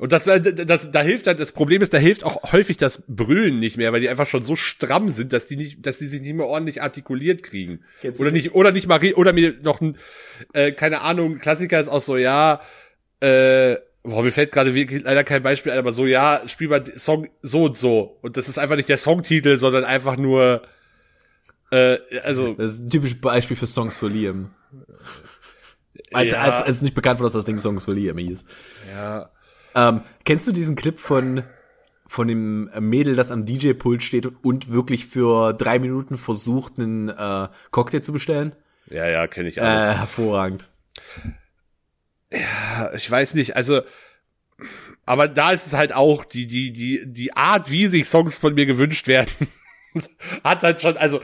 Und 0.00 0.12
das, 0.12 0.26
äh, 0.26 0.40
das, 0.40 0.90
da 0.90 1.02
hilft 1.02 1.26
dann, 1.26 1.36
das 1.36 1.52
Problem 1.52 1.82
ist, 1.82 1.92
da 1.92 1.98
hilft 1.98 2.24
auch 2.24 2.52
häufig 2.52 2.78
das 2.78 3.02
Brüllen 3.06 3.58
nicht 3.58 3.76
mehr, 3.76 3.92
weil 3.92 4.00
die 4.00 4.08
einfach 4.08 4.26
schon 4.26 4.42
so 4.42 4.56
stramm 4.56 5.10
sind, 5.10 5.34
dass 5.34 5.44
die 5.44 5.56
nicht, 5.56 5.84
dass 5.84 5.98
die 5.98 6.06
sich 6.06 6.22
nicht 6.22 6.32
mehr 6.32 6.46
ordentlich 6.46 6.80
artikuliert 6.80 7.42
kriegen. 7.42 7.80
Kennst 8.00 8.18
oder 8.18 8.30
nicht, 8.30 8.54
oder 8.54 8.72
nicht 8.72 8.88
mal, 8.88 8.98
oder 9.14 9.34
mir 9.34 9.56
noch 9.60 9.82
ein, 9.82 9.98
äh, 10.54 10.72
keine 10.72 11.02
Ahnung, 11.02 11.38
Klassiker 11.38 11.78
ist 11.78 11.88
auch 11.88 12.00
so, 12.00 12.16
ja, 12.16 12.62
äh, 13.20 13.76
boah, 14.02 14.22
mir 14.22 14.32
fällt 14.32 14.52
gerade 14.52 14.74
wirklich 14.74 15.02
leider 15.02 15.22
kein 15.22 15.42
Beispiel 15.42 15.72
ein, 15.72 15.78
aber 15.78 15.92
so, 15.92 16.06
ja, 16.06 16.40
spiel 16.46 16.68
mal 16.68 16.82
Song 16.96 17.28
so 17.42 17.64
und 17.64 17.76
so. 17.76 18.16
Und 18.22 18.38
das 18.38 18.48
ist 18.48 18.58
einfach 18.58 18.76
nicht 18.76 18.88
der 18.88 18.96
Songtitel, 18.96 19.58
sondern 19.58 19.84
einfach 19.84 20.16
nur, 20.16 20.62
äh, 21.72 21.98
also. 22.22 22.54
Das 22.54 22.72
ist 22.72 22.80
ein 22.86 22.88
typisches 22.88 23.20
Beispiel 23.20 23.56
für 23.58 23.66
Songs 23.66 23.98
für 23.98 24.08
Liam. 24.08 24.54
Als, 26.10 26.32
ja. 26.32 26.40
als, 26.40 26.66
als 26.66 26.80
nicht 26.80 26.94
bekannt 26.94 27.20
war, 27.20 27.24
dass 27.24 27.34
das 27.34 27.44
Ding 27.44 27.58
Songs 27.58 27.84
für 27.84 27.92
Liam 27.92 28.16
hieß. 28.16 28.46
Ja. 28.94 29.30
Ähm, 29.74 30.02
kennst 30.24 30.46
du 30.46 30.52
diesen 30.52 30.76
Clip 30.76 30.98
von 30.98 31.44
von 32.06 32.26
dem 32.26 32.68
Mädel, 32.80 33.14
das 33.14 33.30
am 33.30 33.46
DJ-Pult 33.46 34.02
steht 34.02 34.26
und 34.42 34.72
wirklich 34.72 35.06
für 35.06 35.52
drei 35.52 35.78
Minuten 35.78 36.18
versucht, 36.18 36.76
einen 36.76 37.08
äh, 37.08 37.46
Cocktail 37.70 38.00
zu 38.00 38.12
bestellen? 38.12 38.56
Ja, 38.86 39.08
ja, 39.08 39.28
kenne 39.28 39.48
ich 39.48 39.62
alles. 39.62 39.94
Äh, 39.94 39.98
hervorragend. 39.98 40.68
Ja, 42.32 42.92
ich 42.94 43.08
weiß 43.08 43.34
nicht, 43.34 43.54
also 43.54 43.82
aber 45.06 45.28
da 45.28 45.52
ist 45.52 45.66
es 45.66 45.74
halt 45.74 45.92
auch 45.92 46.24
die 46.24 46.46
die 46.46 46.72
die 46.72 47.02
die 47.06 47.36
Art, 47.36 47.70
wie 47.70 47.86
sich 47.86 48.08
Songs 48.08 48.38
von 48.38 48.54
mir 48.54 48.66
gewünscht 48.66 49.06
werden, 49.06 49.30
hat 50.44 50.62
halt 50.62 50.80
schon 50.80 50.96
also 50.96 51.20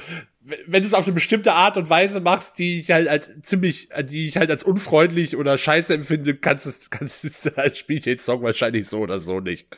wenn 0.67 0.83
du 0.83 0.87
es 0.87 0.95
auf 0.95 1.07
eine 1.07 1.15
bestimmte 1.15 1.53
Art 1.53 1.77
und 1.77 1.91
Weise 1.91 2.21
machst, 2.21 2.59
die 2.59 2.79
ich 2.79 2.91
halt 2.91 3.09
als 3.09 3.41
ziemlich, 3.43 3.89
die 4.09 4.29
ich 4.29 4.37
halt 4.37 4.51
als 4.51 4.63
unfreundlich 4.63 5.37
oder 5.37 5.59
scheiße 5.59 5.95
empfinde, 5.95 6.37
kannst 6.37 6.67
es, 6.67 6.91
kannst 6.91 7.25
es 7.25 7.47
als 7.57 7.79
spielt 7.79 8.07
den 8.07 8.19
Song 8.19 8.43
wahrscheinlich 8.43 8.87
so 8.87 9.01
oder 9.01 9.19
so 9.19 9.41
nicht. 9.41 9.69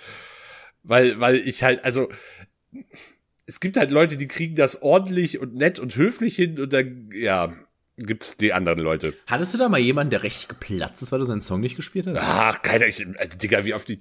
Weil, 0.82 1.20
weil 1.20 1.36
ich 1.36 1.62
halt, 1.62 1.84
also, 1.84 2.08
es 3.46 3.60
gibt 3.60 3.76
halt 3.76 3.90
Leute, 3.90 4.16
die 4.16 4.28
kriegen 4.28 4.54
das 4.54 4.82
ordentlich 4.82 5.38
und 5.38 5.54
nett 5.54 5.78
und 5.78 5.96
höflich 5.96 6.36
hin 6.36 6.60
und 6.60 6.72
dann, 6.72 7.10
ja, 7.14 7.54
gibt's 7.96 8.36
die 8.36 8.52
anderen 8.52 8.78
Leute. 8.78 9.14
Hattest 9.26 9.54
du 9.54 9.58
da 9.58 9.68
mal 9.68 9.80
jemanden, 9.80 10.10
der 10.10 10.22
richtig 10.22 10.48
geplatzt 10.48 11.02
ist, 11.02 11.12
weil 11.12 11.18
du 11.18 11.24
seinen 11.24 11.40
Song 11.40 11.60
nicht 11.60 11.76
gespielt 11.76 12.06
hast? 12.06 12.18
Ach, 12.20 12.62
keiner, 12.62 12.86
ich, 12.86 13.06
also, 13.18 13.38
Digga, 13.38 13.64
wie 13.64 13.74
oft 13.74 13.88
ich, 13.88 14.00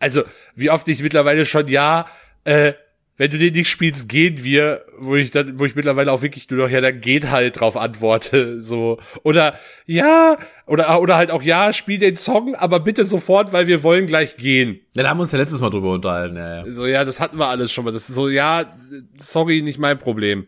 also, 0.00 0.24
wie 0.54 0.70
oft 0.70 0.86
ich 0.88 1.02
mittlerweile 1.02 1.46
schon, 1.46 1.68
ja, 1.68 2.06
äh, 2.44 2.74
wenn 3.18 3.32
du 3.32 3.38
den 3.38 3.52
nicht 3.52 3.68
spielst, 3.68 4.08
gehen 4.08 4.44
wir, 4.44 4.80
wo 4.96 5.16
ich 5.16 5.32
dann, 5.32 5.58
wo 5.58 5.64
ich 5.64 5.74
mittlerweile 5.74 6.12
auch 6.12 6.22
wirklich 6.22 6.48
nur 6.48 6.60
noch, 6.60 6.70
ja, 6.70 6.80
dann 6.80 7.00
geht 7.00 7.30
halt 7.30 7.58
drauf 7.58 7.76
antworte, 7.76 8.62
so. 8.62 9.00
Oder, 9.24 9.58
ja, 9.86 10.38
oder, 10.66 11.00
oder 11.00 11.16
halt 11.16 11.32
auch, 11.32 11.42
ja, 11.42 11.72
spiel 11.72 11.98
den 11.98 12.14
Song, 12.14 12.54
aber 12.54 12.78
bitte 12.78 13.04
sofort, 13.04 13.52
weil 13.52 13.66
wir 13.66 13.82
wollen 13.82 14.06
gleich 14.06 14.36
gehen. 14.36 14.80
Ja, 14.92 15.02
da 15.02 15.10
haben 15.10 15.18
wir 15.18 15.22
uns 15.22 15.32
ja 15.32 15.38
letztes 15.38 15.60
Mal 15.60 15.70
drüber 15.70 15.90
unterhalten, 15.90 16.36
ja, 16.36 16.64
ja. 16.64 16.70
So, 16.70 16.86
ja, 16.86 17.04
das 17.04 17.18
hatten 17.18 17.38
wir 17.38 17.48
alles 17.48 17.72
schon 17.72 17.84
mal. 17.84 17.90
Das 17.90 18.08
ist 18.08 18.14
so, 18.14 18.28
ja, 18.28 18.78
sorry, 19.18 19.62
nicht 19.62 19.80
mein 19.80 19.98
Problem. 19.98 20.46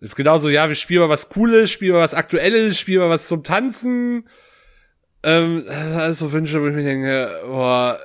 Das 0.00 0.10
ist 0.10 0.16
genauso, 0.16 0.48
ja, 0.48 0.66
wir 0.68 0.76
spielen 0.76 1.02
mal 1.02 1.08
was 1.10 1.28
Cooles, 1.28 1.70
spielen 1.70 1.92
mal 1.92 2.00
was 2.00 2.14
Aktuelles, 2.14 2.78
spielen 2.78 3.00
mal 3.00 3.10
was 3.10 3.28
zum 3.28 3.42
Tanzen. 3.42 4.26
Ähm, 5.22 5.64
also 5.68 6.32
Wünsche, 6.32 6.62
wo 6.62 6.68
ich 6.68 6.74
mir 6.74 6.84
denke, 6.84 7.30
boah, 7.44 7.98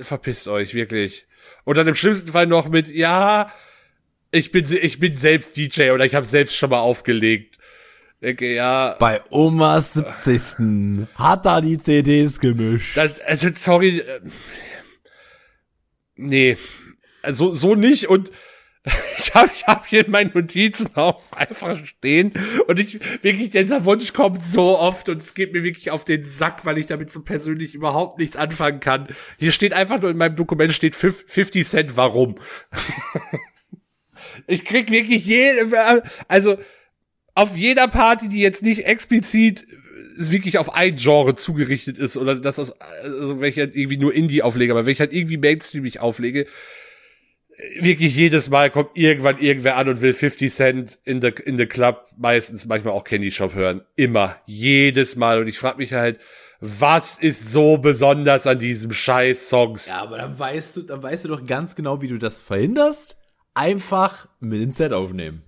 verpisst 0.00 0.48
euch, 0.48 0.72
wirklich. 0.72 1.26
Und 1.64 1.76
dann 1.76 1.86
im 1.86 1.94
schlimmsten 1.94 2.32
Fall 2.32 2.46
noch 2.46 2.68
mit, 2.68 2.88
ja, 2.88 3.52
ich 4.30 4.50
bin, 4.50 4.64
ich 4.70 4.98
bin 4.98 5.14
selbst 5.14 5.56
DJ 5.56 5.90
oder 5.90 6.04
ich 6.04 6.14
habe 6.14 6.26
selbst 6.26 6.56
schon 6.56 6.70
mal 6.70 6.80
aufgelegt. 6.80 7.58
Denke, 8.22 8.54
ja. 8.54 8.94
Bei 8.98 9.20
Omas 9.30 9.94
70. 9.94 11.08
hat 11.16 11.44
da 11.44 11.60
die 11.60 11.78
CDs 11.78 12.38
gemischt. 12.38 12.96
Das, 12.96 13.18
also, 13.20 13.48
sorry. 13.54 13.98
Äh, 13.98 14.20
nee. 16.16 16.56
Also, 17.20 17.52
so 17.52 17.74
nicht 17.74 18.08
und 18.08 18.30
ich 19.18 19.32
habe 19.34 19.50
ich 19.54 19.64
hab 19.66 19.86
hier 19.86 20.04
in 20.04 20.10
meinen 20.10 20.32
Notizen 20.34 20.90
auch 20.96 21.22
einfach 21.30 21.84
stehen 21.86 22.32
und 22.66 22.80
ich 22.80 22.98
wirklich 23.22 23.50
dieser 23.50 23.84
Wunsch 23.84 24.12
kommt 24.12 24.42
so 24.42 24.78
oft 24.78 25.08
und 25.08 25.22
es 25.22 25.34
geht 25.34 25.52
mir 25.52 25.62
wirklich 25.62 25.90
auf 25.92 26.04
den 26.04 26.24
Sack, 26.24 26.64
weil 26.64 26.78
ich 26.78 26.86
damit 26.86 27.10
so 27.10 27.22
persönlich 27.22 27.74
überhaupt 27.74 28.18
nichts 28.18 28.36
anfangen 28.36 28.80
kann. 28.80 29.06
Hier 29.38 29.52
steht 29.52 29.72
einfach 29.72 30.00
nur 30.00 30.10
in 30.10 30.16
meinem 30.16 30.34
Dokument 30.34 30.72
steht 30.72 30.96
50 30.96 31.66
Cent 31.66 31.96
warum. 31.96 32.34
ich 34.48 34.64
krieg 34.64 34.90
wirklich 34.90 35.24
jede 35.26 36.02
also 36.26 36.58
auf 37.34 37.56
jeder 37.56 37.86
Party, 37.86 38.28
die 38.28 38.40
jetzt 38.40 38.62
nicht 38.64 38.84
explizit 38.84 39.64
wirklich 40.16 40.58
auf 40.58 40.74
ein 40.74 40.96
Genre 40.96 41.36
zugerichtet 41.36 41.98
ist 41.98 42.16
oder 42.16 42.34
dass 42.34 42.56
das 42.56 42.72
also 42.80 43.40
welche 43.40 43.62
halt 43.62 43.76
irgendwie 43.76 43.96
nur 43.96 44.12
Indie 44.12 44.42
auflege, 44.42 44.72
aber 44.72 44.86
welche 44.86 45.00
halt 45.00 45.12
irgendwie 45.12 45.36
Mainstreamig 45.36 46.00
auflege, 46.00 46.46
wirklich 47.80 48.14
jedes 48.16 48.50
Mal 48.50 48.70
kommt 48.70 48.96
irgendwann 48.96 49.38
irgendwer 49.38 49.76
an 49.76 49.88
und 49.88 50.00
will 50.00 50.12
50 50.12 50.52
Cent 50.52 50.98
in 51.04 51.20
the, 51.20 51.28
in 51.44 51.56
the 51.56 51.66
Club, 51.66 52.06
meistens 52.16 52.66
manchmal 52.66 52.94
auch 52.94 53.04
Candy 53.04 53.30
Shop 53.30 53.54
hören. 53.54 53.82
Immer. 53.96 54.36
Jedes 54.46 55.16
Mal. 55.16 55.40
Und 55.40 55.48
ich 55.48 55.58
frage 55.58 55.78
mich 55.78 55.92
halt, 55.92 56.18
was 56.60 57.18
ist 57.18 57.50
so 57.50 57.78
besonders 57.78 58.46
an 58.46 58.58
diesem 58.58 58.92
scheiß 58.92 59.48
Songs? 59.48 59.88
Ja, 59.88 60.02
aber 60.02 60.18
dann 60.18 60.38
weißt 60.38 60.76
du, 60.76 60.82
dann 60.82 61.02
weißt 61.02 61.24
du 61.24 61.28
doch 61.28 61.44
ganz 61.44 61.74
genau, 61.74 62.00
wie 62.00 62.08
du 62.08 62.18
das 62.18 62.40
verhinderst. 62.40 63.16
Einfach 63.54 64.28
mit 64.40 64.62
ins 64.62 64.76
Set 64.76 64.92
aufnehmen. 64.92 65.42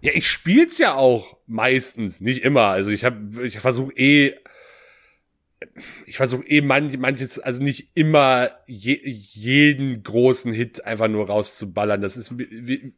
Ja, 0.00 0.12
ich 0.14 0.28
spiel's 0.28 0.78
ja 0.78 0.94
auch 0.94 1.36
meistens, 1.46 2.20
nicht 2.20 2.42
immer. 2.42 2.68
Also 2.68 2.90
ich 2.90 3.04
habe, 3.04 3.44
ich 3.44 3.58
versuche 3.58 3.92
eh 3.96 4.34
ich 6.06 6.16
versuche 6.16 6.46
eben 6.46 6.66
manch, 6.66 6.96
manches, 6.98 7.38
also 7.38 7.62
nicht 7.62 7.90
immer 7.94 8.50
je, 8.66 9.00
jeden 9.02 10.02
großen 10.02 10.52
Hit 10.52 10.84
einfach 10.84 11.08
nur 11.08 11.26
rauszuballern. 11.26 12.00
Das 12.00 12.16
ist, 12.16 12.32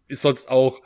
ist 0.09 0.23
sonst 0.23 0.51
auch, 0.51 0.81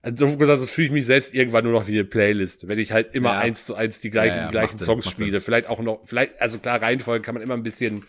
also 0.00 0.26
so 0.26 0.36
gesagt, 0.36 0.60
das 0.60 0.70
fühle 0.70 0.86
ich 0.86 0.92
mich 0.92 1.06
selbst 1.06 1.34
irgendwann 1.34 1.64
nur 1.64 1.72
noch 1.72 1.86
wie 1.86 1.92
eine 1.92 2.04
Playlist, 2.04 2.66
wenn 2.66 2.78
ich 2.78 2.92
halt 2.92 3.14
immer 3.14 3.34
ja. 3.34 3.38
eins 3.40 3.66
zu 3.66 3.74
eins 3.74 4.00
die 4.00 4.10
gleichen, 4.10 4.36
ja, 4.36 4.40
ja, 4.42 4.46
die 4.46 4.52
gleichen 4.52 4.78
Songs 4.78 5.04
Sinn, 5.04 5.12
spiele. 5.12 5.40
Vielleicht 5.40 5.68
auch 5.68 5.80
noch, 5.80 6.00
vielleicht, 6.06 6.40
also 6.40 6.58
klar, 6.58 6.80
Reihenfolge 6.80 7.22
kann 7.22 7.34
man 7.34 7.42
immer 7.42 7.54
ein 7.54 7.62
bisschen 7.62 8.04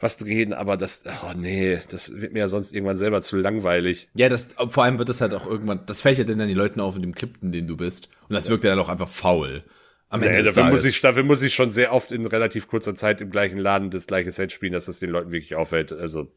was 0.00 0.16
drehen, 0.16 0.52
aber 0.52 0.76
das, 0.76 1.04
oh 1.24 1.32
nee, 1.36 1.78
das 1.90 2.20
wird 2.20 2.32
mir 2.32 2.40
ja 2.40 2.48
sonst 2.48 2.72
irgendwann 2.72 2.96
selber 2.96 3.20
zu 3.20 3.36
langweilig. 3.36 4.08
Ja, 4.14 4.28
das, 4.28 4.48
vor 4.68 4.84
allem 4.84 4.98
wird 4.98 5.08
das 5.08 5.20
halt 5.20 5.34
auch 5.34 5.46
irgendwann, 5.46 5.80
das 5.86 6.00
fällt 6.00 6.18
ja 6.18 6.24
dann 6.24 6.40
an 6.40 6.48
die 6.48 6.54
Leuten 6.54 6.80
auf 6.80 6.96
in 6.96 7.02
dem 7.02 7.14
Clip, 7.14 7.30
in 7.42 7.52
dem 7.52 7.66
du 7.66 7.76
bist. 7.76 8.08
Und 8.28 8.34
das 8.34 8.48
wirkt 8.48 8.64
ja 8.64 8.70
dann 8.70 8.78
auch 8.78 8.88
einfach 8.88 9.08
faul. 9.08 9.64
Am 10.10 10.22
Ende 10.22 10.38
Nee, 10.38 10.42
des 10.44 10.54
dafür, 10.54 10.70
muss 10.70 10.84
ich, 10.84 11.00
dafür 11.00 11.22
muss 11.22 11.42
ich 11.42 11.54
schon 11.54 11.70
sehr 11.70 11.92
oft 11.92 12.12
in 12.12 12.24
relativ 12.24 12.66
kurzer 12.66 12.94
Zeit 12.94 13.20
im 13.20 13.30
gleichen 13.30 13.58
Laden 13.58 13.90
das 13.90 14.06
gleiche 14.06 14.30
Set 14.30 14.52
spielen, 14.52 14.72
dass 14.72 14.86
das 14.86 15.00
den 15.00 15.10
Leuten 15.10 15.32
wirklich 15.32 15.54
auffällt. 15.54 15.92
Also, 15.92 16.32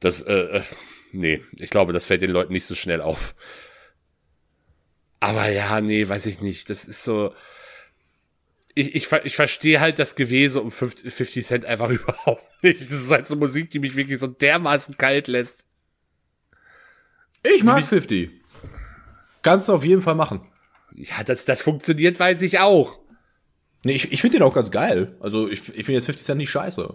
das, 0.00 0.22
äh, 0.22 0.32
äh, 0.32 0.62
nee, 1.12 1.42
ich 1.58 1.70
glaube, 1.70 1.92
das 1.92 2.06
fällt 2.06 2.22
den 2.22 2.30
Leuten 2.30 2.52
nicht 2.52 2.66
so 2.66 2.74
schnell 2.74 3.00
auf. 3.02 3.34
Aber 5.20 5.48
ja, 5.48 5.80
nee, 5.80 6.08
weiß 6.08 6.26
ich 6.26 6.40
nicht. 6.40 6.70
Das 6.70 6.84
ist 6.84 7.04
so. 7.04 7.34
Ich, 8.74 8.94
ich, 8.94 9.12
ich 9.12 9.36
verstehe 9.36 9.80
halt 9.80 9.98
das 9.98 10.16
Gewese 10.16 10.62
um 10.62 10.70
50 10.70 11.12
50 11.12 11.46
Cent 11.46 11.64
einfach 11.66 11.90
überhaupt 11.90 12.42
nicht. 12.62 12.80
Das 12.80 12.90
ist 12.90 13.10
halt 13.10 13.26
so 13.26 13.36
Musik, 13.36 13.70
die 13.70 13.78
mich 13.78 13.96
wirklich 13.96 14.18
so 14.18 14.26
dermaßen 14.26 14.96
kalt 14.96 15.28
lässt. 15.28 15.66
Ich 17.44 17.62
mag 17.62 17.84
50. 17.84 18.30
Kannst 19.42 19.68
du 19.68 19.74
auf 19.74 19.84
jeden 19.84 20.02
Fall 20.02 20.14
machen. 20.14 20.40
Ja, 20.94 21.22
dass 21.24 21.44
das 21.44 21.62
funktioniert, 21.62 22.18
weiß 22.20 22.42
ich 22.42 22.60
auch. 22.60 22.98
Nee, 23.84 23.92
ich, 23.94 24.12
ich 24.12 24.20
finde 24.20 24.38
den 24.38 24.44
auch 24.46 24.54
ganz 24.54 24.70
geil. 24.70 25.16
Also 25.20 25.48
ich, 25.48 25.60
ich 25.70 25.86
finde 25.86 25.94
jetzt 25.94 26.06
50 26.06 26.24
Cent 26.26 26.38
nicht 26.38 26.50
scheiße. 26.50 26.94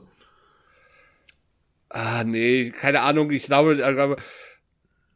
Ah, 1.89 2.23
nee, 2.25 2.71
keine 2.71 3.01
Ahnung, 3.01 3.31
ich 3.31 3.43
glaube, 3.43 3.81
äh, 3.81 4.15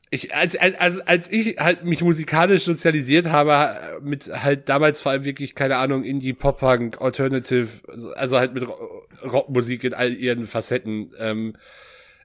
ich, 0.10 0.34
als, 0.36 0.58
als, 0.58 1.00
als 1.00 1.32
ich 1.32 1.58
halt 1.58 1.86
mich 1.86 2.02
musikalisch 2.02 2.64
sozialisiert 2.66 3.28
habe, 3.28 4.00
mit 4.02 4.28
halt 4.28 4.68
damals 4.68 5.00
vor 5.02 5.12
allem 5.14 5.24
wirklich, 5.26 5.56
keine 5.56 5.78
Ahnung, 5.78 6.04
Indie, 6.04 6.34
Pop-Punk, 6.34 7.00
Alternative, 7.02 7.70
also 8.16 8.38
halt 8.38 8.54
mit 8.54 8.68
Ro- 8.68 9.04
Rockmusik 9.24 9.84
in 9.86 9.94
all 9.94 10.14
ihren 10.14 10.48
Facetten, 10.48 11.12
ähm, 11.18 11.56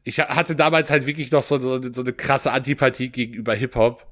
ich 0.05 0.19
ha- 0.21 0.35
hatte 0.35 0.55
damals 0.57 0.91
halt 0.91 1.07
wirklich 1.07 1.31
noch 1.31 1.43
so, 1.45 1.59
so, 1.59 1.81
so 1.93 2.03
eine 2.03 2.13
krasse 2.13 2.53
Antipathie 2.53 3.09
gegenüber 3.11 3.55
Hip-Hop. 3.55 4.07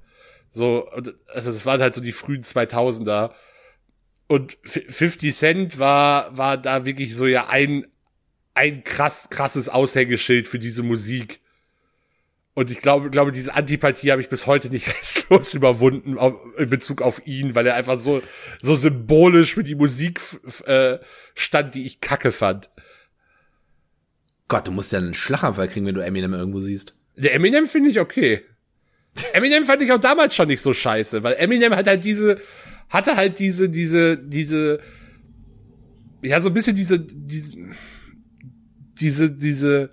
So, 0.55 0.88
also 0.88 1.12
das 1.50 1.66
waren 1.66 1.82
halt 1.82 1.94
so 1.94 2.00
die 2.00 2.12
frühen 2.12 2.42
2000er. 2.42 3.32
Und 4.28 4.57
F- 4.64 4.86
50 4.88 5.34
Cent 5.34 5.78
war, 5.78 6.36
war 6.38 6.57
da 6.57 6.86
wirklich 6.86 7.14
so 7.14 7.26
ja 7.26 7.48
ein, 7.48 7.86
ein 8.55 8.84
krass, 8.84 9.28
krasses 9.30 9.68
Aushängeschild 9.68 10.46
für 10.48 10.61
diese 10.61 10.82
Musik. 10.84 11.40
Und 12.55 12.70
ich 12.70 12.80
glaube, 12.80 13.11
glaube, 13.11 13.32
diese 13.32 13.52
Antipathie 13.55 14.12
habe 14.12 14.22
ich 14.22 14.28
bis 14.28 14.46
heute 14.46 14.70
nicht 14.70 14.86
restlos 14.96 15.55
überwunden 15.55 16.16
auf, 16.16 16.36
in 16.57 16.70
Bezug 16.70 17.02
auf 17.02 17.26
ihn, 17.26 17.57
weil 17.57 17.66
er 17.66 17.74
einfach 17.74 17.98
so, 17.98 18.22
so 18.62 18.76
symbolisch 18.76 19.55
für 19.55 19.64
die 19.64 19.74
Musik 19.74 20.20
äh, 20.66 20.98
stand, 21.34 21.74
die 21.74 21.84
ich 21.84 22.00
kacke 22.00 22.30
fand. 22.30 22.70
Gott, 24.46 24.68
du 24.68 24.70
musst 24.70 24.92
ja 24.92 25.00
einen 25.00 25.14
Schlaganfall 25.14 25.66
kriegen, 25.66 25.84
wenn 25.86 25.96
du 25.96 26.05
Eminem 26.05 26.32
irgendwo 26.32 26.61
siehst. 26.61 26.94
Der 27.16 27.34
Eminem 27.34 27.66
finde 27.66 27.90
ich 27.90 27.98
okay. 27.98 28.44
Eminem 29.32 29.64
fand 29.64 29.82
ich 29.82 29.92
auch 29.92 30.00
damals 30.00 30.34
schon 30.34 30.48
nicht 30.48 30.60
so 30.60 30.74
scheiße, 30.74 31.22
weil 31.22 31.34
Eminem 31.34 31.74
hat 31.74 31.86
halt 31.86 32.04
diese, 32.04 32.40
hatte 32.90 33.16
halt 33.16 33.38
diese, 33.38 33.68
diese, 33.68 34.16
diese, 34.18 34.80
ja, 36.22 36.40
so 36.40 36.48
ein 36.48 36.54
bisschen 36.54 36.74
diese, 36.76 36.98
diese, 36.98 37.56
diese, 39.00 39.30
diese 39.32 39.90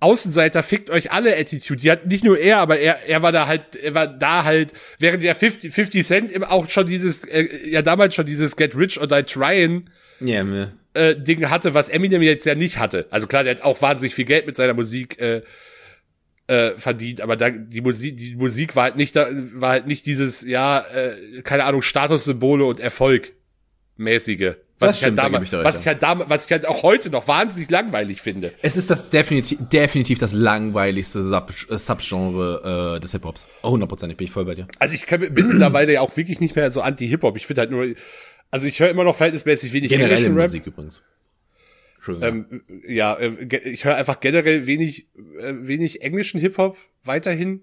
Außenseiter 0.00 0.62
fickt 0.62 0.88
euch 0.90 1.12
alle 1.12 1.36
Attitude. 1.36 1.80
Die 1.80 1.90
hat 1.90 2.06
nicht 2.06 2.24
nur 2.24 2.38
er, 2.38 2.58
aber 2.58 2.78
er, 2.78 3.06
er 3.06 3.22
war 3.22 3.32
da 3.32 3.46
halt, 3.46 3.76
er 3.76 3.94
war 3.94 4.06
da 4.06 4.44
halt, 4.44 4.72
während 4.98 5.22
der 5.22 5.34
50, 5.34 5.72
50 5.72 6.06
Cent 6.06 6.32
eben 6.32 6.44
auch 6.44 6.68
schon 6.70 6.86
dieses, 6.86 7.24
äh, 7.24 7.68
ja 7.68 7.82
damals 7.82 8.14
schon 8.14 8.24
dieses 8.26 8.56
Get 8.56 8.74
Rich 8.74 8.98
or 8.98 9.06
Die 9.06 9.22
Tryin' 9.22 9.90
Ja, 10.20 10.42
mir. 10.42 10.72
äh, 10.94 11.14
Ding 11.14 11.48
hatte, 11.50 11.74
was 11.74 11.88
Eminem 11.90 12.22
jetzt 12.22 12.46
ja 12.46 12.54
nicht 12.54 12.78
hatte. 12.78 13.06
Also 13.10 13.26
klar, 13.26 13.44
der 13.44 13.56
hat 13.56 13.62
auch 13.62 13.80
wahnsinnig 13.82 14.14
viel 14.14 14.24
Geld 14.24 14.46
mit 14.46 14.56
seiner 14.56 14.74
Musik 14.74 15.20
äh, 15.20 15.42
äh, 16.50 16.76
verdient, 16.76 17.20
aber 17.20 17.36
da 17.36 17.50
die 17.50 17.80
Musik, 17.80 18.16
die 18.16 18.34
Musik 18.34 18.74
war 18.74 18.84
halt 18.84 18.96
nicht 18.96 19.14
da, 19.14 19.28
war 19.54 19.70
halt 19.70 19.86
nicht 19.86 20.04
dieses, 20.04 20.42
ja, 20.42 20.80
äh, 20.80 21.42
keine 21.42 21.64
Ahnung, 21.64 21.80
Statussymbole 21.80 22.64
und 22.64 22.80
Erfolg 22.80 23.32
mäßige. 23.96 24.54
Was 24.80 24.96
ich 24.96 25.04
halt 25.04 25.12
stimmt, 25.12 25.18
da 25.18 25.22
damals, 25.24 25.52
was 25.52 25.80
ich 25.80 25.86
halt 25.86 26.02
damals, 26.02 26.30
was 26.30 26.46
ich 26.46 26.52
halt 26.52 26.66
auch 26.66 26.82
heute 26.82 27.10
noch 27.10 27.28
wahnsinnig 27.28 27.70
langweilig 27.70 28.20
finde. 28.20 28.52
Es 28.62 28.76
ist 28.76 28.90
das 28.90 29.10
definitiv, 29.10 29.58
definitiv 29.68 30.18
das 30.18 30.32
langweiligste 30.32 31.22
Sub, 31.22 31.52
äh, 31.68 31.76
Subgenre 31.78 32.96
äh, 32.96 33.00
des 33.00 33.12
Hip-Hops. 33.12 33.46
Oh, 33.62 33.70
hundertprozentig 33.70 34.16
bin 34.16 34.24
ich 34.24 34.32
voll 34.32 34.46
bei 34.46 34.54
dir. 34.56 34.66
Also 34.78 34.94
ich 34.94 35.06
kann, 35.06 35.20
bin 35.20 35.48
mittlerweile 35.48 35.92
ja 35.92 36.00
auch 36.00 36.16
wirklich 36.16 36.40
nicht 36.40 36.56
mehr 36.56 36.70
so 36.70 36.80
anti-Hip-Hop. 36.80 37.36
Ich 37.36 37.46
finde 37.46 37.60
halt 37.60 37.70
nur, 37.70 37.86
also 38.50 38.66
ich 38.66 38.80
höre 38.80 38.88
immer 38.88 39.04
noch 39.04 39.14
verhältnismäßig 39.14 39.72
wenig 39.72 39.90
Generell 39.90 40.12
englischen 40.12 40.34
Rap. 40.34 40.46
Musik 40.46 40.66
übrigens. 40.66 41.02
Entschuldigung. 42.00 42.46
Ähm, 42.50 42.62
ja, 42.88 43.14
äh, 43.14 43.58
ich 43.68 43.84
höre 43.84 43.94
einfach 43.94 44.20
generell 44.20 44.66
wenig, 44.66 45.08
äh, 45.38 45.52
wenig 45.58 46.00
englischen 46.00 46.40
Hip-Hop 46.40 46.78
weiterhin. 47.04 47.60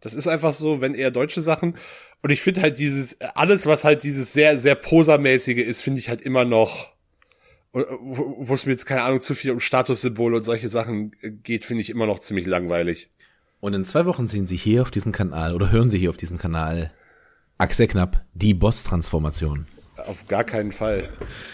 Das 0.00 0.12
ist 0.12 0.26
einfach 0.26 0.52
so, 0.52 0.82
wenn 0.82 0.94
eher 0.94 1.10
deutsche 1.10 1.40
Sachen. 1.40 1.76
Und 2.22 2.30
ich 2.30 2.42
finde 2.42 2.60
halt 2.60 2.78
dieses, 2.78 3.18
alles, 3.34 3.64
was 3.64 3.84
halt 3.84 4.02
dieses 4.02 4.34
sehr, 4.34 4.58
sehr 4.58 4.74
posermäßige 4.74 5.56
ist, 5.56 5.80
finde 5.80 6.00
ich 6.00 6.10
halt 6.10 6.20
immer 6.20 6.44
noch, 6.44 6.92
äh, 7.72 7.82
wo 7.98 8.52
es 8.52 8.66
mir 8.66 8.72
jetzt, 8.72 8.84
keine 8.84 9.02
Ahnung, 9.02 9.22
zu 9.22 9.34
viel 9.34 9.52
um 9.52 9.60
Statussymbole 9.60 10.36
und 10.36 10.42
solche 10.42 10.68
Sachen 10.68 11.12
geht, 11.42 11.64
finde 11.64 11.80
ich 11.80 11.88
immer 11.88 12.06
noch 12.06 12.18
ziemlich 12.18 12.44
langweilig. 12.44 13.08
Und 13.60 13.72
in 13.72 13.86
zwei 13.86 14.04
Wochen 14.04 14.26
sehen 14.26 14.46
Sie 14.46 14.58
hier 14.58 14.82
auf 14.82 14.90
diesem 14.90 15.12
Kanal 15.12 15.54
oder 15.54 15.72
hören 15.72 15.88
Sie 15.88 15.98
hier 15.98 16.10
auf 16.10 16.18
diesem 16.18 16.36
Kanal 16.36 16.92
Axel 17.56 17.86
Knapp, 17.86 18.22
die 18.34 18.52
Boss-Transformation. 18.52 19.66
Auf 20.06 20.28
gar 20.28 20.44
keinen 20.44 20.72
Fall. 20.72 21.08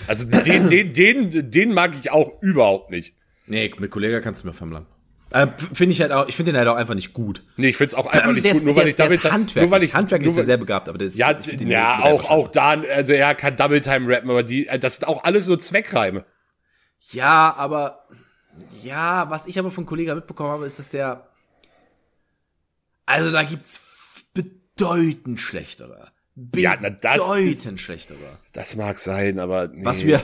Also 0.07 0.25
den, 0.27 0.69
den, 0.69 0.93
den, 0.93 1.51
den 1.51 1.73
mag 1.75 1.93
ich 1.99 2.11
auch 2.11 2.41
überhaupt 2.43 2.91
nicht. 2.91 3.15
Nee, 3.47 3.73
mit 3.79 3.91
Kollega 3.91 4.21
kannst 4.21 4.43
du 4.43 4.49
mir 4.49 4.55
vermlangen. 4.55 4.87
Äh, 5.31 5.47
finde 5.73 5.93
ich 5.93 6.01
halt 6.03 6.13
auch, 6.13 6.29
ich 6.29 6.37
finde 6.37 6.53
den 6.53 6.59
halt 6.59 6.69
auch 6.69 6.77
einfach 6.77 6.95
nicht 6.95 7.13
gut. 7.15 7.43
Nee, 7.57 7.69
ich 7.69 7.77
find's 7.77 7.95
auch 7.95 8.07
einfach 8.07 8.33
nicht 8.33 8.45
der 8.45 8.53
gut, 8.53 8.61
ist, 8.61 8.67
nur 8.67 8.77
weil 8.77 8.85
ich 8.85 8.91
ist, 8.91 8.99
damit, 8.99 9.25
ist 9.25 9.57
nur 9.57 9.71
weil 9.71 9.83
ich, 9.83 9.95
handwerklich 9.95 10.27
nur 10.27 10.33
ist 10.33 10.37
weil- 10.39 10.45
sehr 10.45 10.57
begabt, 10.59 10.89
aber 10.91 10.99
das 10.99 11.17
Ja, 11.17 11.31
ihn 11.31 11.69
ja, 11.69 12.03
auch, 12.03 12.29
auch 12.29 12.49
da, 12.49 12.73
also 12.73 13.15
er 13.15 13.35
kann 13.35 13.57
Double 13.57 13.81
Time 13.81 14.09
rappen, 14.15 14.29
aber 14.31 14.43
die, 14.43 14.67
äh, 14.67 14.79
das 14.79 14.97
sind 14.97 15.09
auch 15.09 15.25
alles 15.25 15.47
so 15.47 15.57
Zweckreime. 15.57 16.27
Ja, 17.13 17.55
aber 17.57 18.07
ja, 18.83 19.31
was 19.31 19.47
ich 19.47 19.59
aber 19.59 19.71
von 19.71 19.87
Kollega 19.87 20.15
mitbekommen 20.15 20.51
habe, 20.51 20.67
ist, 20.67 20.79
dass 20.79 20.91
der 20.91 21.29
also 23.07 23.33
da 23.33 23.43
gibt's 23.43 23.81
bedeutend 24.35 25.41
schlechtere. 25.41 26.12
Ja, 26.57 26.77
na, 26.81 26.89
das 26.89 27.19
bedeutend 27.19 27.81
schlechtere. 27.81 28.19
Das 28.53 28.77
mag 28.77 28.99
sein, 28.99 29.39
aber 29.39 29.69
nee. 29.69 29.85
Was 29.85 30.07
wir 30.07 30.23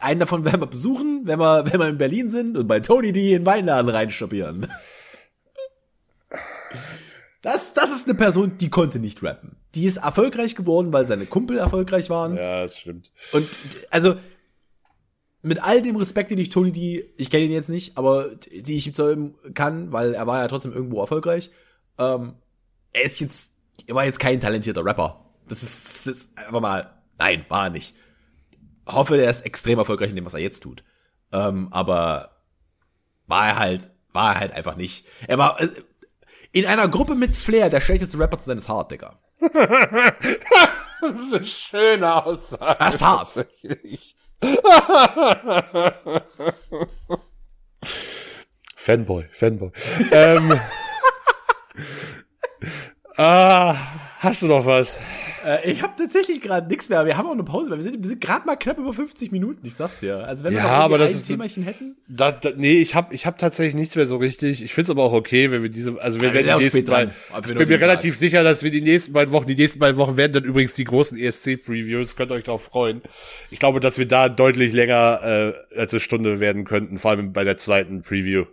einen 0.00 0.20
davon 0.20 0.44
werden 0.44 0.60
wir 0.60 0.66
besuchen, 0.66 1.22
wenn 1.24 1.38
wir 1.38 1.64
wenn 1.64 1.80
wir 1.80 1.88
in 1.88 1.98
Berlin 1.98 2.28
sind 2.28 2.56
und 2.56 2.66
bei 2.66 2.80
Tony 2.80 3.12
die 3.12 3.32
in 3.32 3.42
den 3.42 3.46
Weinladen 3.46 3.90
reinstoppieren. 3.90 4.70
Das, 7.40 7.72
das 7.72 7.92
ist 7.92 8.08
eine 8.08 8.18
Person, 8.18 8.58
die 8.58 8.68
konnte 8.68 8.98
nicht 8.98 9.22
rappen. 9.22 9.56
Die 9.74 9.84
ist 9.84 9.98
erfolgreich 9.98 10.54
geworden, 10.56 10.92
weil 10.92 11.06
seine 11.06 11.24
Kumpel 11.24 11.56
erfolgreich 11.56 12.10
waren. 12.10 12.36
Ja, 12.36 12.62
das 12.62 12.76
stimmt. 12.76 13.10
Und 13.32 13.48
also 13.90 14.16
mit 15.42 15.62
all 15.62 15.80
dem 15.80 15.96
Respekt, 15.96 16.30
den 16.30 16.38
ich 16.38 16.48
Tony 16.50 16.72
die, 16.72 17.04
ich 17.16 17.30
kenne 17.30 17.44
ihn 17.44 17.52
jetzt 17.52 17.70
nicht, 17.70 17.96
aber 17.96 18.28
die 18.34 18.76
ich 18.76 18.86
ihm 18.86 18.94
zollen 18.94 19.34
kann, 19.54 19.92
weil 19.92 20.14
er 20.14 20.26
war 20.26 20.42
ja 20.42 20.48
trotzdem 20.48 20.72
irgendwo 20.72 21.00
erfolgreich. 21.00 21.50
Ähm, 21.96 22.34
er 22.92 23.04
ist 23.04 23.20
jetzt, 23.20 23.52
er 23.86 23.94
war 23.94 24.04
jetzt 24.04 24.18
kein 24.18 24.40
talentierter 24.40 24.84
Rapper. 24.84 25.27
Das 25.48 25.62
ist, 25.62 26.06
das 26.06 26.16
ist 26.16 26.38
einfach 26.38 26.60
mal, 26.60 27.02
nein, 27.18 27.44
war 27.48 27.66
er 27.66 27.70
nicht. 27.70 27.94
Hoffe, 28.86 29.20
er 29.20 29.30
ist 29.30 29.44
extrem 29.44 29.78
erfolgreich 29.78 30.10
in 30.10 30.16
dem, 30.16 30.24
was 30.24 30.34
er 30.34 30.40
jetzt 30.40 30.62
tut. 30.62 30.82
Ähm, 31.32 31.68
aber 31.72 32.42
war 33.26 33.48
er 33.48 33.58
halt, 33.58 33.90
war 34.12 34.34
er 34.34 34.40
halt 34.40 34.52
einfach 34.52 34.76
nicht. 34.76 35.06
Er 35.26 35.38
war 35.38 35.60
äh, 35.60 35.68
in 36.52 36.66
einer 36.66 36.88
Gruppe 36.88 37.14
mit 37.14 37.36
Flair 37.36 37.70
der 37.70 37.80
schlechteste 37.80 38.18
Rapper 38.18 38.38
zu 38.38 38.46
sein 38.46 38.58
ist 38.58 38.68
hart, 38.68 38.90
Digga. 38.90 39.18
Das 41.00 41.10
ist 41.12 41.32
eine 41.32 41.44
schöne 41.44 42.26
Aussage. 42.26 42.76
Das 42.78 42.94
ist 42.96 43.02
hart. 43.02 43.46
Fanboy, 48.74 49.28
Fanboy. 49.30 49.70
ähm, 50.10 50.60
ah, 53.16 53.76
hast 54.18 54.42
du 54.42 54.46
noch 54.46 54.66
was? 54.66 54.98
Äh, 55.44 55.70
ich 55.70 55.82
habe 55.82 55.94
tatsächlich 55.96 56.40
gerade 56.40 56.68
nichts 56.68 56.88
mehr. 56.88 57.04
Wir 57.06 57.16
haben 57.16 57.26
auch 57.26 57.32
eine 57.32 57.44
Pause, 57.44 57.70
weil 57.70 57.78
wir 57.78 57.82
sind, 57.82 57.98
wir 57.98 58.06
sind 58.06 58.20
gerade 58.20 58.46
mal 58.46 58.56
knapp 58.56 58.78
über 58.78 58.92
50 58.92 59.32
Minuten. 59.32 59.66
Ich 59.66 59.74
sag's 59.74 60.00
dir. 60.00 60.18
Also 60.26 60.44
wenn 60.44 60.52
wir 60.52 60.58
Ja, 60.60 60.66
aber 60.68 60.98
das 60.98 61.12
ein 61.12 61.16
ist- 61.16 61.26
Themachen 61.28 61.62
hätten. 61.62 61.96
Da, 62.08 62.32
da, 62.32 62.50
nee, 62.56 62.78
ich 62.78 62.94
habe 62.94 63.14
ich 63.14 63.26
hab 63.26 63.38
tatsächlich 63.38 63.74
nichts 63.74 63.94
mehr 63.96 64.06
so 64.06 64.16
richtig. 64.16 64.62
Ich 64.62 64.74
find's 64.74 64.90
aber 64.90 65.02
auch 65.02 65.12
okay, 65.12 65.50
wenn 65.50 65.62
wir 65.62 65.68
diese, 65.70 66.00
also 66.00 66.20
wir 66.20 66.28
Ja, 66.28 66.34
werden 66.34 66.46
die 66.58 66.64
nächsten 66.64 66.86
wir 66.88 67.10
ich 67.46 67.54
bin 67.54 67.68
mir 67.68 67.80
relativ 67.80 68.16
sicher, 68.16 68.42
dass 68.42 68.62
wir 68.62 68.70
die 68.70 68.80
nächsten 68.80 69.12
beiden 69.12 69.32
Wochen, 69.32 69.46
die 69.46 69.54
nächsten 69.54 69.78
beiden 69.78 69.96
Wochen 69.96 70.16
werden 70.16 70.32
dann 70.32 70.44
übrigens 70.44 70.74
die 70.74 70.84
großen 70.84 71.18
ESC-Previews, 71.18 72.16
könnt 72.16 72.30
ihr 72.32 72.34
euch 72.36 72.44
darauf 72.44 72.64
freuen. 72.64 73.02
Ich 73.50 73.58
glaube, 73.58 73.80
dass 73.80 73.98
wir 73.98 74.06
da 74.06 74.28
deutlich 74.28 74.72
länger 74.72 75.54
äh, 75.74 75.78
als 75.78 75.92
eine 75.92 76.00
Stunde 76.00 76.40
werden 76.40 76.64
könnten, 76.64 76.98
vor 76.98 77.10
allem 77.12 77.32
bei 77.32 77.44
der 77.44 77.56
zweiten 77.56 78.02
Preview. 78.02 78.44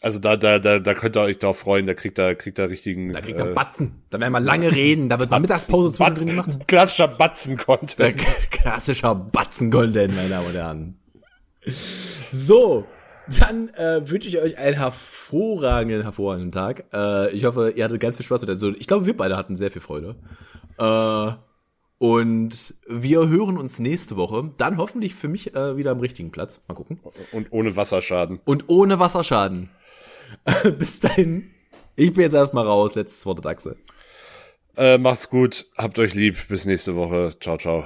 Also 0.00 0.20
da, 0.20 0.36
da, 0.36 0.60
da, 0.60 0.78
da 0.78 0.94
könnt 0.94 1.16
ihr 1.16 1.22
euch 1.22 1.38
darauf 1.38 1.58
freuen, 1.58 1.86
da 1.86 1.94
kriegt 1.94 2.18
er, 2.18 2.36
kriegt 2.36 2.58
er 2.58 2.70
richtigen. 2.70 3.12
Da 3.12 3.20
kriegt 3.20 3.38
er 3.38 3.46
Batzen. 3.46 4.02
Da 4.10 4.20
werden 4.20 4.32
wir 4.32 4.40
lange 4.40 4.70
reden. 4.72 5.08
Da 5.08 5.18
wird 5.18 5.30
mal 5.30 5.40
Mittagspause 5.40 5.92
zwischendrin 5.92 6.28
gemacht. 6.28 6.56
Klassischer 6.68 7.08
Batzen-Content. 7.08 8.20
Klassischer 8.50 9.14
Batzen-Golden, 9.16 10.14
meine 10.14 10.28
Damen 10.28 10.46
und 10.46 10.54
Herren. 10.54 10.98
So, 12.30 12.86
dann 13.40 13.70
äh, 13.70 14.08
wünsche 14.08 14.28
ich 14.28 14.38
euch 14.40 14.56
einen 14.58 14.76
hervorragenden, 14.76 16.02
hervorragenden 16.02 16.52
Tag. 16.52 16.84
Äh, 16.92 17.30
ich 17.32 17.44
hoffe, 17.44 17.72
ihr 17.74 17.84
hattet 17.84 18.00
ganz 18.00 18.16
viel 18.16 18.24
Spaß 18.26 18.42
mit 18.42 18.48
der 18.48 18.54
Episode. 18.54 18.76
Ich 18.78 18.86
glaube, 18.86 19.04
wir 19.06 19.16
beide 19.16 19.36
hatten 19.36 19.56
sehr 19.56 19.72
viel 19.72 19.82
Freude. 19.82 20.14
Äh, 20.78 21.32
Und 21.98 22.74
wir 22.86 23.28
hören 23.28 23.58
uns 23.58 23.80
nächste 23.80 24.16
Woche. 24.16 24.52
Dann 24.56 24.76
hoffentlich 24.78 25.16
für 25.16 25.26
mich 25.26 25.56
äh, 25.56 25.76
wieder 25.76 25.90
am 25.90 25.98
richtigen 25.98 26.30
Platz. 26.30 26.62
Mal 26.68 26.74
gucken. 26.74 27.00
Und 27.32 27.48
ohne 27.50 27.74
Wasserschaden. 27.74 28.38
Und 28.44 28.68
ohne 28.68 29.00
Wasserschaden. 29.00 29.70
Bis 30.78 31.00
dahin. 31.00 31.50
Ich 31.96 32.12
bin 32.12 32.22
jetzt 32.22 32.34
erstmal 32.34 32.66
raus. 32.66 32.94
Letztes 32.94 33.24
Wort, 33.26 33.44
Axel. 33.44 33.76
Äh, 34.76 34.98
macht's 34.98 35.28
gut, 35.28 35.66
habt 35.76 35.98
euch 35.98 36.14
lieb, 36.14 36.36
bis 36.48 36.64
nächste 36.64 36.94
Woche. 36.94 37.34
Ciao, 37.40 37.58
ciao. 37.58 37.84